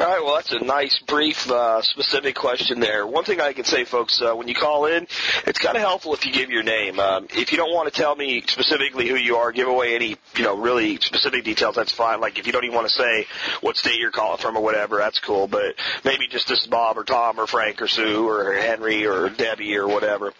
All 0.00 0.06
right, 0.06 0.24
well, 0.24 0.36
that's 0.36 0.52
a 0.52 0.64
nice, 0.64 0.98
brief, 1.00 1.50
uh, 1.50 1.82
specific 1.82 2.34
question 2.34 2.80
there. 2.80 3.06
One 3.06 3.24
thing 3.24 3.38
I 3.38 3.52
can 3.52 3.66
say, 3.66 3.84
folks, 3.84 4.22
uh, 4.22 4.32
when 4.34 4.48
you 4.48 4.54
call 4.54 4.86
in, 4.86 5.06
it's 5.46 5.58
kind 5.58 5.76
of 5.76 5.82
helpful 5.82 6.14
if 6.14 6.24
you 6.24 6.32
give 6.32 6.50
your 6.50 6.62
name. 6.62 6.98
Um, 6.98 7.26
if 7.28 7.52
you 7.52 7.58
don't 7.58 7.74
want 7.74 7.92
to 7.92 8.00
tell 8.00 8.16
me 8.16 8.42
specifically 8.46 9.08
who 9.08 9.16
you 9.16 9.36
are, 9.36 9.52
give 9.52 9.68
away 9.68 9.94
any, 9.94 10.16
you 10.36 10.42
know, 10.42 10.56
really 10.56 10.96
specific 11.02 11.44
details, 11.44 11.74
that's 11.74 11.92
fine. 11.92 12.18
Like 12.18 12.38
if 12.38 12.46
you 12.46 12.52
don't 12.54 12.64
even 12.64 12.74
want 12.74 12.88
to 12.88 12.94
say 12.94 13.26
what 13.60 13.76
state 13.76 13.98
you're 13.98 14.10
calling 14.10 14.38
from 14.38 14.56
or 14.56 14.62
whatever, 14.62 14.96
that's 14.96 15.18
cool. 15.18 15.46
But 15.46 15.74
maybe 16.02 16.28
just 16.28 16.48
this 16.48 16.62
is 16.62 16.66
Bob 16.66 16.96
or 16.96 17.04
Tom 17.04 17.38
or 17.38 17.46
Frank 17.46 17.82
or 17.82 17.86
Sue 17.86 18.26
or 18.26 18.54
Henry 18.54 19.06
or 19.06 19.28
Debbie 19.28 19.76
or 19.76 19.86
whatever. 19.86 20.32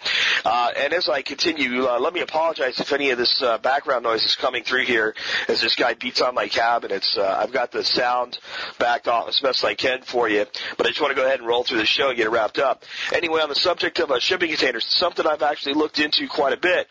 Uh, 0.43 0.71
and 0.75 0.95
as 0.95 1.11
I 1.11 1.21
continue, 1.21 1.87
uh, 1.87 2.01
let 2.01 2.15
me 2.15 2.23
apologize 2.23 2.81
if 2.81 2.95
any 2.95 3.11
of 3.11 3.19
this 3.19 3.43
uh, 3.43 3.59
background 3.59 4.05
noise 4.05 4.25
is 4.25 4.37
coming 4.37 4.65
through 4.65 4.87
here 4.87 5.15
as 5.49 5.61
this 5.61 5.75
guy 5.75 5.93
beats 5.93 6.23
on 6.23 6.35
my 6.35 6.49
cabinets. 6.49 7.19
Uh, 7.19 7.41
I've 7.43 7.53
got 7.53 7.73
the 7.73 7.85
sound 7.85 8.39
backed 8.79 9.07
off 9.07 9.29
best 9.51 9.65
I 9.65 9.75
can 9.75 10.03
for 10.03 10.29
you, 10.29 10.47
but 10.77 10.87
I 10.87 10.91
just 10.91 11.01
want 11.01 11.11
to 11.11 11.21
go 11.21 11.27
ahead 11.27 11.41
and 11.41 11.49
roll 11.49 11.65
through 11.65 11.79
the 11.79 11.87
show 11.87 12.09
and 12.09 12.17
get 12.17 12.27
it 12.27 12.31
wrapped 12.31 12.59
up. 12.59 12.85
Anyway, 13.13 13.41
on 13.41 13.49
the 13.49 13.57
subject 13.57 13.99
of 13.99 14.11
uh, 14.13 14.21
shipping 14.21 14.49
containers, 14.49 14.87
something 14.87 15.27
I've 15.27 15.43
actually 15.43 15.75
looked 15.75 15.99
into 15.99 16.29
quite 16.29 16.53
a 16.53 16.57
bit, 16.57 16.87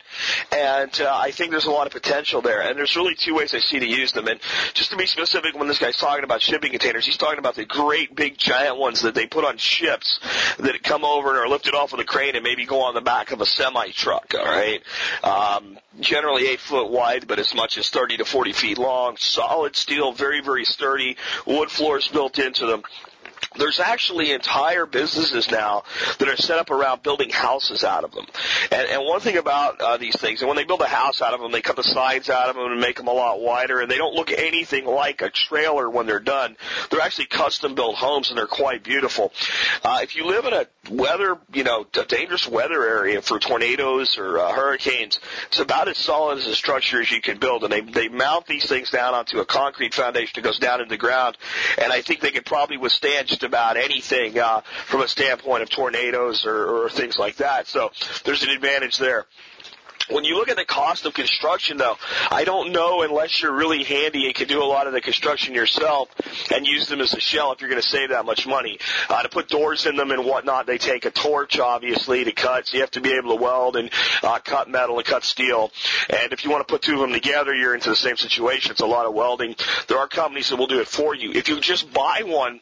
and 0.52 0.92
uh, 1.00 1.18
I 1.18 1.32
think 1.32 1.52
there's 1.52 1.68
a 1.68 1.72
lot 1.72 1.88
of 1.88 1.94
potential 1.94 2.42
there. 2.42 2.62
And 2.62 2.78
there's 2.78 2.98
really 2.98 3.16
two 3.16 3.36
ways 3.36 3.54
I 3.54 3.60
see 3.60 3.80
to 3.80 3.88
use 3.88 4.12
them. 4.12 4.28
And 4.28 4.42
just 4.74 4.92
to 4.92 4.98
be 4.98 5.06
specific, 5.06 5.56
when 5.56 5.70
this 5.70 5.80
guy's 5.80 5.96
talking 5.96 6.26
about 6.26 6.42
shipping 6.42 6.72
containers, 6.72 7.06
he's 7.06 7.18
talking 7.18 7.40
about 7.40 7.56
the 7.56 7.66
great 7.66 8.14
big 8.14 8.38
giant 8.38 8.78
ones 8.78 9.02
that 9.04 9.16
they 9.16 9.26
put 9.26 9.46
on 9.46 9.58
ships 9.58 10.20
that 10.60 10.84
come 10.84 11.06
over 11.06 11.30
and 11.30 11.38
are 11.38 11.48
lifted 11.48 11.76
off 11.76 11.94
with 11.94 12.02
a 12.02 12.06
crane 12.06 12.36
and 12.36 12.44
maybe 12.44 12.66
go 12.66 12.82
on 12.82 12.94
the 12.94 13.02
back 13.02 13.32
of 13.32 13.40
a 13.40 13.46
semi 13.46 13.92
truck. 13.92 14.34
All 14.38 14.44
right, 14.44 14.84
um, 15.24 15.80
generally 16.00 16.48
eight 16.48 16.60
foot 16.60 16.90
wide, 16.90 17.28
but 17.28 17.40
as 17.40 17.54
much 17.54 17.78
as 17.78 17.90
30 17.90 18.18
to 18.18 18.26
40 18.26 18.52
feet 18.52 18.78
long. 18.78 19.16
Solid 19.18 19.78
steel, 19.78 20.12
very 20.12 20.42
very 20.42 20.66
sturdy. 20.66 21.16
Wood 21.46 21.72
floors 21.72 22.08
built 22.08 22.39
into 22.40 22.66
them 22.66 22.84
there's 23.58 23.80
actually 23.80 24.32
entire 24.32 24.86
businesses 24.86 25.50
now 25.50 25.84
that 26.20 26.28
are 26.28 26.38
set 26.38 26.60
up 26.60 26.70
around 26.70 27.04
building 27.04 27.30
houses 27.30 27.84
out 27.84 28.04
of 28.04 28.12
them. 28.12 28.26
And, 28.72 28.88
and 28.90 29.06
one 29.06 29.20
thing 29.20 29.38
about 29.38 29.82
uh, 29.82 29.98
these 29.98 30.16
things, 30.16 30.42
and 30.42 30.48
when 30.48 30.58
they 30.58 30.64
build 30.64 30.82
a 30.82 30.88
house 30.88 31.22
out 31.22 31.34
of 31.34 31.42
them, 31.42 31.52
they 31.52 31.62
cut 31.62 31.76
the 31.76 31.84
sides 31.84 32.30
out 32.30 32.50
of 32.50 32.56
them 32.56 32.72
and 32.72 32.82
make 32.82 32.98
them 32.98 33.08
a 33.08 33.14
lot 33.14 33.40
wider, 33.42 33.82
and 33.82 33.90
they 33.90 33.98
don't 33.98 34.14
look 34.14 34.32
anything 34.32 34.86
like 34.86 35.22
a 35.22 35.30
trailer 35.30 35.90
when 35.90 36.06
they're 36.06 36.20
done. 36.20 36.56
They're 36.90 37.02
actually 37.02 37.28
custom 37.28 37.76
built 37.76 37.96
homes, 37.96 38.30
and 38.30 38.38
they're 38.38 38.48
quite 38.48 38.84
beautiful. 38.84 39.34
Uh, 39.84 40.00
if 40.04 40.16
you 40.16 40.26
live 40.26 40.46
in 40.46 40.54
a 40.54 40.68
weather, 40.92 41.38
you 41.54 41.64
know, 41.64 41.86
a 41.98 42.06
dangerous 42.06 42.48
weather 42.48 42.88
area 42.88 43.22
for 43.22 43.40
tornadoes 43.40 44.18
or 44.18 44.40
uh, 44.40 44.52
hurricanes, 44.52 45.20
it's 45.48 45.60
about 45.60 45.88
as 45.88 45.98
solid 45.98 46.38
as 46.38 46.48
a 46.48 46.56
structure 46.56 47.02
as 47.02 47.12
you 47.12 47.22
can 47.22 47.38
build, 47.40 47.64
and 47.64 47.72
they 47.72 47.82
they 47.82 48.08
mount 48.10 48.46
these 48.46 48.68
things 48.68 48.90
down 48.92 49.14
onto 49.14 49.40
a 49.40 49.46
concrete 49.46 49.94
foundation 49.94 50.32
that 50.36 50.44
goes 50.44 50.60
down 50.60 50.82
into 50.82 50.90
the 50.90 50.98
ground, 50.98 51.38
and 51.78 51.92
I 51.92 52.02
think 52.02 52.20
they 52.22 52.32
could 52.32 52.46
probably 52.46 52.78
withstand 52.78 53.29
just 53.30 53.44
about 53.44 53.78
anything 53.78 54.38
uh, 54.38 54.62
from 54.86 55.02
a 55.02 55.08
standpoint 55.08 55.64
of 55.64 55.70
tornadoes 55.70 56.46
or, 56.46 56.86
or 56.86 56.90
things 56.90 57.18
like 57.18 57.38
that. 57.38 57.68
So 57.68 57.92
there's 58.26 58.44
an 58.44 58.50
advantage 58.50 58.98
there. 58.98 59.26
When 60.10 60.24
you 60.24 60.36
look 60.38 60.50
at 60.50 60.56
the 60.56 60.66
cost 60.66 61.06
of 61.06 61.14
construction, 61.14 61.78
though, 61.78 61.96
I 62.32 62.44
don't 62.44 62.72
know 62.72 63.04
unless 63.04 63.44
you're 63.44 63.52
really 63.52 63.84
handy 63.84 64.26
and 64.26 64.34
can 64.34 64.48
do 64.48 64.64
a 64.64 64.66
lot 64.66 64.88
of 64.88 64.94
the 64.94 65.02
construction 65.02 65.54
yourself 65.54 66.10
and 66.52 66.66
use 66.66 66.88
them 66.88 67.00
as 67.00 67.14
a 67.14 67.20
shell 67.20 67.52
if 67.52 67.62
you're 67.62 67.70
going 67.70 67.82
to 67.82 67.88
save 67.88 68.10
that 68.10 68.26
much 68.26 68.48
money. 68.48 68.80
Uh, 69.08 69.22
to 69.22 69.30
put 69.30 69.50
doors 69.50 69.86
in 69.86 69.96
them 69.98 70.10
and 70.10 70.26
whatnot, 70.26 70.66
they 70.66 70.80
take 70.80 71.06
a 71.06 71.12
torch, 71.12 71.60
obviously, 71.60 72.24
to 72.24 72.32
cut. 72.32 72.68
So 72.68 72.78
you 72.78 72.82
have 72.82 72.92
to 72.92 73.02
be 73.02 73.14
able 73.14 73.38
to 73.38 73.42
weld 73.42 73.76
and 73.76 73.92
uh, 74.24 74.40
cut 74.40 74.68
metal 74.68 74.98
and 74.98 75.06
cut 75.06 75.24
steel. 75.24 75.72
And 76.10 76.34
if 76.34 76.44
you 76.44 76.50
want 76.50 76.68
to 76.68 76.72
put 76.72 76.82
two 76.82 76.96
of 76.96 77.02
them 77.02 77.14
together, 77.14 77.54
you're 77.54 77.76
into 77.76 77.90
the 77.90 77.96
same 77.96 78.18
situation. 78.18 78.72
It's 78.72 78.82
a 78.82 78.88
lot 78.88 79.06
of 79.06 79.14
welding. 79.14 79.56
There 79.88 80.00
are 80.00 80.08
companies 80.08 80.50
that 80.50 80.56
will 80.56 80.68
do 80.68 80.80
it 80.80 80.88
for 80.88 81.14
you. 81.14 81.34
If 81.34 81.50
you 81.50 81.60
just 81.60 81.94
buy 81.94 82.24
one, 82.26 82.62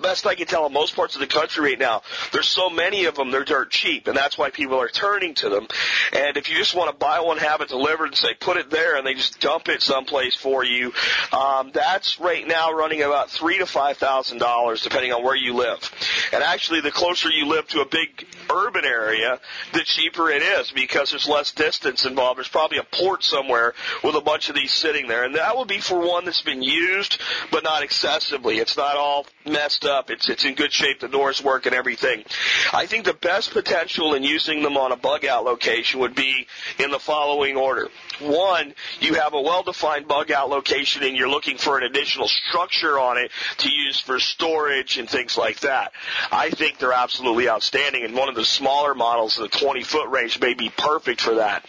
best 0.00 0.26
I 0.26 0.34
can 0.34 0.46
tell 0.46 0.66
in 0.66 0.72
most 0.72 0.96
parts 0.96 1.14
of 1.14 1.20
the 1.20 1.26
country 1.26 1.70
right 1.70 1.78
now, 1.78 2.02
there's 2.32 2.48
so 2.48 2.70
many 2.70 3.04
of 3.04 3.14
them, 3.14 3.30
they're 3.30 3.44
dirt 3.44 3.70
cheap, 3.70 4.08
and 4.08 4.16
that's 4.16 4.36
why 4.36 4.50
people 4.50 4.80
are 4.80 4.88
turning 4.88 5.34
to 5.34 5.48
them. 5.48 5.66
And 6.12 6.36
if 6.36 6.50
you 6.50 6.56
just 6.56 6.74
want 6.74 6.90
to 6.90 6.96
buy 6.96 7.20
one, 7.20 7.38
have 7.38 7.60
it 7.60 7.68
delivered, 7.68 8.06
and 8.06 8.16
say 8.16 8.34
put 8.38 8.56
it 8.56 8.70
there, 8.70 8.96
and 8.96 9.06
they 9.06 9.14
just 9.14 9.40
dump 9.40 9.68
it 9.68 9.82
someplace 9.82 10.34
for 10.34 10.64
you, 10.64 10.92
um, 11.32 11.70
that's 11.72 12.20
right 12.20 12.46
now 12.46 12.72
running 12.72 13.02
about 13.02 13.30
three 13.30 13.58
to 13.58 13.66
five 13.66 13.96
thousand 13.98 14.38
dollars, 14.38 14.82
depending 14.82 15.12
on 15.12 15.22
where 15.22 15.36
you 15.36 15.54
live. 15.54 15.90
And 16.32 16.42
actually, 16.42 16.80
the 16.80 16.90
closer 16.90 17.30
you 17.30 17.46
live 17.46 17.68
to 17.68 17.80
a 17.80 17.86
big 17.86 18.26
urban 18.52 18.84
area, 18.84 19.38
the 19.72 19.80
cheaper 19.80 20.30
it 20.30 20.42
is 20.42 20.70
because 20.70 21.10
there's 21.10 21.28
less 21.28 21.52
distance 21.52 22.04
involved. 22.04 22.38
There's 22.38 22.48
probably 22.48 22.78
a 22.78 22.84
port 22.84 23.22
somewhere 23.24 23.74
with 24.02 24.14
a 24.14 24.20
bunch 24.20 24.48
of 24.48 24.54
these 24.54 24.72
sitting 24.72 25.08
there, 25.08 25.24
and 25.24 25.34
that 25.34 25.56
would 25.56 25.68
be 25.68 25.80
for 25.80 25.98
one 25.98 26.24
that's 26.24 26.42
been 26.42 26.62
used, 26.62 27.20
but 27.50 27.64
not 27.64 27.82
excessively. 27.82 28.58
It's 28.58 28.76
not 28.76 28.96
all 28.96 29.26
messed 29.46 29.84
up. 29.84 30.10
It's 30.10 30.28
it's 30.28 30.44
in 30.44 30.54
good 30.54 30.72
shape. 30.72 31.00
The 31.00 31.08
doors 31.08 31.42
work 31.42 31.66
and 31.66 31.74
everything. 31.74 32.24
I 32.72 32.86
think 32.86 33.04
the 33.04 33.14
best 33.14 33.52
potential 33.52 34.14
in 34.14 34.22
using 34.22 34.62
them 34.62 34.76
on 34.76 34.92
a 34.92 34.96
bug 34.96 35.24
out 35.24 35.44
location 35.44 36.00
would 36.00 36.14
be 36.14 36.46
in 36.78 36.90
the 36.90 36.98
following 36.98 37.56
order. 37.56 37.88
One, 38.20 38.74
you 39.00 39.14
have 39.14 39.34
a 39.34 39.40
well-defined 39.40 40.06
bug 40.06 40.30
out 40.30 40.50
location 40.50 41.02
and 41.02 41.16
you're 41.16 41.28
looking 41.28 41.56
for 41.56 41.78
an 41.78 41.84
additional 41.84 42.28
structure 42.28 42.98
on 42.98 43.16
it 43.16 43.30
to 43.58 43.70
use 43.70 43.98
for 44.00 44.18
storage 44.18 44.98
and 44.98 45.08
things 45.08 45.38
like 45.38 45.60
that. 45.60 45.92
I 46.30 46.50
think 46.50 46.78
they're 46.78 46.92
absolutely 46.92 47.48
outstanding 47.48 48.04
and 48.04 48.14
one 48.14 48.28
of 48.28 48.34
the 48.34 48.39
smaller 48.44 48.94
models 48.94 49.36
the 49.36 49.48
20 49.48 49.82
foot 49.82 50.08
range 50.08 50.40
may 50.40 50.54
be 50.54 50.70
perfect 50.70 51.20
for 51.20 51.36
that. 51.36 51.64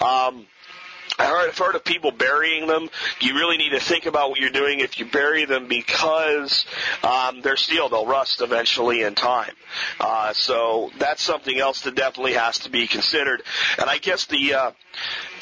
Um, 0.00 0.46
I 1.16 1.26
heard, 1.26 1.48
I've 1.48 1.58
heard 1.58 1.74
of 1.76 1.84
people 1.84 2.10
burying 2.10 2.66
them. 2.66 2.88
You 3.20 3.34
really 3.34 3.56
need 3.56 3.70
to 3.70 3.78
think 3.78 4.06
about 4.06 4.30
what 4.30 4.40
you're 4.40 4.50
doing 4.50 4.80
if 4.80 4.98
you 4.98 5.04
bury 5.04 5.44
them 5.44 5.68
because 5.68 6.64
um, 7.04 7.40
they're 7.40 7.56
steel. 7.56 7.88
They'll 7.88 8.06
rust 8.06 8.40
eventually 8.40 9.02
in 9.02 9.14
time. 9.14 9.52
Uh, 10.00 10.32
so 10.32 10.90
that's 10.98 11.22
something 11.22 11.56
else 11.56 11.82
that 11.82 11.94
definitely 11.94 12.32
has 12.32 12.60
to 12.60 12.70
be 12.70 12.88
considered. 12.88 13.42
And 13.78 13.88
I 13.88 13.98
guess 13.98 14.24
the 14.26 14.54
uh, 14.54 14.70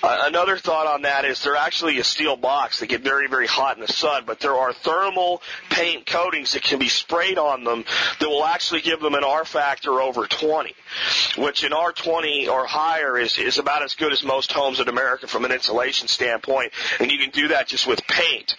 another 0.03 0.57
thought 0.57 0.87
on 0.87 1.03
that 1.03 1.25
is 1.25 1.43
they're 1.43 1.57
actually 1.57 1.99
a 1.99 2.05
steel 2.05 2.37
box. 2.37 2.81
They 2.81 2.87
get 2.87 3.03
very, 3.03 3.29
very 3.29 3.47
hot 3.47 3.77
in 3.77 3.83
the 3.83 3.93
sun, 3.93 4.25
but 4.27 4.41
there 4.41 4.55
are 4.55 4.73
thermal 4.73 5.43
paint 5.71 6.07
coatings 6.07 6.53
that 6.53 6.63
can 6.63 6.79
be 6.79 6.89
sprayed 6.89 7.39
on 7.39 7.65
them 7.65 7.85
that 8.21 8.29
will 8.29 8.45
actually 8.45 8.81
give 8.81 9.01
them 9.01 9.15
an 9.15 9.25
R 9.25 9.45
factor 9.45 10.01
over 10.01 10.27
20, 10.27 10.75
which 11.39 11.65
an 11.65 11.73
R20 11.73 12.49
or 12.49 12.67
higher 12.67 13.19
is, 13.19 13.39
is 13.39 13.59
about 13.59 13.83
as 13.83 13.95
good 13.95 14.13
as 14.13 14.23
most 14.23 14.53
homes 14.53 14.81
in 14.81 14.89
America 14.89 15.27
from 15.27 15.45
an 15.45 15.53
insulation 15.53 16.09
standpoint, 16.09 16.73
and 17.01 17.11
you 17.11 17.19
can 17.19 17.31
do 17.31 17.49
that 17.49 17.69
just 17.69 17.87
with 17.87 18.05
paint. 18.07 18.57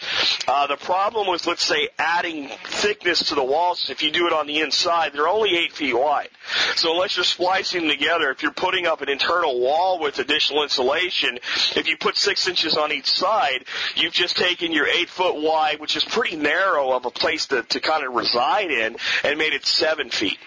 Uh, 0.48 0.66
the 0.66 0.76
problem 0.76 1.28
with, 1.28 1.46
let's 1.46 1.64
say, 1.64 1.88
adding 1.98 2.48
thickness 2.64 3.28
to 3.28 3.34
the 3.34 3.44
walls, 3.44 3.90
if 3.90 4.02
you 4.02 4.10
do 4.10 4.26
it 4.26 4.32
on 4.32 4.46
the 4.46 4.60
inside, 4.60 5.12
they're 5.12 5.28
only 5.28 5.56
8 5.56 5.72
feet 5.72 5.94
wide. 5.94 6.28
So 6.76 6.92
unless 6.92 7.16
you're 7.16 7.24
splicing 7.24 7.82
them 7.82 7.90
together, 7.90 8.30
if 8.30 8.42
you're 8.42 8.52
putting 8.52 8.86
up 8.86 9.00
an 9.00 9.08
internal 9.08 9.60
wall 9.60 10.00
with 10.00 10.18
additional 10.18 10.62
insulation, 10.62 11.33
if 11.76 11.88
you 11.88 11.96
put 11.96 12.16
six 12.16 12.48
inches 12.48 12.76
on 12.76 12.92
each 12.92 13.10
side, 13.10 13.64
you've 13.96 14.12
just 14.12 14.36
taken 14.36 14.72
your 14.72 14.86
eight 14.86 15.08
foot 15.08 15.36
wide, 15.36 15.80
which 15.80 15.96
is 15.96 16.04
pretty 16.04 16.36
narrow 16.36 16.92
of 16.92 17.04
a 17.06 17.10
place 17.10 17.46
to, 17.48 17.62
to 17.62 17.80
kind 17.80 18.04
of 18.04 18.14
reside 18.14 18.70
in, 18.70 18.96
and 19.22 19.38
made 19.38 19.52
it 19.52 19.64
seven 19.64 20.10
feet. 20.10 20.38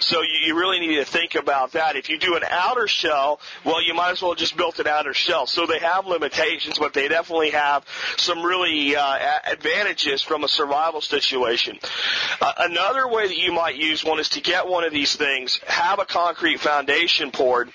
So 0.00 0.22
you, 0.22 0.46
you 0.46 0.58
really 0.58 0.80
need 0.80 0.96
to 0.96 1.04
think 1.04 1.34
about 1.34 1.72
that. 1.72 1.96
If 1.96 2.10
you 2.10 2.18
do 2.18 2.36
an 2.36 2.42
outer 2.48 2.88
shell, 2.88 3.40
well, 3.64 3.82
you 3.82 3.94
might 3.94 4.10
as 4.10 4.22
well 4.22 4.34
just 4.34 4.56
build 4.56 4.78
an 4.80 4.86
outer 4.86 5.14
shell. 5.14 5.46
So 5.46 5.66
they 5.66 5.78
have 5.78 6.06
limitations, 6.06 6.78
but 6.78 6.92
they 6.92 7.08
definitely 7.08 7.50
have 7.50 7.84
some 8.16 8.42
really 8.42 8.96
uh, 8.96 9.18
advantages 9.44 10.22
from 10.22 10.44
a 10.44 10.48
survival 10.48 11.00
situation. 11.00 11.78
Uh, 12.40 12.52
another 12.58 13.08
way 13.08 13.28
that 13.28 13.38
you 13.38 13.52
might 13.52 13.76
use 13.76 14.04
one 14.04 14.18
is 14.18 14.30
to 14.30 14.40
get 14.40 14.66
one 14.66 14.84
of 14.84 14.92
these 14.92 15.14
things, 15.14 15.60
have 15.66 15.98
a 16.00 16.04
concrete 16.04 16.60
foundation 16.60 17.30
poured, 17.30 17.70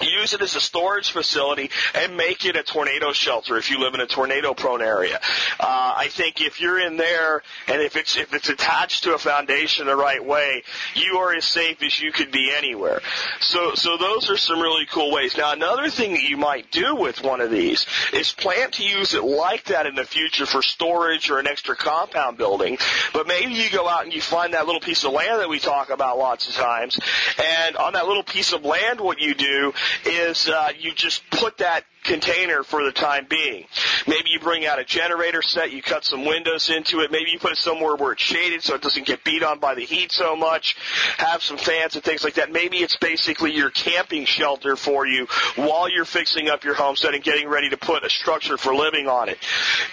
use 0.00 0.32
it 0.32 0.40
as 0.40 0.54
a 0.56 0.60
storage 0.60 1.10
facility 1.10 1.70
and 1.94 2.16
make 2.16 2.44
it 2.44 2.56
a 2.56 2.62
tornado 2.62 3.12
shelter 3.12 3.56
if 3.56 3.70
you 3.70 3.78
live 3.78 3.94
in 3.94 4.00
a 4.00 4.06
tornado 4.06 4.54
prone 4.54 4.82
area. 4.82 5.20
Uh, 5.60 5.94
I 5.96 6.08
think 6.08 6.40
if 6.40 6.60
you're 6.60 6.80
in 6.80 6.96
there 6.96 7.42
and 7.68 7.80
if 7.82 7.96
it's 7.96 8.16
if 8.16 8.34
it's 8.34 8.48
attached 8.48 9.04
to 9.04 9.14
a 9.14 9.18
foundation 9.18 9.86
the 9.86 9.96
right 9.96 10.24
way, 10.24 10.62
you 10.94 11.18
are 11.18 11.34
as 11.34 11.44
safe 11.44 11.82
as 11.82 12.00
you 12.00 12.12
could 12.12 12.30
be 12.30 12.52
anywhere. 12.56 13.00
So 13.40 13.74
so 13.74 13.96
those 13.96 14.30
are 14.30 14.36
some 14.36 14.60
really 14.60 14.86
cool 14.86 15.12
ways. 15.12 15.36
Now 15.36 15.52
another 15.52 15.90
thing 15.90 16.12
that 16.12 16.22
you 16.22 16.36
might 16.36 16.70
do 16.70 16.94
with 16.94 17.22
one 17.22 17.40
of 17.40 17.50
these 17.50 17.86
is 18.12 18.32
plan 18.32 18.70
to 18.72 18.84
use 18.84 19.14
it 19.14 19.24
like 19.24 19.64
that 19.64 19.86
in 19.86 19.94
the 19.94 20.04
future 20.04 20.46
for 20.46 20.62
storage 20.62 21.30
or 21.30 21.38
an 21.38 21.46
extra 21.46 21.76
compound 21.76 22.38
building. 22.38 22.78
But 23.12 23.26
maybe 23.26 23.54
you 23.54 23.70
go 23.70 23.88
out 23.88 24.04
and 24.04 24.12
you 24.12 24.20
find 24.20 24.54
that 24.54 24.66
little 24.66 24.80
piece 24.80 25.04
of 25.04 25.12
land 25.12 25.40
that 25.40 25.48
we 25.48 25.58
talk 25.58 25.90
about 25.90 26.18
lots 26.18 26.48
of 26.48 26.54
times, 26.54 26.98
and 27.42 27.76
on 27.76 27.94
that 27.94 28.06
little 28.06 28.22
piece 28.22 28.52
of 28.52 28.64
land, 28.64 29.00
what 29.00 29.20
you 29.20 29.34
do 29.34 29.72
is 30.04 30.48
uh, 30.48 30.70
you 30.78 30.92
just 30.92 31.22
put 31.30 31.58
that 31.58 31.84
container 32.02 32.62
for 32.62 32.84
the 32.84 32.92
time 32.92 33.26
being. 33.28 33.66
Maybe 34.06 34.30
you 34.30 34.40
bring 34.40 34.66
out 34.66 34.78
a 34.78 34.84
generator 34.84 35.42
set, 35.42 35.72
you 35.72 35.82
cut 35.82 36.04
some 36.04 36.24
windows 36.24 36.70
into 36.70 37.00
it, 37.00 37.10
maybe 37.10 37.30
you 37.30 37.38
put 37.38 37.52
it 37.52 37.58
somewhere 37.58 37.96
where 37.96 38.12
it's 38.12 38.22
shaded 38.22 38.62
so 38.62 38.74
it 38.74 38.82
doesn't 38.82 39.06
get 39.06 39.24
beat 39.24 39.42
on 39.42 39.58
by 39.58 39.74
the 39.74 39.84
heat 39.84 40.12
so 40.12 40.36
much, 40.36 40.76
have 41.18 41.42
some 41.42 41.56
fans 41.56 41.94
and 41.94 42.04
things 42.04 42.24
like 42.24 42.34
that. 42.34 42.52
Maybe 42.52 42.78
it's 42.78 42.96
basically 42.96 43.52
your 43.54 43.70
camping 43.70 44.24
shelter 44.24 44.76
for 44.76 45.06
you 45.06 45.26
while 45.56 45.88
you're 45.88 46.04
fixing 46.04 46.48
up 46.48 46.64
your 46.64 46.74
homestead 46.74 47.14
and 47.14 47.22
getting 47.22 47.48
ready 47.48 47.70
to 47.70 47.76
put 47.76 48.04
a 48.04 48.10
structure 48.10 48.56
for 48.56 48.74
living 48.74 49.08
on 49.08 49.28
it. 49.28 49.38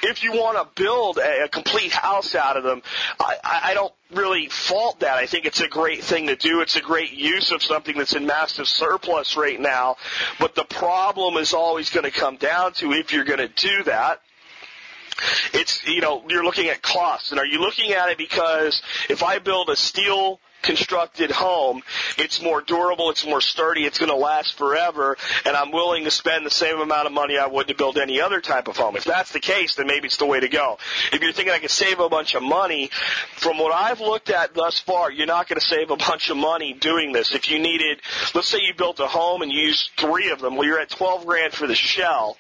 If 0.03 0.23
you 0.23 0.33
want 0.33 0.57
to 0.57 0.81
build 0.81 1.17
a, 1.17 1.45
a 1.45 1.49
complete 1.49 1.91
house 1.91 2.35
out 2.35 2.57
of 2.57 2.63
them, 2.63 2.81
I, 3.19 3.61
I 3.65 3.73
don't 3.73 3.93
really 4.13 4.47
fault 4.47 5.01
that. 5.01 5.17
I 5.17 5.27
think 5.27 5.45
it's 5.45 5.61
a 5.61 5.67
great 5.67 6.03
thing 6.03 6.27
to 6.27 6.35
do. 6.35 6.61
It's 6.61 6.75
a 6.75 6.81
great 6.81 7.11
use 7.11 7.51
of 7.51 7.61
something 7.61 7.95
that's 7.97 8.15
in 8.15 8.25
massive 8.25 8.67
surplus 8.67 9.37
right 9.37 9.59
now. 9.59 9.97
But 10.39 10.55
the 10.55 10.63
problem 10.63 11.37
is 11.37 11.53
always 11.53 11.89
going 11.99 12.11
to 12.11 12.17
come 12.17 12.37
down 12.37 12.71
to 12.71 12.93
if 12.93 13.11
you're 13.11 13.25
going 13.25 13.39
to 13.39 13.49
do 13.49 13.83
that, 13.83 14.21
it's, 15.53 15.85
you 15.85 15.99
know, 15.99 16.23
you're 16.29 16.45
looking 16.45 16.67
at 16.67 16.81
costs. 16.81 17.31
And 17.31 17.39
are 17.39 17.45
you 17.45 17.59
looking 17.59 17.91
at 17.91 18.09
it 18.09 18.17
because 18.17 18.81
if 19.09 19.21
I 19.21 19.39
build 19.39 19.69
a 19.69 19.75
steel 19.75 20.39
constructed 20.61 21.31
home, 21.31 21.81
it's 22.17 22.41
more 22.41 22.61
durable, 22.61 23.09
it's 23.09 23.25
more 23.25 23.41
sturdy, 23.41 23.85
it's 23.85 23.97
going 23.97 24.11
to 24.11 24.17
last 24.17 24.57
forever, 24.57 25.17
and 25.45 25.55
I'm 25.55 25.71
willing 25.71 26.03
to 26.05 26.11
spend 26.11 26.45
the 26.45 26.51
same 26.51 26.79
amount 26.79 27.07
of 27.07 27.13
money 27.13 27.37
I 27.37 27.47
would 27.47 27.67
to 27.67 27.75
build 27.75 27.97
any 27.97 28.21
other 28.21 28.41
type 28.41 28.67
of 28.67 28.77
home. 28.77 28.95
If 28.95 29.03
that's 29.03 29.31
the 29.31 29.39
case, 29.39 29.75
then 29.75 29.87
maybe 29.87 30.07
it's 30.07 30.17
the 30.17 30.25
way 30.25 30.39
to 30.39 30.49
go. 30.49 30.77
If 31.11 31.21
you're 31.21 31.31
thinking 31.31 31.53
I 31.53 31.59
can 31.59 31.69
save 31.69 31.99
a 31.99 32.09
bunch 32.09 32.35
of 32.35 32.43
money, 32.43 32.89
from 33.37 33.57
what 33.57 33.73
I've 33.73 34.01
looked 34.01 34.29
at 34.29 34.53
thus 34.53 34.79
far, 34.79 35.11
you're 35.11 35.27
not 35.27 35.47
going 35.47 35.59
to 35.59 35.65
save 35.65 35.91
a 35.91 35.97
bunch 35.97 36.29
of 36.29 36.37
money 36.37 36.73
doing 36.73 37.11
this. 37.11 37.33
If 37.33 37.49
you 37.49 37.59
needed, 37.59 38.01
let's 38.33 38.49
say 38.49 38.59
you 38.61 38.73
built 38.73 38.99
a 38.99 39.07
home 39.07 39.41
and 39.41 39.51
you 39.51 39.61
used 39.61 39.91
three 39.97 40.29
of 40.31 40.39
them, 40.39 40.55
well, 40.55 40.67
you're 40.67 40.79
at 40.79 40.89
12 40.89 41.25
grand 41.25 41.53
for 41.53 41.67
the 41.67 41.75
shell, 41.75 42.37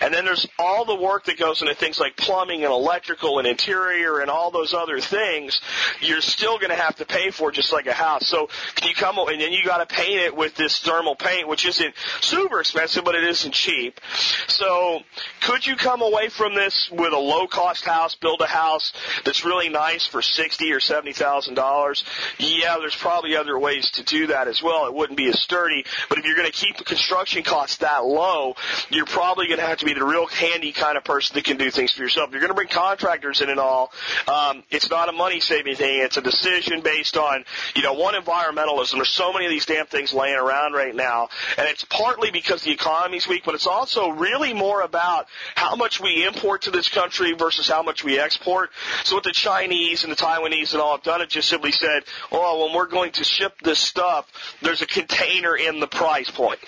and 0.00 0.12
then 0.12 0.24
there's 0.24 0.46
all 0.58 0.84
the 0.84 0.96
work 0.96 1.24
that 1.26 1.38
goes 1.38 1.62
into 1.62 1.74
things 1.74 1.98
like 1.98 2.16
plumbing 2.16 2.64
and 2.64 2.72
electrical 2.72 3.38
and 3.38 3.46
interior 3.46 4.20
and 4.20 4.30
all 4.30 4.50
those 4.50 4.74
other 4.74 5.00
things, 5.00 5.60
you're 6.00 6.20
still 6.20 6.58
going 6.58 6.70
to 6.70 6.76
have 6.76 6.96
to 6.96 7.04
pay 7.04 7.30
for 7.30 7.50
just 7.50 7.59
like 7.72 7.86
a 7.86 7.92
house. 7.92 8.26
So 8.26 8.48
can 8.74 8.88
you 8.88 8.94
come 8.94 9.18
and 9.18 9.40
then 9.40 9.52
you 9.52 9.64
got 9.64 9.86
to 9.86 9.94
paint 9.94 10.20
it 10.20 10.36
with 10.36 10.54
this 10.54 10.78
thermal 10.78 11.14
paint, 11.14 11.48
which 11.48 11.66
isn't 11.66 11.94
super 12.20 12.60
expensive, 12.60 13.04
but 13.04 13.14
it 13.14 13.24
isn't 13.24 13.52
cheap. 13.52 14.00
So 14.46 15.00
could 15.42 15.66
you 15.66 15.76
come 15.76 16.00
away 16.00 16.28
from 16.28 16.54
this 16.54 16.88
with 16.90 17.12
a 17.12 17.18
low 17.18 17.46
cost 17.46 17.84
house, 17.84 18.14
build 18.14 18.40
a 18.40 18.46
house 18.46 18.92
that's 19.24 19.44
really 19.44 19.68
nice 19.68 20.06
for 20.06 20.22
sixty 20.22 20.72
or 20.72 20.80
seventy 20.80 21.12
thousand 21.12 21.54
dollars? 21.54 22.04
Yeah, 22.38 22.76
there's 22.78 22.96
probably 22.96 23.36
other 23.36 23.58
ways 23.58 23.90
to 23.92 24.04
do 24.04 24.28
that 24.28 24.48
as 24.48 24.62
well. 24.62 24.86
It 24.86 24.94
wouldn't 24.94 25.16
be 25.16 25.28
as 25.28 25.40
sturdy, 25.40 25.84
but 26.08 26.18
if 26.18 26.24
you're 26.24 26.36
going 26.36 26.50
to 26.50 26.56
keep 26.56 26.76
the 26.76 26.84
construction 26.84 27.42
costs 27.42 27.78
that 27.78 28.04
low, 28.04 28.54
you're 28.90 29.06
probably 29.06 29.48
going 29.48 29.60
to 29.60 29.66
have 29.66 29.78
to 29.78 29.84
be 29.84 29.94
the 29.94 30.04
real 30.04 30.26
handy 30.26 30.72
kind 30.72 30.96
of 30.96 31.04
person 31.04 31.34
that 31.34 31.44
can 31.44 31.56
do 31.56 31.70
things 31.70 31.92
for 31.92 32.02
yourself. 32.02 32.30
You're 32.30 32.40
going 32.40 32.50
to 32.50 32.54
bring 32.54 32.68
contractors 32.68 33.40
in 33.40 33.50
and 33.50 33.60
all, 33.60 33.92
um, 34.28 34.62
it's 34.70 34.88
not 34.88 35.08
a 35.08 35.12
money 35.12 35.40
saving 35.40 35.76
thing. 35.76 36.02
It's 36.02 36.16
a 36.16 36.22
decision 36.22 36.80
based 36.82 37.16
on 37.16 37.44
you 37.74 37.82
know, 37.82 37.94
one 37.94 38.14
environmentalism. 38.14 38.94
There's 38.94 39.10
so 39.10 39.32
many 39.32 39.46
of 39.46 39.50
these 39.50 39.66
damn 39.66 39.86
things 39.86 40.12
laying 40.12 40.36
around 40.36 40.72
right 40.72 40.94
now, 40.94 41.28
and 41.56 41.68
it's 41.68 41.84
partly 41.84 42.30
because 42.30 42.62
the 42.62 42.72
economy's 42.72 43.26
weak, 43.28 43.42
but 43.44 43.54
it's 43.54 43.66
also 43.66 44.10
really 44.10 44.52
more 44.52 44.82
about 44.82 45.26
how 45.54 45.76
much 45.76 46.00
we 46.00 46.26
import 46.26 46.62
to 46.62 46.70
this 46.70 46.88
country 46.88 47.32
versus 47.32 47.68
how 47.68 47.82
much 47.82 48.04
we 48.04 48.18
export. 48.18 48.70
So 49.04 49.14
what 49.16 49.24
the 49.24 49.32
Chinese 49.32 50.04
and 50.04 50.12
the 50.12 50.16
Taiwanese 50.16 50.72
and 50.72 50.82
all 50.82 50.96
have 50.96 51.04
done, 51.04 51.20
it 51.20 51.28
just 51.28 51.48
simply 51.48 51.72
said, 51.72 52.04
oh, 52.32 52.64
when 52.64 52.74
we're 52.74 52.86
going 52.86 53.12
to 53.12 53.24
ship 53.24 53.54
this 53.62 53.78
stuff, 53.78 54.26
there's 54.62 54.82
a 54.82 54.86
container 54.86 55.56
in 55.56 55.80
the 55.80 55.86
price 55.86 56.30
point. 56.30 56.58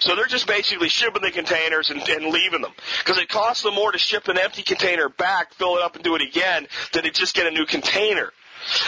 So 0.00 0.16
they're 0.16 0.26
just 0.26 0.46
basically 0.46 0.88
shipping 0.88 1.22
the 1.22 1.30
containers 1.30 1.90
and, 1.90 2.00
and 2.08 2.26
leaving 2.26 2.62
them. 2.62 2.72
Because 2.98 3.18
it 3.18 3.28
costs 3.28 3.62
them 3.62 3.74
more 3.74 3.92
to 3.92 3.98
ship 3.98 4.28
an 4.28 4.38
empty 4.38 4.62
container 4.62 5.08
back, 5.08 5.54
fill 5.54 5.76
it 5.76 5.82
up 5.82 5.94
and 5.94 6.04
do 6.04 6.14
it 6.14 6.22
again, 6.22 6.66
than 6.92 7.04
to 7.04 7.10
just 7.10 7.34
get 7.34 7.46
a 7.46 7.50
new 7.50 7.66
container 7.66 8.32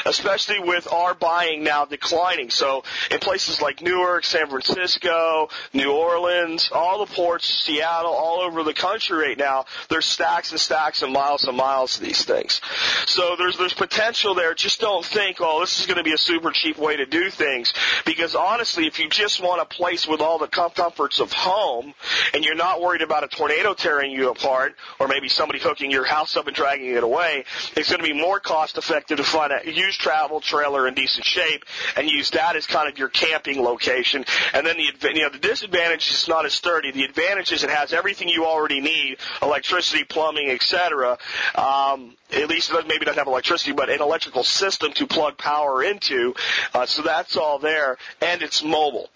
especially 0.07 0.61
with 0.61 0.91
our 0.93 1.15
buying 1.15 1.63
now 1.63 1.85
declining. 1.85 2.51
So 2.51 2.85
in 3.11 3.19
places 3.19 3.61
like 3.61 3.83
Newark, 3.83 4.25
San 4.25 4.49
Francisco, 4.49 5.49
New 5.73 5.93
Orleans, 5.93 6.71
all 6.73 7.05
the 7.05 7.13
ports, 7.13 7.47
Seattle, 7.47 8.13
all 8.13 8.41
over 8.41 8.63
the 8.63 8.75
country 8.75 9.19
right 9.19 9.39
now, 9.39 9.67
there's 9.89 10.07
stacks 10.07 10.51
and 10.53 10.61
stacks 10.61 11.03
and 11.03 11.13
miles 11.13 11.45
and 11.45 11.57
miles 11.57 11.97
of 11.97 12.05
these 12.05 12.25
things. 12.25 12.61
So 13.07 13.37
there's 13.37 13.57
there's 13.59 13.75
potential 13.75 14.35
there. 14.35 14.55
Just 14.55 14.81
don't 14.81 15.05
think, 15.05 15.39
oh, 15.41 15.61
this 15.61 15.81
is 15.81 15.87
going 15.87 15.99
to 15.99 16.05
be 16.05 16.13
a 16.13 16.19
super 16.19 16.51
cheap 16.51 16.79
way 16.79 16.97
to 16.97 17.07
do 17.07 17.31
things. 17.31 17.73
Because 18.05 18.35
honestly, 18.35 18.87
if 18.87 18.99
you 18.99 19.09
just 19.09 19.43
want 19.43 19.61
a 19.61 19.65
place 19.65 20.07
with 20.07 20.21
all 20.21 20.39
the 20.39 20.49
comforts 20.49 21.21
of 21.21 21.33
home, 21.33 21.95
and 22.35 22.45
you're 22.45 22.55
not 22.55 22.81
worried 22.81 23.03
about 23.03 23.25
a 23.25 23.29
tornado 23.29 23.75
tearing 23.75 24.11
you 24.11 24.31
apart, 24.31 24.75
or 24.99 25.09
maybe 25.09 25.29
somebody 25.29 25.59
hooking 25.59 25.91
your 25.91 26.05
house 26.05 26.37
up 26.37 26.47
and 26.47 26.57
dragging 26.57 26.95
it 26.95 27.03
away, 27.03 27.45
it's 27.77 27.91
going 27.91 28.01
to 28.01 28.07
be 28.07 28.19
more 28.19 28.41
cost 28.41 28.79
effective 28.79 29.19
to 29.19 29.25
find 29.25 29.53
a 29.53 29.68
used 29.75 30.01
travel 30.01 30.41
trailer 30.41 30.87
in 30.89 30.95
decent 30.95 31.25
shape 31.25 31.65
and 31.97 32.09
use 32.09 32.31
that 32.31 32.57
as 32.57 32.67
kind 32.67 32.89
of 32.89 32.99
your 32.99 33.09
camping 33.09 33.63
location. 33.63 34.25
And 34.53 34.67
then 34.67 34.77
the 34.77 35.15
you 35.15 35.23
know 35.23 35.31
the 35.31 35.39
disadvantage 35.39 36.11
is 36.11 36.29
not 36.29 36.45
as 36.45 36.53
sturdy. 36.53 36.93
The 36.93 37.05
advantage 37.05 37.53
is 37.53 37.65
it 37.65 37.71
has 37.71 37.93
everything 37.93 38.29
you 38.29 38.47
already 38.47 38.81
need: 38.81 39.19
electricity, 39.43 40.05
plumbing, 40.05 40.51
etc. 40.51 41.19
Um, 41.55 42.17
at 42.33 42.49
least 42.49 42.73
it 42.73 42.87
maybe 42.87 43.05
doesn't 43.05 43.19
have 43.19 43.27
electricity, 43.27 43.73
but 43.73 43.91
an 43.91 44.01
electrical 44.01 44.45
system 44.45 44.93
to 44.93 45.07
plug 45.07 45.39
power 45.39 45.83
into. 45.83 46.35
Uh, 46.75 46.87
so 46.87 47.03
that's 47.03 47.37
all 47.37 47.59
there, 47.59 47.97
and 48.21 48.43
it's 48.43 48.63
mobile. 48.63 49.09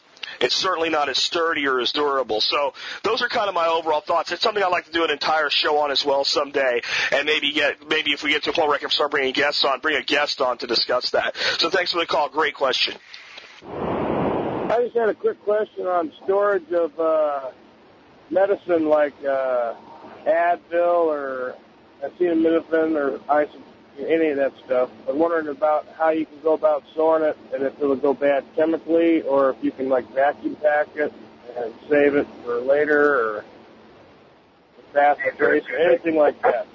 It's 0.42 0.56
certainly 0.56 0.90
not 0.90 1.08
as 1.08 1.18
sturdy 1.18 1.66
or 1.66 1.80
as 1.80 1.92
durable. 1.92 2.40
So 2.40 2.74
those 3.04 3.22
are 3.22 3.28
kind 3.28 3.48
of 3.48 3.54
my 3.54 3.68
overall 3.68 4.00
thoughts. 4.00 4.32
It's 4.32 4.42
something 4.42 4.62
I'd 4.62 4.68
like 4.72 4.86
to 4.86 4.92
do 4.92 5.04
an 5.04 5.10
entire 5.10 5.50
show 5.50 5.78
on 5.78 5.90
as 5.90 6.04
well 6.04 6.24
someday, 6.24 6.82
and 7.12 7.26
maybe 7.26 7.52
get 7.52 7.88
maybe 7.88 8.12
if 8.12 8.22
we 8.22 8.30
get 8.30 8.42
to 8.44 8.50
a 8.50 8.52
point 8.52 8.68
where 8.68 8.76
I 8.76 8.80
can 8.80 8.90
start 8.90 9.12
bringing 9.12 9.32
guests 9.32 9.64
on, 9.64 9.80
bring 9.80 9.96
a 9.96 10.02
guest 10.02 10.40
on 10.40 10.58
to 10.58 10.66
discuss 10.66 11.10
that. 11.10 11.36
So 11.58 11.70
thanks 11.70 11.92
for 11.92 12.00
the 12.00 12.06
call. 12.06 12.28
Great 12.28 12.54
question. 12.54 12.94
I 13.64 14.82
just 14.84 14.96
had 14.96 15.08
a 15.08 15.14
quick 15.14 15.42
question 15.44 15.86
on 15.86 16.12
storage 16.24 16.70
of 16.72 16.98
uh, 16.98 17.50
medicine 18.30 18.88
like 18.88 19.14
uh, 19.24 19.74
Advil 20.26 21.06
or 21.06 21.56
acetaminophen 22.02 22.96
or 22.96 23.18
iso- 23.18 23.62
any 23.98 24.28
of 24.28 24.36
that 24.36 24.52
stuff. 24.64 24.90
I'm 25.08 25.18
wondering 25.18 25.48
about 25.48 25.86
how 25.98 26.10
you 26.10 26.26
can 26.26 26.40
go 26.42 26.54
about 26.54 26.84
storing 26.92 27.24
it 27.24 27.36
and 27.54 27.62
if 27.62 27.74
it'll 27.80 27.96
go 27.96 28.14
bad 28.14 28.44
chemically 28.56 29.22
or 29.22 29.50
if 29.50 29.56
you 29.62 29.70
can 29.70 29.88
like 29.88 30.08
vacuum 30.14 30.56
pack 30.56 30.88
it 30.96 31.12
and 31.56 31.74
save 31.88 32.14
it 32.14 32.26
for 32.44 32.60
later 32.60 33.14
or 33.14 33.44
fast 34.92 35.20
trace 35.36 35.64
or 35.70 35.76
anything 35.76 36.16
like 36.16 36.40
that. 36.42 36.66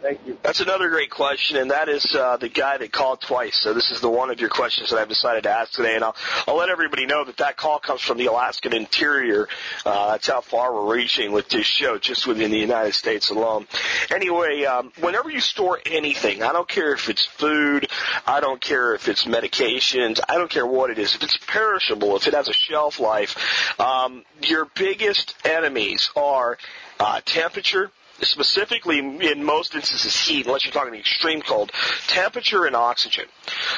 Thank 0.00 0.20
you. 0.26 0.38
That's 0.42 0.60
another 0.60 0.88
great 0.90 1.10
question, 1.10 1.56
and 1.56 1.72
that 1.72 1.88
is 1.88 2.14
uh, 2.14 2.36
the 2.36 2.48
guy 2.48 2.78
that 2.78 2.92
called 2.92 3.20
twice. 3.20 3.60
So 3.60 3.74
this 3.74 3.90
is 3.90 4.00
the 4.00 4.08
one 4.08 4.30
of 4.30 4.40
your 4.40 4.48
questions 4.48 4.90
that 4.90 4.98
I've 4.98 5.08
decided 5.08 5.42
to 5.42 5.50
ask 5.50 5.72
today, 5.72 5.96
and 5.96 6.04
I'll, 6.04 6.14
I'll 6.46 6.56
let 6.56 6.68
everybody 6.68 7.04
know 7.04 7.24
that 7.24 7.38
that 7.38 7.56
call 7.56 7.80
comes 7.80 8.00
from 8.00 8.16
the 8.16 8.26
Alaskan 8.26 8.74
interior. 8.74 9.48
Uh, 9.84 10.12
that's 10.12 10.28
how 10.28 10.40
far 10.40 10.72
we're 10.72 10.94
reaching 10.94 11.32
with 11.32 11.48
this 11.48 11.66
show, 11.66 11.98
just 11.98 12.28
within 12.28 12.52
the 12.52 12.58
United 12.58 12.94
States 12.94 13.30
alone. 13.30 13.66
Anyway, 14.14 14.64
um, 14.64 14.92
whenever 15.00 15.30
you 15.30 15.40
store 15.40 15.80
anything, 15.84 16.44
I 16.44 16.52
don't 16.52 16.68
care 16.68 16.92
if 16.94 17.08
it's 17.08 17.24
food, 17.24 17.88
I 18.24 18.38
don't 18.40 18.60
care 18.60 18.94
if 18.94 19.08
it's 19.08 19.24
medications, 19.24 20.20
I 20.28 20.36
don't 20.36 20.50
care 20.50 20.66
what 20.66 20.90
it 20.90 20.98
is. 21.00 21.16
If 21.16 21.24
it's 21.24 21.38
perishable, 21.38 22.14
if 22.14 22.28
it 22.28 22.34
has 22.34 22.48
a 22.48 22.52
shelf 22.52 23.00
life, 23.00 23.80
um, 23.80 24.24
your 24.42 24.66
biggest 24.76 25.34
enemies 25.44 26.10
are 26.14 26.56
uh, 27.00 27.20
temperature 27.24 27.90
specifically 28.20 28.98
in 28.98 29.44
most 29.44 29.74
instances 29.74 30.16
heat, 30.16 30.46
unless 30.46 30.64
you're 30.64 30.72
talking 30.72 30.94
extreme 30.94 31.42
cold, 31.42 31.72
temperature 32.06 32.66
and 32.66 32.74
oxygen. 32.74 33.24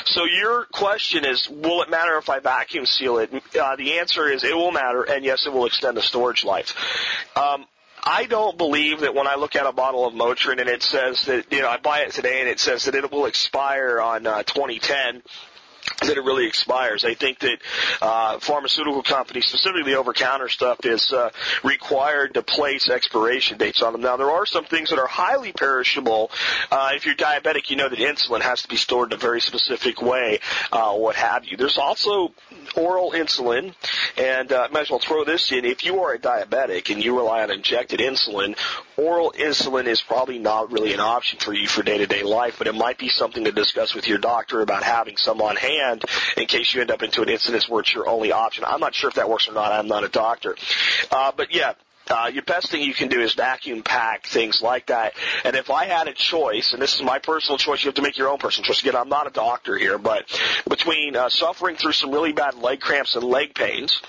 So 0.04 0.24
your 0.24 0.66
question 0.66 1.24
is, 1.24 1.48
will 1.48 1.82
it 1.82 1.90
matter 1.90 2.16
if 2.16 2.28
I 2.28 2.40
vacuum 2.40 2.86
seal 2.86 3.18
it? 3.18 3.32
Uh, 3.58 3.76
the 3.76 3.98
answer 3.98 4.28
is 4.28 4.44
it 4.44 4.56
will 4.56 4.72
matter, 4.72 5.02
and 5.02 5.24
yes, 5.24 5.46
it 5.46 5.52
will 5.52 5.66
extend 5.66 5.96
the 5.96 6.02
storage 6.02 6.44
life. 6.44 6.74
Um, 7.36 7.66
I 8.02 8.24
don't 8.26 8.56
believe 8.56 9.00
that 9.00 9.14
when 9.14 9.26
I 9.26 9.34
look 9.34 9.56
at 9.56 9.66
a 9.66 9.72
bottle 9.72 10.06
of 10.06 10.14
Motrin 10.14 10.58
and 10.58 10.68
it 10.68 10.82
says 10.82 11.24
that, 11.26 11.52
you 11.52 11.60
know, 11.60 11.68
I 11.68 11.76
buy 11.76 12.00
it 12.00 12.12
today 12.12 12.40
and 12.40 12.48
it 12.48 12.58
says 12.58 12.84
that 12.84 12.94
it 12.94 13.12
will 13.12 13.26
expire 13.26 14.00
on 14.00 14.26
uh, 14.26 14.42
2010, 14.42 15.22
that 16.00 16.16
it 16.16 16.24
really 16.24 16.46
expires. 16.46 17.04
I 17.04 17.14
think 17.14 17.38
that 17.40 17.58
uh, 18.00 18.38
pharmaceutical 18.38 19.02
companies, 19.02 19.46
specifically 19.46 19.94
over-counter 19.94 20.48
stuff, 20.48 20.84
is 20.84 21.12
uh, 21.12 21.30
required 21.62 22.34
to 22.34 22.42
place 22.42 22.88
expiration 22.88 23.58
dates 23.58 23.82
on 23.82 23.92
them. 23.92 24.02
Now, 24.02 24.16
there 24.16 24.30
are 24.30 24.46
some 24.46 24.64
things 24.64 24.90
that 24.90 24.98
are 24.98 25.06
highly 25.06 25.52
perishable. 25.52 26.30
Uh, 26.70 26.92
if 26.94 27.06
you're 27.06 27.14
diabetic, 27.14 27.70
you 27.70 27.76
know 27.76 27.88
that 27.88 27.98
insulin 27.98 28.40
has 28.40 28.62
to 28.62 28.68
be 28.68 28.76
stored 28.76 29.12
in 29.12 29.18
a 29.18 29.20
very 29.20 29.40
specific 29.40 30.00
way, 30.00 30.40
uh, 30.72 30.92
what 30.92 31.16
have 31.16 31.44
you. 31.44 31.56
There's 31.56 31.78
also 31.78 32.32
oral 32.76 33.12
insulin, 33.12 33.74
and 34.16 34.52
uh, 34.52 34.68
I 34.68 34.72
might 34.72 34.82
as 34.82 34.90
well 34.90 35.00
throw 35.00 35.24
this 35.24 35.52
in. 35.52 35.64
If 35.64 35.84
you 35.84 36.02
are 36.02 36.14
a 36.14 36.18
diabetic 36.18 36.92
and 36.92 37.02
you 37.02 37.16
rely 37.16 37.42
on 37.42 37.50
injected 37.50 38.00
insulin, 38.00 38.56
oral 38.96 39.32
insulin 39.32 39.86
is 39.86 40.00
probably 40.00 40.38
not 40.38 40.72
really 40.72 40.92
an 40.92 41.00
option 41.00 41.38
for 41.38 41.52
you 41.52 41.66
for 41.66 41.82
day-to-day 41.82 42.22
life, 42.22 42.56
but 42.58 42.66
it 42.66 42.74
might 42.74 42.98
be 42.98 43.08
something 43.08 43.44
to 43.44 43.52
discuss 43.52 43.94
with 43.94 44.08
your 44.08 44.18
doctor 44.18 44.60
about 44.60 44.82
having 44.82 45.16
some 45.16 45.40
on 45.40 45.56
hand 45.56 45.89
in 46.36 46.46
case 46.46 46.74
you 46.74 46.80
end 46.80 46.90
up 46.90 47.02
into 47.02 47.22
an 47.22 47.28
incident 47.28 47.64
where 47.68 47.80
it's 47.80 47.94
your 47.94 48.08
only 48.08 48.32
option. 48.32 48.64
I'm 48.66 48.80
not 48.80 48.94
sure 48.94 49.08
if 49.08 49.16
that 49.16 49.28
works 49.28 49.48
or 49.48 49.52
not. 49.52 49.72
I'm 49.72 49.88
not 49.88 50.04
a 50.04 50.08
doctor. 50.08 50.56
Uh, 51.10 51.32
but 51.36 51.54
yeah, 51.54 51.72
uh, 52.10 52.30
your 52.32 52.42
best 52.42 52.70
thing 52.70 52.82
you 52.82 52.94
can 52.94 53.08
do 53.08 53.20
is 53.20 53.34
vacuum 53.34 53.82
pack 53.82 54.26
things 54.26 54.60
like 54.62 54.86
that. 54.86 55.14
And 55.44 55.56
if 55.56 55.70
I 55.70 55.86
had 55.86 56.08
a 56.08 56.12
choice, 56.12 56.72
and 56.72 56.82
this 56.82 56.94
is 56.94 57.02
my 57.02 57.18
personal 57.18 57.58
choice, 57.58 57.82
you 57.82 57.88
have 57.88 57.94
to 57.94 58.02
make 58.02 58.18
your 58.18 58.28
own 58.28 58.38
personal 58.38 58.66
choice. 58.66 58.80
Again, 58.80 58.96
I'm 58.96 59.08
not 59.08 59.26
a 59.26 59.30
doctor 59.30 59.76
here, 59.76 59.98
but 59.98 60.26
between 60.68 61.16
uh, 61.16 61.28
suffering 61.28 61.76
through 61.76 61.92
some 61.92 62.10
really 62.10 62.32
bad 62.32 62.56
leg 62.56 62.80
cramps 62.80 63.14
and 63.14 63.24
leg 63.24 63.54
pains, 63.54 64.00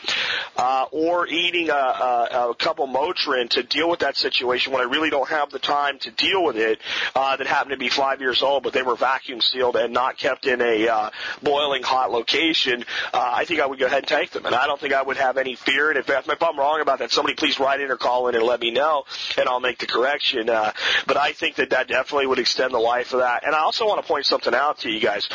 uh, 0.58 0.86
or 0.92 1.28
eating 1.28 1.70
a, 1.70 1.74
a, 1.74 2.50
a 2.50 2.56
couple 2.56 2.88
Motrin 2.88 3.50
to 3.50 3.64
deal 3.64 3.90
with 3.90 4.00
that 4.00 4.18
situation 4.18 4.74
when 4.74 4.82
I 4.82 4.86
really 4.86 5.10
don't 5.10 5.30
have 5.30 5.52
the 5.52 5.60
time 5.60 6.00
to 6.00 6.12
deal 6.12 6.44
with 6.44 6.58
it, 6.58 6.80
uh, 7.16 7.38
that 7.38 7.48
happened 7.48 7.72
to 7.72 7.78
be 7.78 7.90
five 7.90 8.20
years 8.22 8.42
old, 8.42 8.64
but 8.64 8.74
they 8.74 8.82
were 8.82 8.96
vacuum 8.96 9.42
sealed 9.42 9.76
and 9.76 9.94
not 9.94 10.18
kept 10.18 10.46
in 10.46 10.62
a 10.62 10.88
uh, 10.88 11.10
boiling 11.44 11.84
hot 11.84 12.12
location, 12.12 12.84
uh, 13.14 13.32
I 13.36 13.46
think 13.46 13.60
I 13.60 13.66
would 13.66 13.80
go 13.80 13.86
ahead 13.86 14.00
and 14.00 14.08
take 14.08 14.32
them. 14.32 14.46
And 14.46 14.56
I 14.56 14.68
don't 14.68 14.80
think 14.80 14.94
I 14.94 15.02
would 15.02 15.18
have 15.18 15.38
any 15.38 15.56
fear. 15.56 15.90
And 15.90 16.00
if, 16.00 16.10
if 16.10 16.44
I'm 16.44 16.58
wrong 16.58 16.82
about 16.82 17.00
that, 17.00 17.12
somebody 17.12 17.36
please 17.36 17.60
write 17.60 17.82
in 17.82 17.91
or 17.92 17.98
call 17.98 18.28
in 18.28 18.36
and 18.36 18.44
let 18.44 18.60
me 18.60 18.72
know, 18.72 19.04
and 19.38 19.48
I'll 19.48 19.60
make 19.60 19.78
the 19.78 19.88
correction. 19.88 20.50
Uh, 20.50 20.72
but 21.06 21.18
I 21.18 21.34
think 21.34 21.56
that 21.56 21.72
that 21.72 21.88
definitely 21.88 22.28
would 22.28 22.40
extend 22.40 22.74
the 22.74 22.80
life 22.80 23.14
of 23.14 23.20
that. 23.20 23.46
And 23.46 23.54
I 23.54 23.60
also 23.60 23.88
want 23.88 24.02
to 24.02 24.08
point 24.08 24.26
something 24.26 24.54
out 24.54 24.80
to 24.80 24.90
you 24.90 25.00
guys. 25.00 25.30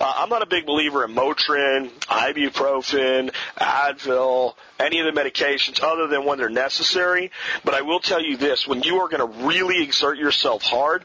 Uh, 0.00 0.12
I'm 0.16 0.28
not 0.28 0.42
a 0.42 0.46
big 0.46 0.66
believer 0.66 1.04
in 1.04 1.14
Motrin, 1.14 1.90
ibuprofen, 1.90 3.32
Advil, 3.58 4.54
any 4.78 5.00
of 5.00 5.12
the 5.12 5.20
medications 5.20 5.82
other 5.82 6.06
than 6.06 6.24
when 6.24 6.38
they're 6.38 6.48
necessary. 6.48 7.30
But 7.64 7.74
I 7.74 7.82
will 7.82 8.00
tell 8.00 8.22
you 8.22 8.36
this, 8.36 8.66
when 8.66 8.82
you 8.82 8.98
are 8.98 9.08
going 9.08 9.32
to 9.32 9.46
really 9.46 9.82
exert 9.82 10.18
yourself 10.18 10.62
hard, 10.62 11.04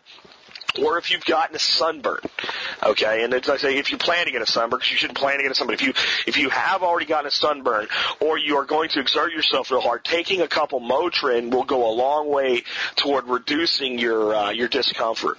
or 0.81 0.97
if 0.97 1.11
you've 1.11 1.25
gotten 1.25 1.55
a 1.55 1.59
sunburn, 1.59 2.19
okay, 2.83 3.23
and 3.23 3.33
it's, 3.33 3.49
I 3.49 3.57
say 3.57 3.77
if 3.77 3.91
you 3.91 3.97
plan 3.97 4.25
to 4.25 4.31
get 4.31 4.41
a 4.41 4.45
sunburn, 4.45 4.79
because 4.79 4.91
you 4.91 4.97
shouldn't 4.97 5.17
plan 5.17 5.37
to 5.37 5.43
get 5.43 5.51
a 5.51 5.55
sunburn. 5.55 5.73
If 5.75 5.81
you 5.81 5.93
if 6.27 6.37
you 6.37 6.49
have 6.49 6.83
already 6.83 7.05
gotten 7.05 7.27
a 7.27 7.31
sunburn, 7.31 7.87
or 8.19 8.37
you 8.37 8.57
are 8.57 8.65
going 8.65 8.89
to 8.89 8.99
exert 8.99 9.31
yourself 9.31 9.71
real 9.71 9.81
hard, 9.81 10.03
taking 10.03 10.41
a 10.41 10.47
couple 10.47 10.79
Motrin 10.79 11.51
will 11.51 11.63
go 11.63 11.89
a 11.89 11.93
long 11.93 12.29
way 12.29 12.63
toward 12.95 13.27
reducing 13.27 13.97
your 13.97 14.35
uh, 14.35 14.51
your 14.51 14.67
discomfort. 14.67 15.37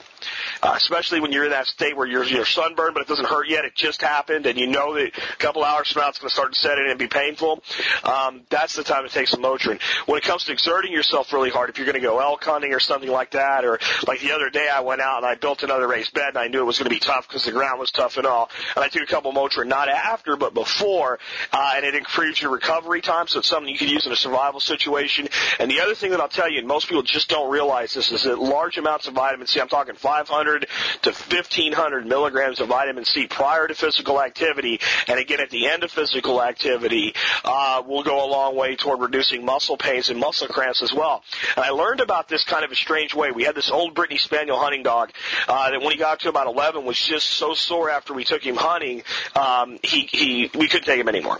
Uh, 0.62 0.74
especially 0.76 1.20
when 1.20 1.32
you're 1.32 1.44
in 1.44 1.50
that 1.50 1.66
state 1.66 1.96
where 1.96 2.06
you're, 2.06 2.24
you're 2.24 2.44
sunburned, 2.44 2.94
but 2.94 3.00
it 3.00 3.09
doesn't 3.09 3.28
hurt 3.28 3.48
yet. 3.48 3.64
It 3.64 3.74
just 3.74 4.02
happened, 4.02 4.46
and 4.46 4.59
you 4.59 4.66
know 4.66 4.94
that 4.94 5.16
a 5.16 5.36
couple 5.36 5.62
hours 5.62 5.92
from 5.92 6.02
now 6.02 6.09
it's 6.09 6.18
going 6.18 6.28
to 6.28 6.34
start 6.34 6.52
to 6.52 6.59
set 6.59 6.78
in 6.78 6.88
and 6.88 6.98
be 6.98 7.06
painful. 7.06 7.62
Um, 8.02 8.42
that's 8.50 8.74
the 8.74 8.82
time 8.82 9.06
to 9.06 9.12
take 9.12 9.28
some 9.28 9.42
Motrin. 9.42 9.80
When 10.06 10.18
it 10.18 10.24
comes 10.24 10.44
to 10.44 10.52
exerting 10.52 10.92
yourself 10.92 11.32
really 11.32 11.50
hard, 11.50 11.70
if 11.70 11.78
you're 11.78 11.86
going 11.86 12.00
to 12.00 12.00
go 12.00 12.18
elk 12.18 12.42
hunting 12.42 12.72
or 12.72 12.80
something 12.80 13.11
like 13.11 13.32
that, 13.32 13.64
or 13.64 13.78
like 14.06 14.20
the 14.20 14.32
other 14.32 14.50
day 14.50 14.68
I 14.68 14.80
went 14.80 15.00
out 15.00 15.18
and 15.18 15.26
I 15.26 15.36
built 15.36 15.62
another 15.62 15.86
raised 15.86 16.12
bed, 16.12 16.30
and 16.30 16.38
I 16.38 16.48
knew 16.48 16.61
it 16.61 16.64
was 16.64 16.78
going 16.78 16.88
to 16.88 16.94
be 16.94 17.00
tough 17.00 17.28
because 17.28 17.44
the 17.44 17.52
ground 17.52 17.78
was 17.78 17.90
tough 17.90 18.16
and 18.16 18.26
all, 18.26 18.50
and 18.74 18.84
I 18.84 18.88
took 18.88 19.02
a 19.02 19.06
couple 19.06 19.32
Motrin, 19.32 19.66
not 19.66 19.88
after, 19.88 20.36
but 20.36 20.54
before, 20.54 21.18
uh, 21.52 21.72
and 21.76 21.84
it 21.84 21.94
improves 21.94 22.40
your 22.42 22.50
recovery 22.50 23.00
time, 23.00 23.28
so 23.28 23.38
it's 23.38 23.48
something 23.48 23.70
you 23.72 23.78
can 23.78 23.88
use 23.88 24.06
in 24.06 24.12
a 24.12 24.16
survival 24.16 24.61
situation. 24.61 25.28
And 25.61 25.70
the 25.70 25.80
other 25.80 25.94
thing 25.94 26.11
that 26.11 26.20
I'll 26.20 26.28
tell 26.28 26.50
you, 26.50 26.59
and 26.59 26.66
most 26.66 26.88
people 26.88 27.02
just 27.02 27.28
don't 27.28 27.50
realize 27.50 27.94
this, 27.94 28.11
is 28.11 28.24
that 28.24 28.38
large 28.38 28.76
amounts 28.76 29.06
of 29.06 29.14
vitamin 29.14 29.46
C, 29.46 29.61
I'm 29.61 29.68
talking 29.68 29.94
500 29.94 30.47
to 30.57 31.11
1500 31.11 32.07
milligrams 32.07 32.61
of 32.61 32.68
vitamin 32.68 33.05
C 33.05 33.26
prior 33.26 33.66
to 33.68 33.74
physical 33.74 34.20
activity, 34.20 34.80
and 35.07 35.18
again 35.18 35.40
at 35.40 35.51
the 35.51 35.66
end 35.66 35.84
of 35.84 35.90
physical 35.90 36.42
activity, 36.42 37.14
uh, 37.44 37.82
will 37.86 38.03
go 38.03 38.24
a 38.24 38.28
long 38.28 38.57
way 38.57 38.76
toward 38.76 39.01
reducing 39.01 39.44
muscle 39.44 39.76
pains 39.76 40.11
and 40.11 40.18
muscle 40.18 40.49
cramps 40.49 40.82
as 40.82 40.92
well. 40.92 41.22
And 41.57 41.64
I 41.64 41.70
learned 41.70 42.01
about 42.01 42.28
this 42.28 42.44
kind 42.44 42.64
of 42.64 42.70
a 42.70 42.76
strange 42.76 43.14
way. 43.14 43.30
We 43.30 43.44
had 43.44 43.55
this 43.55 43.70
old 43.70 43.94
Brittany 43.94 44.18
Spaniel 44.18 44.59
hunting 44.59 44.82
dog 44.82 45.11
uh, 45.46 45.70
that 45.70 45.80
when 45.80 45.92
he 45.92 45.99
got 45.99 46.20
to 46.20 46.28
about 46.28 46.46
11 46.46 46.84
was 46.84 46.99
just 46.99 47.26
so 47.26 47.55
sore 47.55 47.90
after 47.90 48.14
we 48.14 48.24
took 48.24 48.42
him 48.42 48.57
hunting, 48.57 49.03
um, 49.34 49.78
he, 49.82 50.09
he 50.11 50.51
we 50.55 50.68
couldn't 50.68 50.86
take 50.86 51.01
him 51.01 51.09
anymore 51.09 51.38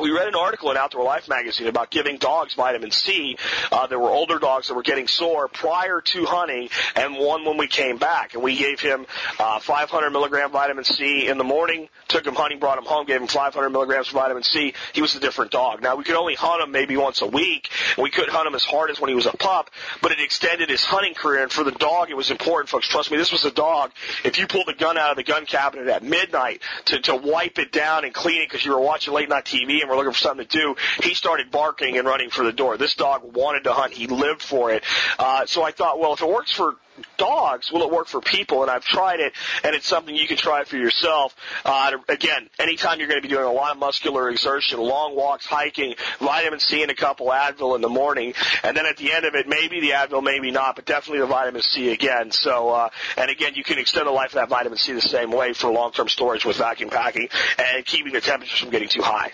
we 0.00 0.10
read 0.10 0.28
an 0.28 0.34
article 0.34 0.70
in 0.70 0.76
Outdoor 0.76 1.04
Life 1.04 1.28
magazine 1.28 1.66
about 1.66 1.90
giving 1.90 2.16
dogs 2.18 2.54
vitamin 2.54 2.90
C. 2.90 3.36
Uh, 3.72 3.86
there 3.86 3.98
were 3.98 4.10
older 4.10 4.38
dogs 4.38 4.68
that 4.68 4.74
were 4.74 4.82
getting 4.82 5.08
sore 5.08 5.48
prior 5.48 6.00
to 6.00 6.24
hunting, 6.24 6.68
and 6.94 7.16
one 7.16 7.44
when 7.44 7.56
we 7.56 7.66
came 7.66 7.96
back. 7.96 8.34
And 8.34 8.42
we 8.42 8.56
gave 8.56 8.80
him 8.80 9.06
uh, 9.38 9.58
500 9.60 10.10
milligram 10.10 10.50
vitamin 10.50 10.84
C 10.84 11.28
in 11.28 11.38
the 11.38 11.44
morning. 11.44 11.88
Took 12.08 12.26
him 12.26 12.34
hunting, 12.34 12.58
brought 12.58 12.78
him 12.78 12.84
home, 12.84 13.06
gave 13.06 13.20
him 13.20 13.26
500 13.26 13.70
milligrams 13.70 14.08
of 14.08 14.14
vitamin 14.14 14.42
C. 14.42 14.74
He 14.92 15.02
was 15.02 15.14
a 15.14 15.20
different 15.20 15.50
dog. 15.50 15.82
Now 15.82 15.96
we 15.96 16.04
could 16.04 16.16
only 16.16 16.34
hunt 16.34 16.62
him 16.62 16.70
maybe 16.70 16.96
once 16.96 17.22
a 17.22 17.26
week, 17.26 17.70
we 17.98 18.10
couldn't 18.10 18.32
hunt 18.32 18.46
him 18.46 18.54
as 18.54 18.64
hard 18.64 18.90
as 18.90 19.00
when 19.00 19.08
he 19.08 19.14
was 19.14 19.26
a 19.26 19.36
pup. 19.36 19.70
But 20.02 20.12
it 20.12 20.20
extended 20.20 20.70
his 20.70 20.84
hunting 20.84 21.14
career, 21.14 21.42
and 21.42 21.52
for 21.52 21.64
the 21.64 21.72
dog, 21.72 22.10
it 22.10 22.16
was 22.16 22.30
important, 22.30 22.68
folks. 22.68 22.88
Trust 22.88 23.10
me, 23.10 23.16
this 23.16 23.32
was 23.32 23.44
a 23.44 23.50
dog. 23.50 23.92
If 24.24 24.38
you 24.38 24.46
pulled 24.46 24.66
the 24.66 24.74
gun 24.74 24.98
out 24.98 25.10
of 25.10 25.16
the 25.16 25.24
gun 25.24 25.46
cabinet 25.46 25.88
at 25.88 26.02
midnight 26.02 26.62
to 26.86 27.00
to 27.00 27.16
wipe 27.16 27.58
it 27.58 27.72
down 27.72 28.04
and 28.04 28.12
clean 28.14 28.42
it 28.42 28.48
because 28.48 28.64
you 28.64 28.72
were 28.72 28.80
watching 28.80 29.14
late 29.14 29.28
night 29.28 29.44
TV 29.44 29.75
and 29.80 29.90
we're 29.90 29.96
looking 29.96 30.12
for 30.12 30.18
something 30.18 30.46
to 30.46 30.58
do, 30.58 30.76
he 31.02 31.14
started 31.14 31.50
barking 31.50 31.98
and 31.98 32.06
running 32.06 32.30
for 32.30 32.44
the 32.44 32.52
door. 32.52 32.76
This 32.76 32.94
dog 32.94 33.34
wanted 33.34 33.64
to 33.64 33.72
hunt. 33.72 33.92
He 33.92 34.06
lived 34.06 34.42
for 34.42 34.70
it. 34.72 34.84
Uh, 35.18 35.46
so 35.46 35.62
I 35.62 35.72
thought, 35.72 35.98
well, 35.98 36.12
if 36.12 36.22
it 36.22 36.28
works 36.28 36.52
for 36.52 36.76
dogs, 37.18 37.70
will 37.70 37.82
it 37.82 37.90
work 37.90 38.06
for 38.06 38.20
people? 38.20 38.62
And 38.62 38.70
I've 38.70 38.84
tried 38.84 39.20
it, 39.20 39.32
and 39.64 39.74
it's 39.74 39.86
something 39.86 40.14
you 40.14 40.26
can 40.26 40.36
try 40.36 40.64
for 40.64 40.76
yourself. 40.76 41.34
Uh, 41.64 41.98
again, 42.08 42.48
anytime 42.58 42.98
you're 42.98 43.08
going 43.08 43.20
to 43.20 43.26
be 43.26 43.32
doing 43.32 43.44
a 43.44 43.52
lot 43.52 43.72
of 43.72 43.78
muscular 43.78 44.30
exertion, 44.30 44.80
long 44.80 45.14
walks, 45.16 45.46
hiking, 45.46 45.94
vitamin 46.20 46.60
C 46.60 46.82
and 46.82 46.90
a 46.90 46.94
couple 46.94 47.28
Advil 47.28 47.74
in 47.74 47.82
the 47.82 47.88
morning, 47.88 48.34
and 48.62 48.76
then 48.76 48.86
at 48.86 48.96
the 48.96 49.12
end 49.12 49.24
of 49.24 49.34
it, 49.34 49.46
maybe 49.46 49.80
the 49.80 49.90
Advil, 49.90 50.22
maybe 50.22 50.50
not, 50.50 50.76
but 50.76 50.86
definitely 50.86 51.20
the 51.20 51.26
vitamin 51.26 51.62
C 51.62 51.92
again. 51.92 52.30
So, 52.30 52.70
uh, 52.70 52.88
and 53.16 53.30
again, 53.30 53.54
you 53.54 53.64
can 53.64 53.78
extend 53.78 54.06
the 54.06 54.12
life 54.12 54.30
of 54.30 54.34
that 54.34 54.48
vitamin 54.48 54.78
C 54.78 54.92
the 54.92 55.00
same 55.00 55.30
way 55.30 55.52
for 55.52 55.70
long-term 55.70 56.08
storage 56.08 56.44
with 56.44 56.56
vacuum 56.56 56.90
packing 56.90 57.28
and 57.58 57.84
keeping 57.84 58.12
the 58.12 58.20
temperatures 58.20 58.58
from 58.58 58.70
getting 58.70 58.88
too 58.88 59.02
high. 59.02 59.32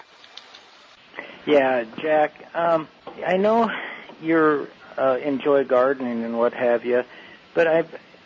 Yeah, 1.46 1.84
Jack. 2.00 2.34
Um, 2.54 2.88
I 3.26 3.36
know 3.36 3.68
you're 4.20 4.68
uh, 4.96 5.16
enjoy 5.24 5.64
gardening 5.64 6.24
and 6.24 6.38
what 6.38 6.52
have 6.54 6.84
you, 6.84 7.00
but 7.54 7.66
I, 7.66 7.82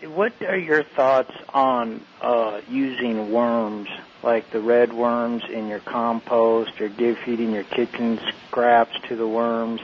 what 0.06 0.32
are 0.42 0.58
your 0.58 0.82
thoughts 0.96 1.32
on 1.54 2.04
uh, 2.22 2.60
using 2.68 3.30
worms 3.30 3.88
like 4.22 4.50
the 4.52 4.60
red 4.60 4.92
worms 4.92 5.42
in 5.54 5.68
your 5.68 5.80
compost, 5.80 6.72
or 6.80 6.88
give 6.88 7.16
feeding 7.24 7.52
your 7.52 7.64
kitchen 7.64 8.18
scraps 8.48 8.94
to 9.08 9.16
the 9.16 9.26
worms, 9.26 9.80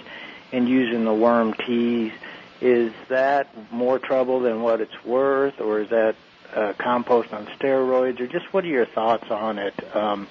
and 0.52 0.68
using 0.68 1.04
the 1.04 1.14
worm 1.14 1.54
teas? 1.66 2.12
Is 2.60 2.92
that 3.08 3.54
more 3.72 3.98
trouble 3.98 4.40
than 4.40 4.62
what 4.62 4.80
it's 4.80 4.92
worth, 5.04 5.54
or 5.58 5.80
is 5.80 5.88
that 5.90 6.16
uh, 6.54 6.72
compost 6.82 7.28
on 7.32 7.46
steroids, 7.58 8.20
or 8.20 8.26
just 8.26 8.44
what 8.52 8.64
are 8.64 8.68
your 8.68 8.86
thoughts 8.94 9.24
on 9.30 9.58
it? 9.58 9.74
Um, 9.96 10.28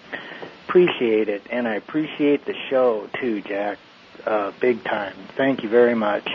appreciate 0.72 1.28
it, 1.28 1.44
and 1.50 1.68
I 1.68 1.76
appreciate 1.76 2.46
the 2.46 2.56
show 2.70 3.10
too, 3.20 3.42
Jack. 3.42 3.78
Uh, 4.26 4.52
big 4.62 4.84
time. 4.84 5.16
Thank 5.36 5.64
you 5.64 5.70
very 5.70 5.96
much. 5.96 6.30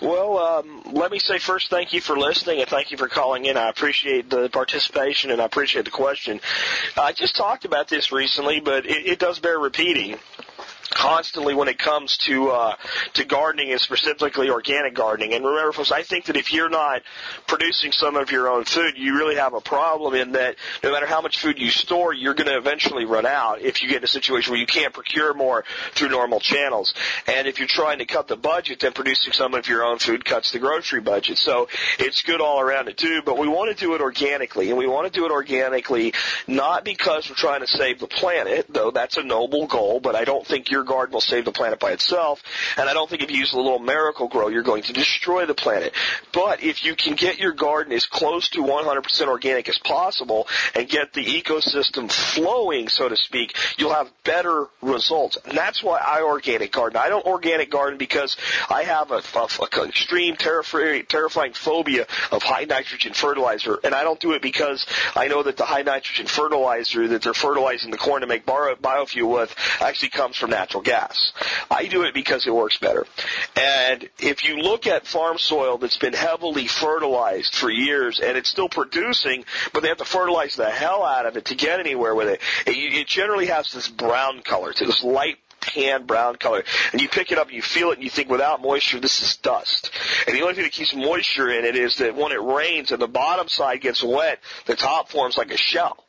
Well, 0.00 0.38
um, 0.38 0.82
let 0.92 1.12
me 1.12 1.18
say 1.18 1.38
first, 1.38 1.68
thank 1.68 1.92
you 1.92 2.00
for 2.00 2.16
listening 2.16 2.60
and 2.60 2.68
thank 2.68 2.90
you 2.90 2.96
for 2.96 3.08
calling 3.08 3.44
in. 3.44 3.58
I 3.58 3.68
appreciate 3.68 4.30
the 4.30 4.48
participation 4.48 5.30
and 5.30 5.42
I 5.42 5.44
appreciate 5.44 5.84
the 5.84 5.90
question. 5.90 6.40
I 6.96 7.12
just 7.12 7.36
talked 7.36 7.66
about 7.66 7.88
this 7.88 8.10
recently, 8.10 8.60
but 8.60 8.86
it, 8.86 9.06
it 9.06 9.18
does 9.18 9.38
bear 9.38 9.58
repeating 9.58 10.18
constantly 10.86 11.54
when 11.54 11.68
it 11.68 11.78
comes 11.78 12.16
to 12.18 12.50
uh, 12.50 12.76
to 13.14 13.24
gardening 13.24 13.72
and 13.72 13.80
specifically 13.80 14.50
organic 14.50 14.94
gardening. 14.94 15.34
And 15.34 15.44
remember, 15.44 15.72
folks, 15.72 15.92
I 15.92 16.02
think 16.02 16.26
that 16.26 16.36
if 16.36 16.52
you're 16.52 16.68
not 16.68 17.02
producing 17.46 17.92
some 17.92 18.16
of 18.16 18.30
your 18.30 18.48
own 18.48 18.64
food, 18.64 18.94
you 18.96 19.16
really 19.16 19.36
have 19.36 19.54
a 19.54 19.60
problem 19.60 20.14
in 20.14 20.32
that 20.32 20.56
no 20.82 20.92
matter 20.92 21.06
how 21.06 21.20
much 21.20 21.38
food 21.38 21.58
you 21.58 21.70
store, 21.70 22.12
you're 22.12 22.34
going 22.34 22.48
to 22.48 22.56
eventually 22.56 23.04
run 23.04 23.26
out 23.26 23.60
if 23.60 23.82
you 23.82 23.88
get 23.88 23.98
in 23.98 24.04
a 24.04 24.08
situation 24.08 24.50
where 24.50 24.60
you 24.60 24.66
can't 24.66 24.92
procure 24.92 25.34
more 25.34 25.64
through 25.92 26.08
normal 26.08 26.40
channels. 26.40 26.94
And 27.26 27.46
if 27.46 27.58
you're 27.58 27.68
trying 27.68 27.98
to 27.98 28.06
cut 28.06 28.28
the 28.28 28.36
budget, 28.36 28.80
then 28.80 28.92
producing 28.92 29.32
some 29.32 29.54
of 29.54 29.68
your 29.68 29.84
own 29.84 29.98
food 29.98 30.24
cuts 30.24 30.52
the 30.52 30.58
grocery 30.58 31.00
budget. 31.00 31.38
So 31.38 31.68
it's 31.98 32.22
good 32.22 32.40
all 32.40 32.60
around 32.60 32.86
to 32.86 32.92
do, 32.92 33.22
but 33.22 33.38
we 33.38 33.48
want 33.48 33.76
to 33.76 33.84
do 33.84 33.94
it 33.94 34.00
organically, 34.00 34.70
and 34.70 34.78
we 34.78 34.86
want 34.86 35.12
to 35.12 35.18
do 35.18 35.26
it 35.26 35.32
organically 35.32 36.12
not 36.46 36.84
because 36.84 37.28
we're 37.28 37.36
trying 37.36 37.60
to 37.60 37.66
save 37.66 38.00
the 38.00 38.06
planet, 38.06 38.66
though 38.68 38.90
that's 38.90 39.16
a 39.16 39.22
noble 39.22 39.66
goal, 39.66 40.00
but 40.00 40.14
I 40.14 40.24
don't 40.24 40.46
think 40.46 40.70
your 40.76 40.84
garden 40.84 41.14
will 41.14 41.22
save 41.22 41.46
the 41.46 41.52
planet 41.52 41.80
by 41.80 41.92
itself. 41.92 42.42
And 42.76 42.86
I 42.86 42.92
don't 42.92 43.08
think 43.08 43.22
if 43.22 43.30
you 43.30 43.38
use 43.38 43.54
a 43.54 43.56
little 43.56 43.78
Miracle-Gro, 43.78 44.48
you're 44.48 44.62
going 44.62 44.82
to 44.84 44.92
destroy 44.92 45.46
the 45.46 45.54
planet. 45.54 45.94
But 46.32 46.62
if 46.62 46.84
you 46.84 46.94
can 46.94 47.14
get 47.14 47.38
your 47.38 47.52
garden 47.52 47.94
as 47.94 48.04
close 48.04 48.50
to 48.50 48.58
100% 48.58 49.26
organic 49.26 49.68
as 49.70 49.78
possible 49.78 50.48
and 50.74 50.86
get 50.86 51.14
the 51.14 51.24
ecosystem 51.24 52.10
flowing, 52.10 52.88
so 52.88 53.08
to 53.08 53.16
speak, 53.16 53.56
you'll 53.78 53.94
have 53.94 54.10
better 54.22 54.66
results. 54.82 55.38
And 55.46 55.56
that's 55.56 55.82
why 55.82 55.98
I 55.98 56.20
organic 56.22 56.72
garden. 56.72 56.98
I 56.98 57.08
don't 57.08 57.24
organic 57.24 57.70
garden 57.70 57.98
because 57.98 58.36
I 58.68 58.82
have 58.82 59.10
a, 59.12 59.22
a, 59.34 59.48
a 59.62 59.84
extreme 59.88 60.36
terrifying, 60.36 61.06
terrifying 61.08 61.54
phobia 61.54 62.06
of 62.30 62.42
high 62.42 62.64
nitrogen 62.64 63.14
fertilizer, 63.14 63.78
and 63.82 63.94
I 63.94 64.04
don't 64.04 64.20
do 64.20 64.32
it 64.32 64.42
because 64.42 64.86
I 65.14 65.28
know 65.28 65.42
that 65.42 65.56
the 65.56 65.64
high 65.64 65.82
nitrogen 65.82 66.26
fertilizer 66.26 67.08
that 67.08 67.22
they're 67.22 67.34
fertilizing 67.34 67.90
the 67.90 67.96
corn 67.96 68.20
to 68.20 68.26
make 68.26 68.44
bio, 68.44 68.74
biofuel 68.74 69.32
with 69.40 69.54
actually 69.80 70.10
comes 70.10 70.36
from 70.36 70.50
natural 70.66 70.82
gas. 70.82 71.32
I 71.70 71.86
do 71.86 72.02
it 72.02 72.12
because 72.12 72.46
it 72.46 72.54
works 72.54 72.78
better. 72.78 73.06
And 73.54 74.08
if 74.18 74.44
you 74.44 74.56
look 74.56 74.88
at 74.88 75.06
farm 75.06 75.38
soil 75.38 75.78
that's 75.78 75.98
been 75.98 76.12
heavily 76.12 76.66
fertilized 76.66 77.54
for 77.54 77.70
years 77.70 78.18
and 78.18 78.36
it's 78.36 78.48
still 78.48 78.68
producing, 78.68 79.44
but 79.72 79.82
they 79.82 79.88
have 79.88 79.98
to 79.98 80.04
fertilize 80.04 80.56
the 80.56 80.68
hell 80.68 81.04
out 81.04 81.26
of 81.26 81.36
it 81.36 81.46
to 81.46 81.54
get 81.54 81.78
anywhere 81.78 82.14
with 82.16 82.28
it, 82.28 82.40
it, 82.66 83.06
generally 83.06 83.46
has 83.46 83.72
this 83.72 83.86
brown 83.86 84.42
color 84.42 84.72
to 84.72 84.84
this 84.84 85.04
light 85.04 85.38
tan 85.60 86.04
brown 86.04 86.34
color. 86.34 86.64
And 86.92 87.00
you 87.00 87.08
pick 87.08 87.30
it 87.30 87.38
up 87.38 87.46
and 87.46 87.54
you 87.54 87.62
feel 87.62 87.92
it 87.92 87.94
and 87.94 88.02
you 88.02 88.10
think 88.10 88.28
without 88.28 88.60
moisture, 88.60 88.98
this 88.98 89.22
is 89.22 89.36
dust. 89.36 89.90
And 90.26 90.36
the 90.36 90.42
only 90.42 90.54
thing 90.54 90.64
that 90.64 90.72
keeps 90.72 90.94
moisture 90.94 91.48
in 91.48 91.64
it 91.64 91.76
is 91.76 91.98
that 91.98 92.16
when 92.16 92.32
it 92.32 92.42
rains 92.42 92.90
and 92.90 93.00
the 93.00 93.06
bottom 93.06 93.46
side 93.46 93.80
gets 93.80 94.02
wet, 94.02 94.40
the 94.66 94.74
top 94.74 95.10
forms 95.10 95.36
like 95.36 95.52
a 95.52 95.56
shell. 95.56 96.04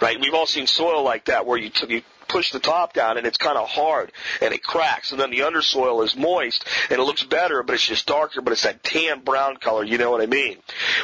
Right? 0.00 0.20
We've 0.20 0.34
all 0.34 0.46
seen 0.46 0.68
soil 0.68 1.02
like 1.02 1.24
that 1.24 1.44
where 1.44 1.58
you, 1.58 1.70
t- 1.70 1.92
you 1.92 2.02
push 2.28 2.52
the 2.52 2.58
top 2.58 2.92
down 2.92 3.18
and 3.18 3.26
it's 3.26 3.36
kind 3.36 3.58
of 3.58 3.68
hard 3.68 4.12
and 4.40 4.52
it 4.52 4.62
cracks 4.62 5.12
and 5.12 5.20
then 5.20 5.30
the 5.30 5.40
undersoil 5.40 6.04
is 6.04 6.16
moist 6.16 6.64
and 6.90 7.00
it 7.00 7.04
looks 7.04 7.24
better 7.24 7.62
but 7.62 7.74
it's 7.74 7.86
just 7.86 8.06
darker 8.06 8.40
but 8.40 8.52
it's 8.52 8.62
that 8.62 8.82
tan 8.82 9.20
brown 9.20 9.56
color 9.56 9.84
you 9.84 9.98
know 9.98 10.10
what 10.10 10.20
I 10.20 10.26
mean? 10.26 10.58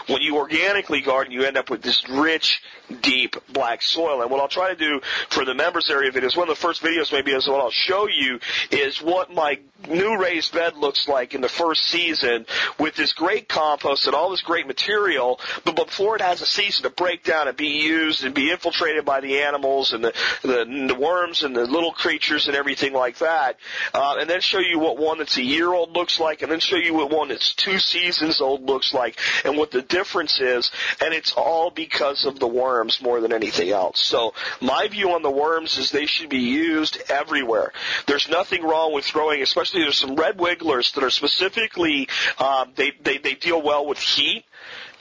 When 0.09 0.23
you 0.23 0.37
organically 0.37 1.01
garden 1.01 1.33
you 1.33 1.45
end 1.45 1.57
up 1.57 1.71
with 1.71 1.83
this 1.83 2.09
rich 2.09 2.63
deep 3.01 3.37
black 3.53 3.83
soil. 3.83 4.23
And 4.23 4.31
what 4.31 4.41
I'll 4.41 4.49
try 4.49 4.69
to 4.71 4.77
do 4.77 5.01
for 5.29 5.45
the 5.45 5.55
members 5.55 5.91
area 5.91 6.11
videos 6.11 6.37
one 6.37 6.49
of 6.49 6.57
the 6.57 6.61
first 6.61 6.83
videos 6.83 7.13
maybe 7.13 7.33
is 7.33 7.49
what 7.49 7.61
I'll 7.61 7.71
show 7.71 8.09
you 8.09 8.41
is 8.71 9.01
what 9.01 9.33
my 9.33 9.59
new 9.89 10.19
raised 10.21 10.53
bed 10.53 10.77
looks 10.77 11.09
like 11.09 11.35
in 11.35 11.41
the 11.41 11.49
first 11.49 11.83
season 11.87 12.47
with 12.79 12.95
this 12.95 13.13
great 13.13 13.49
compost 13.49 14.07
and 14.07 14.15
all 14.15 14.31
this 14.31 14.43
great 14.43 14.67
material 14.67 15.41
but 15.65 15.75
before 15.75 16.17
it 16.17 16.23
has 16.23 16.41
a 16.41 16.47
season 16.47 16.85
to 16.85 16.91
break 16.91 17.25
down 17.25 17.49
and 17.49 17.57
be 17.57 17.83
used 17.83 18.25
and 18.25 18.35
be 18.35 18.51
infiltrated 18.51 19.05
by 19.05 19.21
the 19.21 19.41
animals 19.41 19.93
and 19.93 20.05
the 20.05 20.13
the, 20.43 20.87
the 20.89 20.95
worms 20.95 21.12
and 21.43 21.55
the 21.55 21.67
little 21.67 21.93
creatures 21.93 22.47
and 22.47 22.57
everything 22.57 22.93
like 22.93 23.19
that, 23.19 23.57
uh, 23.95 24.17
and 24.19 24.29
then 24.29 24.41
show 24.41 24.59
you 24.59 24.79
what 24.79 24.99
one 24.99 25.19
that's 25.19 25.37
a 25.37 25.43
year 25.43 25.73
old 25.73 25.93
looks 25.93 26.19
like, 26.19 26.43
and 26.43 26.51
then 26.51 26.61
show 26.61 26.77
you 26.77 26.95
what 26.95 27.11
one 27.11 27.29
that's 27.29 27.55
two 27.55 27.79
seasons 27.79 28.41
old 28.41 28.65
looks 28.67 28.93
like, 28.95 29.19
and 29.45 29.57
what 29.57 29.71
the 29.71 29.83
difference 29.83 30.41
is, 30.41 30.71
and 31.01 31.15
it's 31.15 31.33
all 31.33 31.71
because 31.71 32.25
of 32.25 32.39
the 32.39 32.47
worms 32.47 33.01
more 33.03 33.21
than 33.21 33.33
anything 33.33 33.71
else. 33.71 34.01
So 34.01 34.35
my 34.61 34.89
view 34.89 35.13
on 35.13 35.23
the 35.23 35.31
worms 35.31 35.79
is 35.79 35.91
they 35.91 36.07
should 36.07 36.29
be 36.29 36.39
used 36.39 37.03
everywhere. 37.09 37.73
There's 38.07 38.29
nothing 38.29 38.63
wrong 38.63 38.93
with 38.93 39.05
throwing, 39.05 39.43
especially 39.43 39.83
there's 39.83 39.99
some 39.99 40.17
red 40.17 40.39
wigglers 40.39 40.93
that 40.93 41.05
are 41.05 41.11
specifically 41.11 42.09
um, 42.39 42.73
they, 42.75 42.93
they 43.03 43.19
they 43.19 43.35
deal 43.35 43.61
well 43.61 43.87
with 43.87 43.99
heat 43.99 44.45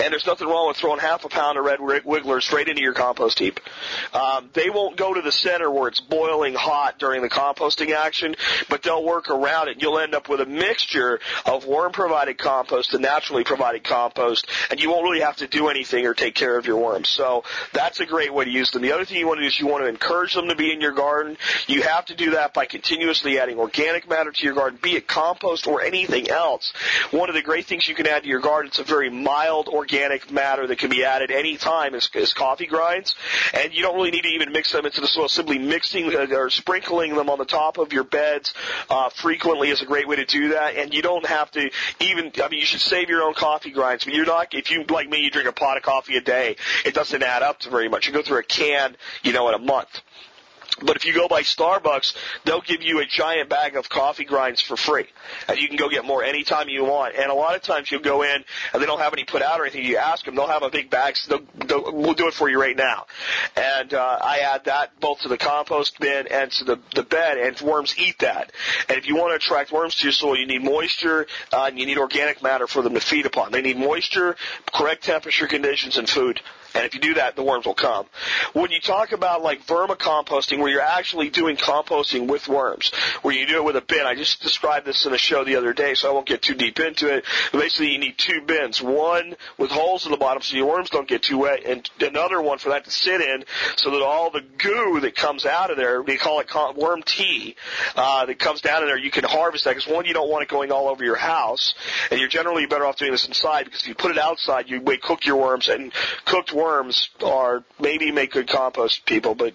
and 0.01 0.11
there's 0.11 0.25
nothing 0.25 0.47
wrong 0.47 0.67
with 0.67 0.77
throwing 0.77 0.99
half 0.99 1.25
a 1.25 1.29
pound 1.29 1.57
of 1.57 1.65
red 1.65 1.79
wiggler 1.79 2.41
straight 2.41 2.67
into 2.67 2.81
your 2.81 2.93
compost 2.93 3.37
heap. 3.37 3.59
Um, 4.13 4.49
they 4.53 4.69
won't 4.69 4.97
go 4.97 5.13
to 5.13 5.21
the 5.21 5.31
center 5.31 5.69
where 5.69 5.87
it's 5.87 5.99
boiling 5.99 6.55
hot 6.55 6.97
during 6.97 7.21
the 7.21 7.29
composting 7.29 7.93
action, 7.93 8.35
but 8.67 8.81
they'll 8.81 9.03
work 9.03 9.29
around 9.29 9.67
it. 9.67 9.81
You'll 9.81 9.99
end 9.99 10.15
up 10.15 10.27
with 10.27 10.41
a 10.41 10.45
mixture 10.45 11.19
of 11.45 11.65
worm-provided 11.65 12.37
compost 12.37 12.93
and 12.93 13.03
naturally 13.03 13.43
provided 13.43 13.83
compost, 13.83 14.47
and 14.71 14.81
you 14.81 14.89
won't 14.89 15.03
really 15.03 15.21
have 15.21 15.37
to 15.37 15.47
do 15.47 15.67
anything 15.67 16.05
or 16.07 16.13
take 16.13 16.33
care 16.33 16.57
of 16.57 16.65
your 16.65 16.77
worms. 16.77 17.07
So 17.09 17.43
that's 17.71 17.99
a 17.99 18.05
great 18.05 18.33
way 18.33 18.45
to 18.45 18.51
use 18.51 18.71
them. 18.71 18.81
The 18.81 18.93
other 18.93 19.05
thing 19.05 19.17
you 19.17 19.27
want 19.27 19.37
to 19.37 19.43
do 19.43 19.47
is 19.47 19.59
you 19.59 19.67
want 19.67 19.83
to 19.83 19.87
encourage 19.87 20.33
them 20.33 20.47
to 20.47 20.55
be 20.55 20.73
in 20.73 20.81
your 20.81 20.93
garden. 20.93 21.37
You 21.67 21.83
have 21.83 22.05
to 22.05 22.15
do 22.15 22.31
that 22.31 22.53
by 22.53 22.65
continuously 22.65 23.37
adding 23.37 23.59
organic 23.59 24.09
matter 24.09 24.31
to 24.31 24.43
your 24.43 24.55
garden, 24.55 24.79
be 24.81 24.95
it 24.95 25.07
compost 25.07 25.67
or 25.67 25.81
anything 25.81 26.29
else. 26.29 26.73
One 27.11 27.29
of 27.29 27.35
the 27.35 27.41
great 27.41 27.65
things 27.65 27.87
you 27.87 27.95
can 27.95 28.07
add 28.07 28.23
to 28.23 28.29
your 28.29 28.39
garden, 28.39 28.69
it's 28.69 28.79
a 28.79 28.83
very 28.83 29.09
mild 29.09 29.67
organic 29.67 29.90
matter 30.31 30.67
that 30.67 30.77
can 30.77 30.89
be 30.89 31.03
added 31.03 31.31
any 31.31 31.57
time 31.57 31.95
is, 31.95 32.09
is 32.13 32.33
coffee 32.33 32.65
grinds, 32.65 33.15
and 33.53 33.73
you 33.73 33.81
don't 33.81 33.95
really 33.95 34.11
need 34.11 34.23
to 34.23 34.29
even 34.29 34.51
mix 34.51 34.71
them 34.71 34.85
into 34.85 35.01
the 35.01 35.07
soil. 35.07 35.27
Simply 35.27 35.59
mixing 35.59 36.13
uh, 36.15 36.27
or 36.31 36.49
sprinkling 36.49 37.15
them 37.15 37.29
on 37.29 37.37
the 37.37 37.45
top 37.45 37.77
of 37.77 37.93
your 37.93 38.03
beds 38.03 38.53
uh, 38.89 39.09
frequently 39.09 39.69
is 39.69 39.81
a 39.81 39.85
great 39.85 40.07
way 40.07 40.15
to 40.17 40.25
do 40.25 40.49
that, 40.49 40.75
and 40.75 40.93
you 40.93 41.01
don't 41.01 41.25
have 41.25 41.51
to 41.51 41.69
even. 41.99 42.31
I 42.43 42.49
mean, 42.49 42.59
you 42.59 42.65
should 42.65 42.81
save 42.81 43.09
your 43.09 43.23
own 43.23 43.33
coffee 43.33 43.71
grinds, 43.71 44.05
but 44.05 44.13
you're 44.13 44.25
not. 44.25 44.53
If 44.53 44.71
you 44.71 44.83
like 44.89 45.09
me, 45.09 45.19
you 45.19 45.31
drink 45.31 45.47
a 45.47 45.53
pot 45.53 45.77
of 45.77 45.83
coffee 45.83 46.17
a 46.17 46.21
day. 46.21 46.55
It 46.85 46.93
doesn't 46.93 47.23
add 47.23 47.43
up 47.43 47.59
to 47.59 47.69
very 47.69 47.89
much. 47.89 48.07
You 48.07 48.13
go 48.13 48.21
through 48.21 48.39
a 48.39 48.43
can, 48.43 48.95
you 49.23 49.33
know, 49.33 49.47
in 49.49 49.55
a 49.55 49.59
month. 49.59 50.01
But 50.85 50.95
if 50.95 51.05
you 51.05 51.13
go 51.13 51.27
by 51.27 51.41
Starbucks, 51.41 52.15
they'll 52.45 52.61
give 52.61 52.81
you 52.81 52.99
a 52.99 53.05
giant 53.05 53.49
bag 53.49 53.75
of 53.75 53.89
coffee 53.89 54.25
grinds 54.25 54.61
for 54.61 54.75
free. 54.75 55.05
And 55.47 55.57
you 55.57 55.67
can 55.67 55.77
go 55.77 55.89
get 55.89 56.05
more 56.05 56.23
anytime 56.23 56.69
you 56.69 56.83
want. 56.85 57.15
And 57.15 57.31
a 57.31 57.33
lot 57.33 57.55
of 57.55 57.61
times 57.61 57.91
you'll 57.91 58.01
go 58.01 58.23
in 58.23 58.43
and 58.73 58.81
they 58.81 58.85
don't 58.85 58.99
have 58.99 59.13
any 59.13 59.23
put 59.23 59.41
out 59.41 59.59
or 59.59 59.63
anything. 59.63 59.85
You 59.85 59.97
ask 59.97 60.25
them, 60.25 60.35
they'll 60.35 60.47
have 60.47 60.63
a 60.63 60.69
big 60.69 60.89
bag. 60.89 61.17
So 61.17 61.37
they'll, 61.37 61.67
they'll, 61.67 61.93
we'll 61.93 62.13
do 62.13 62.27
it 62.27 62.33
for 62.33 62.49
you 62.49 62.59
right 62.59 62.75
now. 62.75 63.05
And 63.55 63.93
uh, 63.93 64.19
I 64.21 64.39
add 64.39 64.65
that 64.65 64.99
both 64.99 65.21
to 65.21 65.27
the 65.27 65.37
compost 65.37 65.99
bin 65.99 66.27
and 66.27 66.51
to 66.53 66.63
the, 66.63 66.79
the 66.95 67.03
bed, 67.03 67.37
and 67.37 67.59
worms 67.61 67.95
eat 67.97 68.19
that. 68.19 68.51
And 68.89 68.97
if 68.97 69.07
you 69.07 69.15
want 69.15 69.31
to 69.31 69.35
attract 69.35 69.71
worms 69.71 69.95
to 69.95 70.03
your 70.03 70.13
soil, 70.13 70.37
you 70.37 70.47
need 70.47 70.63
moisture 70.63 71.27
uh, 71.51 71.65
and 71.65 71.79
you 71.79 71.85
need 71.85 71.97
organic 71.97 72.41
matter 72.41 72.67
for 72.67 72.81
them 72.81 72.93
to 72.93 72.99
feed 72.99 73.25
upon. 73.25 73.51
They 73.51 73.61
need 73.61 73.77
moisture, 73.77 74.35
correct 74.73 75.03
temperature 75.03 75.47
conditions, 75.47 75.97
and 75.97 76.09
food. 76.09 76.41
And 76.73 76.85
if 76.85 76.93
you 76.93 77.01
do 77.01 77.15
that, 77.15 77.35
the 77.35 77.43
worms 77.43 77.65
will 77.65 77.73
come. 77.73 78.05
When 78.53 78.71
you 78.71 78.79
talk 78.79 79.11
about 79.11 79.41
like 79.41 79.65
vermicomposting, 79.65 80.59
where 80.59 80.69
you're 80.71 80.81
actually 80.81 81.29
doing 81.29 81.57
composting 81.57 82.27
with 82.27 82.47
worms, 82.47 82.91
where 83.21 83.35
you 83.35 83.45
do 83.45 83.57
it 83.57 83.63
with 83.63 83.75
a 83.75 83.81
bin. 83.81 84.05
I 84.05 84.15
just 84.15 84.41
described 84.41 84.85
this 84.85 85.05
in 85.05 85.13
a 85.13 85.17
show 85.17 85.43
the 85.43 85.55
other 85.55 85.73
day, 85.73 85.93
so 85.93 86.09
I 86.09 86.13
won't 86.13 86.27
get 86.27 86.41
too 86.41 86.55
deep 86.55 86.79
into 86.79 87.13
it. 87.13 87.25
But 87.51 87.61
basically, 87.61 87.91
you 87.91 87.99
need 87.99 88.17
two 88.17 88.41
bins, 88.41 88.81
one 88.81 89.35
with 89.57 89.71
holes 89.71 90.05
in 90.05 90.11
the 90.11 90.17
bottom 90.17 90.41
so 90.41 90.55
your 90.55 90.67
worms 90.67 90.89
don't 90.89 91.07
get 91.07 91.23
too 91.23 91.39
wet, 91.39 91.63
and 91.65 91.89
another 91.99 92.41
one 92.41 92.57
for 92.57 92.69
that 92.69 92.85
to 92.85 92.91
sit 92.91 93.21
in 93.21 93.43
so 93.75 93.91
that 93.91 94.01
all 94.01 94.29
the 94.29 94.41
goo 94.57 94.99
that 95.01 95.15
comes 95.15 95.45
out 95.45 95.71
of 95.71 95.77
there, 95.77 96.01
we 96.01 96.17
call 96.17 96.39
it 96.39 96.47
worm 96.75 97.03
tea, 97.03 97.55
uh, 97.95 98.25
that 98.25 98.39
comes 98.39 98.61
down 98.61 98.81
in 98.81 98.87
there, 98.87 98.97
you 98.97 99.11
can 99.11 99.23
harvest 99.23 99.65
that 99.65 99.75
because 99.75 99.87
one, 99.87 100.05
you 100.05 100.13
don't 100.13 100.29
want 100.29 100.43
it 100.43 100.49
going 100.49 100.71
all 100.71 100.87
over 100.87 101.03
your 101.03 101.15
house, 101.15 101.73
and 102.09 102.19
you're 102.19 102.29
generally 102.29 102.65
better 102.65 102.85
off 102.85 102.97
doing 102.97 103.11
this 103.11 103.27
inside 103.27 103.65
because 103.65 103.81
if 103.81 103.87
you 103.87 103.95
put 103.95 104.11
it 104.11 104.17
outside, 104.17 104.69
you 104.69 104.81
may 104.81 104.97
cook 104.97 105.25
your 105.25 105.37
worms, 105.37 105.69
and 105.69 105.91
cooked 106.25 106.53
worms 106.53 107.09
are 107.23 107.63
maybe 107.79 108.11
make 108.11 108.31
good 108.31 108.47
compost 108.47 109.05
people, 109.05 109.35
but 109.35 109.53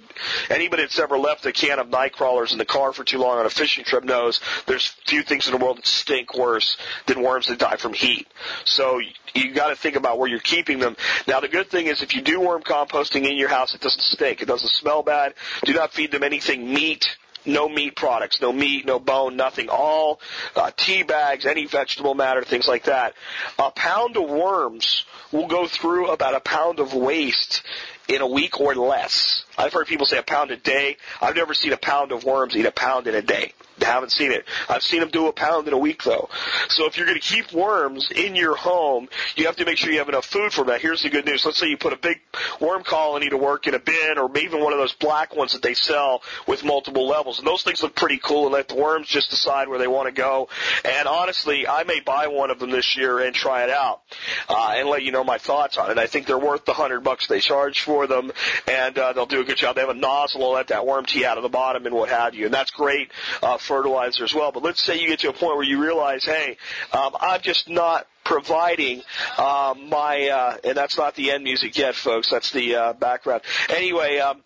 anybody 0.50 0.82
that's 0.82 0.95
ever 0.98 1.18
left 1.18 1.46
a 1.46 1.52
can 1.52 1.78
of 1.78 1.88
night 1.88 2.12
crawlers 2.12 2.52
in 2.52 2.58
the 2.58 2.64
car 2.64 2.92
for 2.92 3.04
too 3.04 3.18
long 3.18 3.38
on 3.38 3.46
a 3.46 3.50
fishing 3.50 3.84
trip 3.84 4.04
knows 4.04 4.40
there's 4.66 4.86
few 5.06 5.22
things 5.22 5.46
in 5.46 5.58
the 5.58 5.64
world 5.64 5.78
that 5.78 5.86
stink 5.86 6.34
worse 6.34 6.76
than 7.06 7.22
worms 7.22 7.46
that 7.46 7.58
die 7.58 7.76
from 7.76 7.92
heat. 7.92 8.26
So 8.64 9.00
you 9.34 9.52
got 9.52 9.68
to 9.68 9.76
think 9.76 9.96
about 9.96 10.18
where 10.18 10.28
you're 10.28 10.38
keeping 10.40 10.78
them. 10.78 10.96
Now 11.26 11.40
the 11.40 11.48
good 11.48 11.70
thing 11.70 11.86
is 11.86 12.02
if 12.02 12.14
you 12.14 12.22
do 12.22 12.40
worm 12.40 12.62
composting 12.62 13.28
in 13.28 13.36
your 13.36 13.48
house, 13.48 13.74
it 13.74 13.80
doesn't 13.80 14.02
stink. 14.02 14.42
It 14.42 14.46
doesn't 14.46 14.70
smell 14.70 15.02
bad. 15.02 15.34
Do 15.64 15.72
not 15.72 15.92
feed 15.92 16.12
them 16.12 16.22
anything 16.22 16.72
meat 16.72 17.16
no 17.46 17.68
meat 17.68 17.94
products, 17.94 18.40
no 18.40 18.52
meat, 18.52 18.84
no 18.84 18.98
bone, 18.98 19.36
nothing. 19.36 19.68
All 19.68 20.20
uh, 20.54 20.70
tea 20.76 21.02
bags, 21.02 21.46
any 21.46 21.66
vegetable 21.66 22.14
matter, 22.14 22.42
things 22.42 22.66
like 22.66 22.84
that. 22.84 23.14
A 23.58 23.70
pound 23.70 24.16
of 24.16 24.28
worms 24.28 25.04
will 25.32 25.46
go 25.46 25.66
through 25.66 26.10
about 26.10 26.34
a 26.34 26.40
pound 26.40 26.80
of 26.80 26.94
waste 26.94 27.62
in 28.08 28.20
a 28.20 28.26
week 28.26 28.60
or 28.60 28.74
less. 28.74 29.44
I've 29.58 29.72
heard 29.72 29.86
people 29.86 30.06
say 30.06 30.18
a 30.18 30.22
pound 30.22 30.50
a 30.50 30.56
day. 30.56 30.96
I've 31.20 31.36
never 31.36 31.54
seen 31.54 31.72
a 31.72 31.76
pound 31.76 32.12
of 32.12 32.24
worms 32.24 32.56
eat 32.56 32.66
a 32.66 32.72
pound 32.72 33.06
in 33.06 33.14
a 33.14 33.22
day. 33.22 33.52
Haven't 33.80 34.10
seen 34.12 34.32
it. 34.32 34.44
I've 34.68 34.82
seen 34.82 35.00
them 35.00 35.10
do 35.10 35.28
a 35.28 35.32
pound 35.32 35.68
in 35.68 35.74
a 35.74 35.78
week 35.78 36.02
though. 36.02 36.28
So 36.68 36.86
if 36.86 36.96
you're 36.96 37.06
going 37.06 37.20
to 37.20 37.26
keep 37.26 37.52
worms 37.52 38.10
in 38.14 38.34
your 38.34 38.56
home, 38.56 39.08
you 39.36 39.46
have 39.46 39.56
to 39.56 39.64
make 39.64 39.78
sure 39.78 39.90
you 39.90 39.98
have 39.98 40.08
enough 40.08 40.26
food 40.26 40.52
for 40.52 40.62
them. 40.64 40.74
Now 40.74 40.78
here's 40.78 41.02
the 41.02 41.10
good 41.10 41.26
news. 41.26 41.44
Let's 41.44 41.58
say 41.58 41.68
you 41.68 41.76
put 41.76 41.92
a 41.92 41.96
big 41.96 42.20
worm 42.60 42.82
colony 42.84 43.28
to 43.30 43.36
work 43.36 43.66
in 43.66 43.74
a 43.74 43.78
bin 43.78 44.18
or 44.18 44.28
maybe 44.28 44.54
one 44.54 44.72
of 44.72 44.78
those 44.78 44.94
black 44.94 45.34
ones 45.36 45.52
that 45.52 45.62
they 45.62 45.74
sell 45.74 46.22
with 46.46 46.64
multiple 46.64 47.06
levels. 47.06 47.38
And 47.38 47.46
those 47.46 47.62
things 47.62 47.82
look 47.82 47.94
pretty 47.94 48.18
cool 48.18 48.44
and 48.44 48.52
let 48.52 48.68
the 48.68 48.76
worms 48.76 49.08
just 49.08 49.30
decide 49.30 49.68
where 49.68 49.78
they 49.78 49.86
want 49.86 50.06
to 50.06 50.12
go. 50.12 50.48
And 50.84 51.06
honestly, 51.06 51.66
I 51.68 51.84
may 51.84 52.00
buy 52.00 52.28
one 52.28 52.50
of 52.50 52.58
them 52.58 52.70
this 52.70 52.96
year 52.96 53.18
and 53.20 53.34
try 53.34 53.64
it 53.64 53.70
out, 53.70 54.02
uh, 54.48 54.74
and 54.76 54.88
let 54.88 55.02
you 55.02 55.12
know 55.12 55.24
my 55.24 55.38
thoughts 55.38 55.78
on 55.78 55.90
it. 55.90 55.98
I 55.98 56.06
think 56.06 56.26
they're 56.26 56.38
worth 56.38 56.64
the 56.64 56.72
hundred 56.72 57.00
bucks 57.00 57.26
they 57.26 57.40
charge 57.40 57.82
for 57.82 58.06
them 58.06 58.32
and, 58.66 58.98
uh, 58.98 59.12
they'll 59.12 59.26
do 59.26 59.40
a 59.40 59.44
good 59.44 59.56
job. 59.56 59.76
They 59.76 59.82
have 59.82 59.90
a 59.90 59.94
nozzle 59.94 60.40
to 60.40 60.46
let 60.48 60.68
that 60.68 60.86
worm 60.86 61.04
tea 61.04 61.24
out 61.24 61.36
of 61.36 61.42
the 61.42 61.48
bottom 61.48 61.86
and 61.86 61.94
what 61.94 62.08
have 62.08 62.34
you. 62.34 62.46
And 62.46 62.54
that's 62.54 62.70
great, 62.70 63.10
uh, 63.42 63.58
fertilizer 63.66 64.24
as 64.24 64.34
well. 64.34 64.52
But 64.52 64.62
let's 64.62 64.82
say 64.82 64.98
you 65.00 65.08
get 65.08 65.20
to 65.20 65.28
a 65.28 65.32
point 65.32 65.56
where 65.56 65.64
you 65.64 65.82
realize, 65.82 66.24
hey, 66.24 66.56
um, 66.92 67.16
I'm 67.20 67.40
just 67.40 67.68
not 67.68 68.06
providing 68.24 69.02
um, 69.38 69.88
my, 69.88 70.28
uh, 70.28 70.56
and 70.64 70.76
that's 70.76 70.96
not 70.96 71.14
the 71.14 71.30
end 71.30 71.44
music 71.44 71.76
yet, 71.76 71.94
folks. 71.94 72.30
That's 72.30 72.50
the 72.50 72.74
uh, 72.74 72.92
background. 72.94 73.42
Anyway, 73.68 74.18
um, 74.18 74.42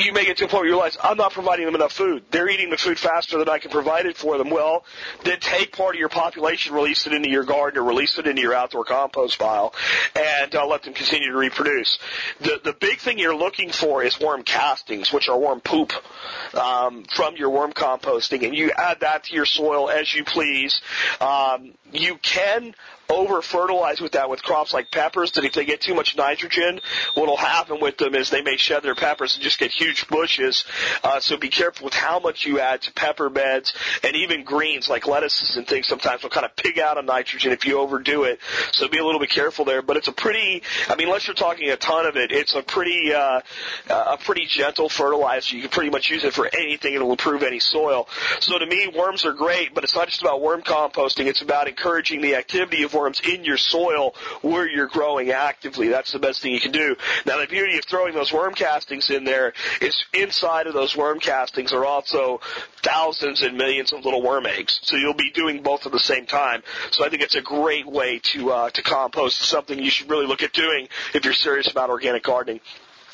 you 0.00 0.12
may 0.12 0.24
get 0.24 0.38
to 0.38 0.44
a 0.44 0.48
point 0.48 0.60
where 0.60 0.66
you 0.66 0.72
realize 0.72 0.96
I'm 1.02 1.16
not 1.16 1.32
providing 1.32 1.66
them 1.66 1.74
enough 1.74 1.92
food. 1.92 2.24
They're 2.30 2.48
eating 2.48 2.70
the 2.70 2.76
food 2.76 2.98
faster 2.98 3.38
than 3.38 3.48
I 3.48 3.58
can 3.58 3.70
provide 3.70 4.06
it 4.06 4.16
for 4.16 4.38
them. 4.38 4.50
Well, 4.50 4.84
then 5.24 5.38
take 5.40 5.76
part 5.76 5.94
of 5.94 5.98
your 5.98 6.08
population, 6.08 6.74
release 6.74 7.06
it 7.06 7.12
into 7.12 7.28
your 7.28 7.44
garden 7.44 7.80
or 7.80 7.84
release 7.84 8.18
it 8.18 8.26
into 8.26 8.42
your 8.42 8.54
outdoor 8.54 8.84
compost 8.84 9.38
pile, 9.38 9.74
and 10.14 10.54
uh, 10.54 10.66
let 10.66 10.82
them 10.82 10.94
continue 10.94 11.32
to 11.32 11.36
reproduce. 11.36 11.98
The 12.40 12.60
the 12.62 12.72
big 12.72 12.98
thing 12.98 13.18
you're 13.18 13.36
looking 13.36 13.70
for 13.70 14.02
is 14.02 14.18
worm 14.20 14.42
castings, 14.42 15.12
which 15.12 15.28
are 15.28 15.38
worm 15.38 15.60
poop 15.60 15.92
um, 16.54 17.04
from 17.04 17.36
your 17.36 17.50
worm 17.50 17.72
composting, 17.72 18.44
and 18.44 18.54
you 18.54 18.70
add 18.70 19.00
that 19.00 19.24
to 19.24 19.34
your 19.34 19.46
soil 19.46 19.90
as 19.90 20.14
you 20.14 20.24
please. 20.24 20.80
Um, 21.20 21.72
you 21.92 22.16
can 22.16 22.74
over 23.10 23.40
fertilize 23.40 24.00
with 24.00 24.12
that 24.12 24.28
with 24.28 24.42
crops 24.42 24.74
like 24.74 24.90
peppers 24.90 25.32
that 25.32 25.44
if 25.44 25.54
they 25.54 25.64
get 25.64 25.80
too 25.80 25.94
much 25.94 26.16
nitrogen, 26.16 26.80
what'll 27.14 27.36
happen 27.36 27.80
with 27.80 27.96
them 27.96 28.14
is 28.14 28.30
they 28.30 28.42
may 28.42 28.56
shed 28.56 28.82
their 28.82 28.94
peppers 28.94 29.34
and 29.34 29.42
just 29.42 29.58
get 29.58 29.70
huge 29.70 30.06
bushes. 30.08 30.64
Uh, 31.02 31.18
so 31.20 31.36
be 31.36 31.48
careful 31.48 31.84
with 31.84 31.94
how 31.94 32.18
much 32.18 32.44
you 32.44 32.60
add 32.60 32.82
to 32.82 32.92
pepper 32.92 33.30
beds 33.30 33.72
and 34.04 34.14
even 34.14 34.44
greens 34.44 34.88
like 34.88 35.06
lettuces 35.06 35.56
and 35.56 35.66
things 35.66 35.86
sometimes 35.86 36.22
will 36.22 36.30
kind 36.30 36.44
of 36.44 36.54
pig 36.56 36.78
out 36.78 36.98
on 36.98 37.06
nitrogen 37.06 37.52
if 37.52 37.64
you 37.64 37.78
overdo 37.78 38.24
it. 38.24 38.40
So 38.72 38.88
be 38.88 38.98
a 38.98 39.04
little 39.04 39.20
bit 39.20 39.30
careful 39.30 39.64
there. 39.64 39.80
But 39.80 39.96
it's 39.96 40.08
a 40.08 40.12
pretty, 40.12 40.62
I 40.88 40.96
mean, 40.96 41.08
unless 41.08 41.26
you're 41.26 41.34
talking 41.34 41.70
a 41.70 41.76
ton 41.76 42.06
of 42.06 42.16
it, 42.16 42.30
it's 42.30 42.54
a 42.54 42.62
pretty, 42.62 43.12
uh, 43.14 43.40
a 43.88 44.18
pretty 44.18 44.46
gentle 44.46 44.88
fertilizer. 44.88 45.56
You 45.56 45.62
can 45.62 45.70
pretty 45.70 45.90
much 45.90 46.10
use 46.10 46.24
it 46.24 46.34
for 46.34 46.48
anything. 46.52 46.94
It'll 46.94 47.10
improve 47.10 47.42
any 47.42 47.60
soil. 47.60 48.08
So 48.40 48.58
to 48.58 48.66
me, 48.66 48.88
worms 48.88 49.24
are 49.24 49.32
great, 49.32 49.74
but 49.74 49.84
it's 49.84 49.94
not 49.94 50.08
just 50.08 50.20
about 50.20 50.42
worm 50.42 50.62
composting. 50.62 51.26
It's 51.26 51.42
about 51.42 51.68
encouraging 51.68 52.20
the 52.20 52.34
activity 52.34 52.82
of 52.82 52.94
worms 52.98 53.20
in 53.24 53.44
your 53.44 53.56
soil 53.56 54.14
where 54.42 54.68
you're 54.68 54.88
growing 54.88 55.30
actively. 55.30 55.88
That's 55.88 56.12
the 56.12 56.18
best 56.18 56.42
thing 56.42 56.52
you 56.52 56.60
can 56.60 56.72
do. 56.72 56.96
Now 57.26 57.38
the 57.38 57.46
beauty 57.46 57.78
of 57.78 57.84
throwing 57.84 58.14
those 58.14 58.32
worm 58.32 58.54
castings 58.54 59.10
in 59.10 59.24
there 59.24 59.52
is 59.80 60.04
inside 60.12 60.66
of 60.66 60.74
those 60.74 60.96
worm 60.96 61.20
castings 61.20 61.72
are 61.72 61.84
also 61.84 62.40
thousands 62.82 63.42
and 63.42 63.56
millions 63.56 63.92
of 63.92 64.04
little 64.04 64.22
worm 64.22 64.46
eggs. 64.46 64.80
So 64.82 64.96
you'll 64.96 65.14
be 65.14 65.30
doing 65.30 65.62
both 65.62 65.86
at 65.86 65.92
the 65.92 65.98
same 65.98 66.26
time. 66.26 66.62
So 66.90 67.04
I 67.04 67.08
think 67.08 67.22
it's 67.22 67.36
a 67.36 67.42
great 67.42 67.86
way 67.86 68.20
to 68.32 68.50
uh, 68.50 68.70
to 68.70 68.82
compost. 68.82 69.40
Something 69.40 69.78
you 69.78 69.90
should 69.90 70.10
really 70.10 70.26
look 70.26 70.42
at 70.42 70.52
doing 70.52 70.88
if 71.14 71.24
you're 71.24 71.34
serious 71.34 71.70
about 71.70 71.90
organic 71.90 72.22
gardening. 72.22 72.60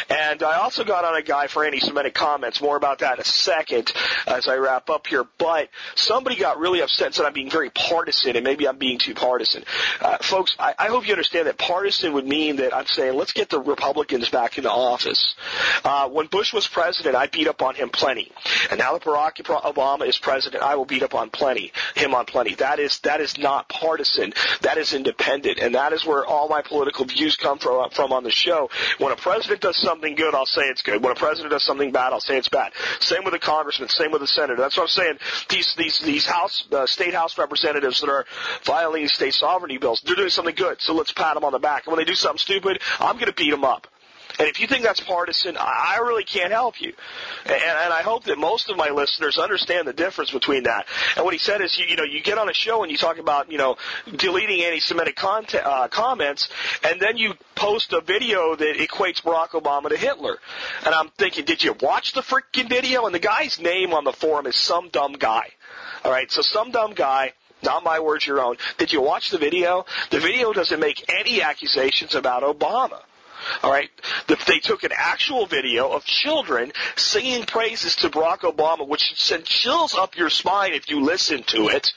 And 0.09 0.43
I 0.43 0.57
also 0.57 0.83
got 0.83 1.05
on 1.05 1.15
a 1.15 1.21
guy 1.21 1.47
for 1.47 1.65
anti-Semitic 1.65 2.13
comments. 2.13 2.61
More 2.61 2.77
about 2.77 2.99
that 2.99 3.15
in 3.15 3.21
a 3.21 3.25
second 3.25 3.91
as 4.25 4.47
I 4.47 4.55
wrap 4.55 4.89
up 4.89 5.07
here. 5.07 5.25
But 5.37 5.69
somebody 5.95 6.35
got 6.35 6.59
really 6.59 6.81
upset 6.81 7.07
and 7.07 7.15
said 7.15 7.25
I'm 7.25 7.33
being 7.33 7.49
very 7.49 7.69
partisan, 7.69 8.35
and 8.35 8.43
maybe 8.43 8.67
I'm 8.67 8.77
being 8.77 8.99
too 8.99 9.13
partisan. 9.13 9.63
Uh, 10.01 10.17
folks, 10.17 10.55
I, 10.59 10.75
I 10.77 10.87
hope 10.87 11.07
you 11.07 11.13
understand 11.13 11.47
that 11.47 11.57
partisan 11.57 12.13
would 12.13 12.27
mean 12.27 12.57
that 12.57 12.75
I'm 12.75 12.85
saying 12.85 13.15
let's 13.15 13.33
get 13.33 13.49
the 13.49 13.59
Republicans 13.59 14.29
back 14.29 14.57
into 14.57 14.71
office. 14.71 15.35
Uh, 15.83 16.09
when 16.09 16.27
Bush 16.27 16.53
was 16.53 16.67
president, 16.67 17.15
I 17.15 17.27
beat 17.27 17.47
up 17.47 17.61
on 17.61 17.75
him 17.75 17.89
plenty, 17.89 18.31
and 18.69 18.79
now 18.79 18.93
that 18.93 19.03
Barack 19.03 19.35
Obama 19.43 20.07
is 20.07 20.17
president, 20.17 20.63
I 20.63 20.75
will 20.75 20.85
beat 20.85 21.03
up 21.03 21.15
on 21.15 21.29
plenty 21.29 21.71
him 21.95 22.13
on 22.13 22.25
plenty. 22.25 22.55
That 22.55 22.79
is 22.79 22.99
that 22.99 23.21
is 23.21 23.37
not 23.37 23.69
partisan. 23.69 24.33
That 24.61 24.77
is 24.77 24.93
independent, 24.93 25.59
and 25.59 25.75
that 25.75 25.93
is 25.93 26.05
where 26.05 26.25
all 26.25 26.47
my 26.47 26.61
political 26.61 27.05
views 27.05 27.35
come 27.35 27.59
from 27.59 27.89
from 27.91 28.11
on 28.11 28.23
the 28.23 28.31
show. 28.31 28.69
When 28.97 29.11
a 29.11 29.15
president 29.15 29.61
does 29.61 29.77
something 29.77 30.15
good, 30.15 30.33
I'll 30.35 30.45
say 30.45 30.63
it's 30.63 30.81
good. 30.81 31.03
When 31.03 31.11
a 31.11 31.15
president 31.15 31.51
does 31.51 31.63
something 31.63 31.91
bad, 31.91 32.13
I'll 32.13 32.21
say 32.21 32.37
it's 32.37 32.49
bad. 32.49 32.73
Same 32.99 33.23
with 33.23 33.33
a 33.33 33.39
congressman. 33.39 33.89
Same 33.89 34.11
with 34.11 34.21
a 34.21 34.27
senator. 34.27 34.55
That's 34.55 34.77
what 34.77 34.83
I'm 34.83 34.89
saying. 34.89 35.17
These 35.49 35.75
these 35.77 35.99
these 35.99 36.25
house 36.25 36.67
uh, 36.71 36.85
state 36.85 37.13
house 37.13 37.37
representatives 37.37 38.01
that 38.01 38.09
are 38.09 38.25
violating 38.63 39.07
state 39.07 39.33
sovereignty 39.33 39.77
bills, 39.77 40.01
they're 40.05 40.15
doing 40.15 40.29
something 40.29 40.55
good. 40.55 40.81
So 40.81 40.93
let's 40.93 41.11
pat 41.11 41.35
them 41.35 41.43
on 41.43 41.51
the 41.51 41.59
back. 41.59 41.85
And 41.85 41.91
when 41.91 41.99
they 41.99 42.09
do 42.09 42.15
something 42.15 42.39
stupid, 42.39 42.81
I'm 42.99 43.15
going 43.15 43.27
to 43.27 43.33
beat 43.33 43.51
them 43.51 43.63
up. 43.63 43.87
And 44.39 44.47
if 44.47 44.59
you 44.59 44.67
think 44.67 44.83
that's 44.83 44.99
partisan, 44.99 45.57
I 45.57 45.97
really 46.01 46.23
can't 46.23 46.51
help 46.51 46.79
you. 46.79 46.93
And, 47.45 47.55
and 47.55 47.93
I 47.93 48.01
hope 48.01 48.25
that 48.25 48.37
most 48.37 48.69
of 48.69 48.77
my 48.77 48.89
listeners 48.89 49.37
understand 49.37 49.87
the 49.87 49.93
difference 49.93 50.31
between 50.31 50.63
that. 50.63 50.87
And 51.15 51.25
what 51.25 51.33
he 51.33 51.39
said 51.39 51.61
is, 51.61 51.77
you, 51.77 51.85
you 51.85 51.95
know, 51.95 52.03
you 52.03 52.21
get 52.21 52.37
on 52.37 52.49
a 52.49 52.53
show 52.53 52.83
and 52.83 52.91
you 52.91 52.97
talk 52.97 53.17
about, 53.17 53.51
you 53.51 53.57
know, 53.57 53.77
deleting 54.15 54.63
anti-Semitic 54.63 55.15
content, 55.15 55.65
uh, 55.65 55.87
comments, 55.87 56.49
and 56.83 56.99
then 56.99 57.17
you 57.17 57.33
post 57.55 57.93
a 57.93 58.01
video 58.01 58.55
that 58.55 58.77
equates 58.77 59.21
Barack 59.21 59.49
Obama 59.49 59.89
to 59.89 59.97
Hitler. 59.97 60.37
And 60.85 60.93
I'm 60.93 61.09
thinking, 61.17 61.45
did 61.45 61.63
you 61.63 61.75
watch 61.81 62.13
the 62.13 62.21
freaking 62.21 62.69
video? 62.69 63.05
And 63.05 63.15
the 63.15 63.19
guy's 63.19 63.59
name 63.59 63.93
on 63.93 64.03
the 64.03 64.13
forum 64.13 64.45
is 64.45 64.55
some 64.55 64.89
dumb 64.89 65.13
guy. 65.13 65.49
All 66.03 66.11
right, 66.11 66.31
so 66.31 66.41
some 66.41 66.71
dumb 66.71 66.93
guy 66.93 67.33
not 67.63 67.83
my 67.83 67.99
words, 67.99 68.25
your 68.25 68.39
own. 68.39 68.55
Did 68.77 68.93
you 68.93 69.01
watch 69.01 69.31
the 69.31 69.39
video? 69.39 69.85
The 70.11 70.19
video 70.19 70.53
doesn't 70.53 70.79
make 70.79 71.03
any 71.09 71.41
accusations 71.41 72.13
about 72.13 72.43
Obama. 72.43 73.01
All 73.63 73.71
right, 73.71 73.89
they 74.27 74.59
took 74.59 74.83
an 74.83 74.91
actual 74.95 75.45
video 75.45 75.91
of 75.91 76.05
children 76.05 76.71
singing 76.95 77.45
praises 77.45 77.95
to 77.97 78.09
Barack 78.09 78.39
Obama, 78.39 78.87
which 78.87 79.01
should 79.01 79.17
send 79.17 79.45
chills 79.45 79.95
up 79.95 80.17
your 80.17 80.29
spine 80.29 80.73
if 80.73 80.89
you 80.89 81.03
listen 81.03 81.43
to 81.43 81.69
it. 81.69 81.93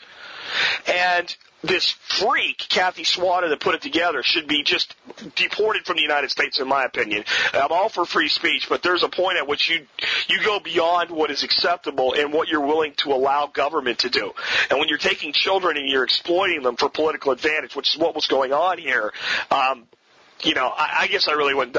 And 0.86 1.34
this 1.62 1.90
freak, 1.90 2.58
Kathy 2.58 3.02
Swanner, 3.02 3.50
that 3.50 3.60
put 3.60 3.74
it 3.74 3.82
together, 3.82 4.22
should 4.22 4.46
be 4.48 4.62
just 4.62 4.94
deported 5.36 5.84
from 5.84 5.96
the 5.96 6.02
United 6.02 6.30
States, 6.30 6.58
in 6.58 6.66
my 6.66 6.84
opinion. 6.84 7.24
I'm 7.52 7.70
all 7.70 7.88
for 7.88 8.06
free 8.06 8.28
speech, 8.28 8.68
but 8.68 8.82
there's 8.82 9.02
a 9.02 9.08
point 9.08 9.36
at 9.36 9.46
which 9.46 9.68
you 9.68 9.86
you 10.28 10.42
go 10.42 10.58
beyond 10.58 11.10
what 11.10 11.30
is 11.30 11.42
acceptable 11.42 12.14
and 12.14 12.32
what 12.32 12.48
you're 12.48 12.66
willing 12.66 12.94
to 12.98 13.12
allow 13.12 13.46
government 13.46 14.00
to 14.00 14.08
do. 14.08 14.32
And 14.70 14.78
when 14.78 14.88
you're 14.88 14.98
taking 14.98 15.32
children 15.32 15.76
and 15.76 15.88
you're 15.88 16.04
exploiting 16.04 16.62
them 16.62 16.76
for 16.76 16.88
political 16.88 17.32
advantage, 17.32 17.76
which 17.76 17.94
is 17.94 18.00
what 18.00 18.14
was 18.14 18.26
going 18.26 18.52
on 18.52 18.78
here. 18.78 19.12
Um, 19.50 19.86
you 20.42 20.54
know, 20.54 20.68
I, 20.68 21.00
I 21.00 21.06
guess 21.06 21.28
I 21.28 21.32
really 21.32 21.54
wouldn't. 21.54 21.76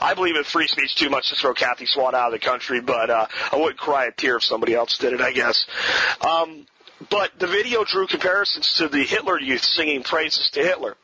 I 0.00 0.14
believe 0.14 0.36
in 0.36 0.44
free 0.44 0.68
speech 0.68 0.94
too 0.94 1.10
much 1.10 1.30
to 1.30 1.36
throw 1.36 1.54
Kathy 1.54 1.86
Swan 1.86 2.14
out 2.14 2.32
of 2.32 2.32
the 2.32 2.44
country, 2.44 2.80
but 2.80 3.10
uh, 3.10 3.26
I 3.52 3.56
wouldn't 3.56 3.78
cry 3.78 4.06
a 4.06 4.12
tear 4.12 4.36
if 4.36 4.44
somebody 4.44 4.74
else 4.74 4.98
did 4.98 5.12
it. 5.12 5.20
I 5.20 5.32
guess. 5.32 5.66
Um, 6.20 6.66
but 7.10 7.38
the 7.38 7.46
video 7.46 7.84
drew 7.84 8.06
comparisons 8.06 8.74
to 8.78 8.88
the 8.88 9.02
Hitler 9.02 9.38
Youth 9.40 9.62
singing 9.62 10.02
praises 10.02 10.50
to 10.52 10.60
Hitler. 10.60 10.96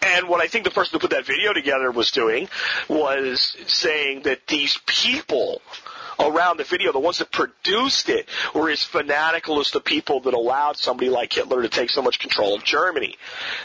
And 0.00 0.28
what 0.28 0.40
I 0.40 0.46
think 0.46 0.64
the 0.64 0.70
person 0.70 0.92
who 0.92 1.00
put 1.00 1.10
that 1.10 1.26
video 1.26 1.52
together 1.52 1.90
was 1.90 2.10
doing 2.12 2.48
was 2.88 3.56
saying 3.66 4.22
that 4.22 4.46
these 4.46 4.78
people 4.86 5.60
around 6.18 6.56
the 6.56 6.64
video, 6.64 6.92
the 6.92 6.98
ones 6.98 7.18
that 7.18 7.30
produced 7.30 8.08
it, 8.08 8.28
were 8.54 8.70
as 8.70 8.82
fanatical 8.82 9.60
as 9.60 9.70
the 9.70 9.80
people 9.80 10.20
that 10.20 10.34
allowed 10.34 10.76
somebody 10.76 11.10
like 11.10 11.32
Hitler 11.32 11.62
to 11.62 11.68
take 11.68 11.90
so 11.90 12.02
much 12.02 12.18
control 12.18 12.54
of 12.54 12.64
Germany. 12.64 13.16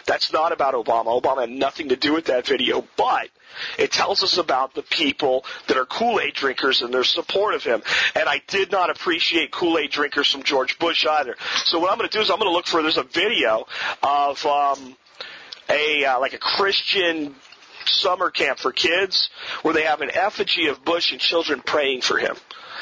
That's 0.06 0.32
not 0.32 0.52
about 0.52 0.74
Obama. 0.74 1.22
Obama 1.22 1.42
had 1.42 1.50
nothing 1.50 1.90
to 1.90 1.96
do 1.96 2.14
with 2.14 2.26
that 2.26 2.48
video, 2.48 2.86
but 2.98 3.30
it 3.78 3.92
tells 3.92 4.24
us 4.24 4.38
about 4.38 4.74
the 4.74 4.82
people 4.82 5.46
that 5.68 5.78
are 5.78 5.86
Kool-Aid 5.86 6.34
drinkers 6.34 6.82
and 6.82 6.94
their 6.94 7.04
support 7.04 7.56
of 7.56 7.64
him. 7.64 7.84
And 8.16 8.28
I 8.28 8.42
did 8.48 8.72
not 8.72 8.90
appreciate 8.90 9.52
Kool-Aid 9.52 9.92
drinkers 9.92 10.32
from 10.32 10.44
George 10.44 10.80
Bush 10.80 11.06
either. 11.06 11.36
So 11.66 11.80
what 11.80 11.92
I'm 11.92 11.98
going 11.98 12.10
to 12.10 12.18
do 12.18 12.22
is 12.22 12.30
I'm 12.30 12.40
going 12.40 12.50
to 12.50 12.54
look 12.54 12.66
for, 12.68 12.82
there's 12.82 12.98
a 12.98 13.04
video 13.04 13.68
of, 14.02 14.46
um, 14.46 14.96
a, 15.70 16.06
uh, 16.06 16.20
like 16.20 16.34
a 16.34 16.40
Christian 16.40 17.36
summer 17.88 18.30
camp 18.30 18.60
for 18.60 18.72
kids 18.72 19.30
where 19.62 19.74
they 19.74 19.84
have 19.84 20.02
an 20.02 20.12
effigy 20.14 20.68
of 20.68 20.84
Bush 20.84 21.12
and 21.12 21.20
children 21.20 21.62
praying 21.62 22.02
for 22.02 22.18
him 22.18 22.36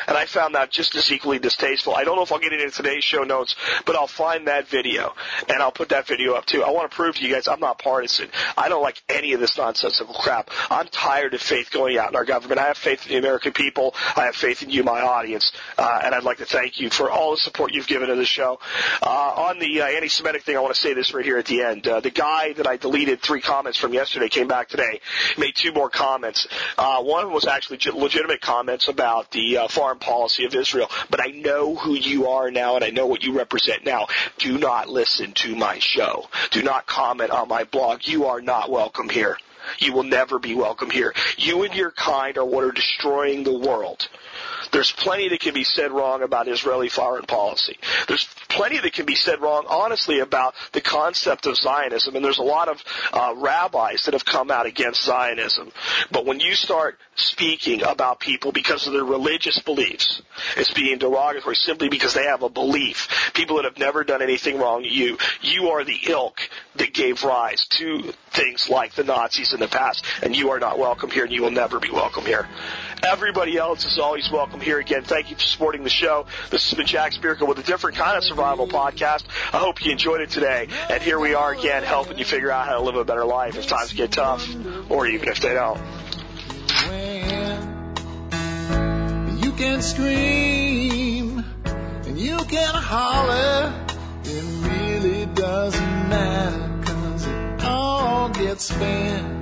and 0.07 0.17
I 0.17 0.25
found 0.25 0.55
that 0.55 0.71
just 0.71 0.95
as 0.95 1.11
equally 1.11 1.39
distasteful. 1.39 1.95
I 1.95 2.03
don't 2.03 2.15
know 2.15 2.23
if 2.23 2.31
I'll 2.31 2.39
get 2.39 2.53
it 2.53 2.61
in 2.61 2.71
today's 2.71 3.03
show 3.03 3.23
notes, 3.23 3.55
but 3.85 3.95
I'll 3.95 4.07
find 4.07 4.47
that 4.47 4.67
video 4.67 5.13
and 5.49 5.61
I'll 5.61 5.71
put 5.71 5.89
that 5.89 6.07
video 6.07 6.33
up 6.33 6.45
too. 6.45 6.63
I 6.63 6.71
want 6.71 6.89
to 6.89 6.95
prove 6.95 7.15
to 7.15 7.25
you 7.25 7.33
guys 7.33 7.47
I'm 7.47 7.59
not 7.59 7.79
partisan. 7.79 8.29
I 8.57 8.69
don't 8.69 8.81
like 8.81 9.01
any 9.09 9.33
of 9.33 9.39
this 9.39 9.57
nonsensical 9.57 10.13
crap. 10.13 10.49
I'm 10.69 10.87
tired 10.87 11.33
of 11.33 11.41
faith 11.41 11.71
going 11.71 11.97
out 11.97 12.09
in 12.09 12.15
our 12.15 12.25
government. 12.25 12.59
I 12.59 12.67
have 12.67 12.77
faith 12.77 13.05
in 13.05 13.13
the 13.13 13.17
American 13.17 13.53
people. 13.53 13.93
I 14.15 14.25
have 14.25 14.35
faith 14.35 14.63
in 14.63 14.69
you, 14.69 14.83
my 14.83 15.01
audience, 15.01 15.51
uh, 15.77 16.01
and 16.03 16.13
I'd 16.15 16.23
like 16.23 16.37
to 16.37 16.45
thank 16.45 16.79
you 16.79 16.89
for 16.89 17.09
all 17.09 17.31
the 17.31 17.37
support 17.37 17.73
you've 17.73 17.87
given 17.87 18.09
to 18.09 18.15
the 18.15 18.25
show. 18.25 18.59
Uh, 19.01 19.09
on 19.09 19.59
the 19.59 19.81
uh, 19.81 19.85
anti-Semitic 19.85 20.43
thing, 20.43 20.57
I 20.57 20.59
want 20.59 20.75
to 20.75 20.81
say 20.81 20.93
this 20.93 21.13
right 21.13 21.25
here 21.25 21.37
at 21.37 21.45
the 21.45 21.61
end. 21.61 21.87
Uh, 21.87 21.99
the 21.99 22.09
guy 22.09 22.53
that 22.53 22.67
I 22.67 22.77
deleted 22.77 23.21
three 23.21 23.41
comments 23.41 23.77
from 23.77 23.93
yesterday 23.93 24.29
came 24.29 24.47
back 24.47 24.69
today, 24.69 25.01
made 25.37 25.55
two 25.55 25.71
more 25.71 25.89
comments. 25.89 26.47
Uh, 26.77 27.01
one 27.03 27.31
was 27.31 27.45
actually 27.45 27.79
legitimate 27.93 28.41
comments 28.41 28.87
about 28.87 29.31
the 29.31 29.57
uh, 29.57 29.67
foreign 29.91 29.99
policy 29.99 30.45
of 30.45 30.55
Israel. 30.55 30.89
But 31.09 31.21
I 31.21 31.31
know 31.31 31.75
who 31.75 31.93
you 31.93 32.27
are 32.27 32.49
now 32.51 32.75
and 32.75 32.83
I 32.83 32.89
know 32.89 33.05
what 33.07 33.23
you 33.23 33.37
represent 33.37 33.85
now. 33.85 34.07
Do 34.37 34.57
not 34.57 34.89
listen 34.89 35.33
to 35.33 35.55
my 35.55 35.79
show. 35.79 36.29
Do 36.51 36.63
not 36.63 36.85
comment 36.85 37.31
on 37.31 37.47
my 37.47 37.65
blog. 37.65 38.07
You 38.07 38.25
are 38.25 38.41
not 38.41 38.69
welcome 38.69 39.09
here. 39.09 39.37
You 39.79 39.93
will 39.93 40.03
never 40.03 40.39
be 40.39 40.55
welcome 40.55 40.89
here. 40.89 41.13
You 41.37 41.63
and 41.63 41.73
your 41.75 41.91
kind 41.91 42.37
are 42.37 42.45
what 42.45 42.63
are 42.63 42.71
destroying 42.71 43.43
the 43.43 43.57
world. 43.57 44.07
There's 44.71 44.91
plenty 44.91 45.29
that 45.29 45.39
can 45.39 45.53
be 45.53 45.63
said 45.63 45.91
wrong 45.91 46.23
about 46.23 46.47
Israeli 46.47 46.89
foreign 46.89 47.25
policy. 47.25 47.77
There's 48.07 48.27
plenty 48.49 48.79
that 48.79 48.93
can 48.93 49.05
be 49.05 49.15
said 49.15 49.41
wrong, 49.41 49.65
honestly, 49.67 50.19
about 50.19 50.55
the 50.71 50.81
concept 50.81 51.45
of 51.45 51.57
Zionism. 51.57 52.15
And 52.15 52.23
there's 52.23 52.39
a 52.39 52.43
lot 52.43 52.69
of 52.69 52.83
uh, 53.13 53.33
rabbis 53.37 54.05
that 54.05 54.13
have 54.13 54.25
come 54.25 54.51
out 54.51 54.65
against 54.65 55.03
Zionism. 55.03 55.71
But 56.11 56.25
when 56.25 56.39
you 56.39 56.53
start 56.53 56.99
speaking 57.15 57.83
about 57.83 58.19
people 58.19 58.51
because 58.51 58.87
of 58.87 58.93
their 58.93 59.03
religious 59.03 59.59
beliefs, 59.59 60.21
it's 60.57 60.73
being 60.73 60.97
derogatory 60.97 61.55
simply 61.55 61.89
because 61.89 62.13
they 62.13 62.25
have 62.25 62.43
a 62.43 62.49
belief. 62.49 63.31
People 63.33 63.57
that 63.57 63.65
have 63.65 63.77
never 63.77 64.03
done 64.03 64.21
anything 64.21 64.57
wrong 64.57 64.83
to 64.83 64.89
you. 64.89 65.17
You 65.41 65.69
are 65.69 65.83
the 65.83 65.99
ilk 66.07 66.49
that 66.75 66.93
gave 66.93 67.23
rise 67.23 67.67
to 67.67 68.13
things 68.31 68.69
like 68.69 68.93
the 68.93 69.03
Nazis 69.03 69.53
in 69.53 69.59
the 69.59 69.67
past, 69.67 70.05
and 70.23 70.35
you 70.35 70.51
are 70.51 70.59
not 70.59 70.79
welcome 70.79 71.09
here, 71.09 71.25
and 71.25 71.33
you 71.33 71.41
will 71.41 71.51
never 71.51 71.79
be 71.79 71.91
welcome 71.91 72.25
here. 72.25 72.47
Everybody 73.03 73.57
else 73.57 73.85
is 73.85 73.97
always 73.97 74.29
welcome 74.31 74.59
here 74.61 74.79
again. 74.79 75.03
Thank 75.03 75.31
you 75.31 75.35
for 75.35 75.41
supporting 75.41 75.83
the 75.83 75.89
show. 75.89 76.27
This 76.51 76.69
has 76.69 76.77
been 76.77 76.85
Jack 76.85 77.13
Spirko 77.13 77.47
with 77.47 77.57
a 77.57 77.63
different 77.63 77.97
kind 77.97 78.15
of 78.15 78.23
survival 78.23 78.67
podcast. 78.67 79.23
I 79.51 79.57
hope 79.57 79.83
you 79.83 79.91
enjoyed 79.91 80.21
it 80.21 80.29
today. 80.29 80.67
And 80.89 81.01
here 81.01 81.19
we 81.19 81.33
are 81.33 81.51
again 81.51 81.83
helping 81.83 82.19
you 82.19 82.25
figure 82.25 82.51
out 82.51 82.67
how 82.67 82.77
to 82.77 82.81
live 82.83 82.95
a 82.95 83.03
better 83.03 83.25
life 83.25 83.57
if 83.57 83.67
times 83.67 83.93
get 83.93 84.11
tough 84.11 84.47
or 84.89 85.07
even 85.07 85.29
if 85.29 85.39
they 85.39 85.53
don't. 85.53 85.79
You 89.43 89.51
can 89.53 89.81
scream 89.81 91.43
and 91.65 92.19
you 92.19 92.37
can 92.37 92.73
holler. 92.75 93.73
It 94.23 94.43
really 94.69 95.25
doesn't 95.25 96.09
matter 96.09 96.83
cause 96.83 97.25
it 97.25 97.63
all 97.65 98.29
gets 98.29 98.65
spent 98.65 99.41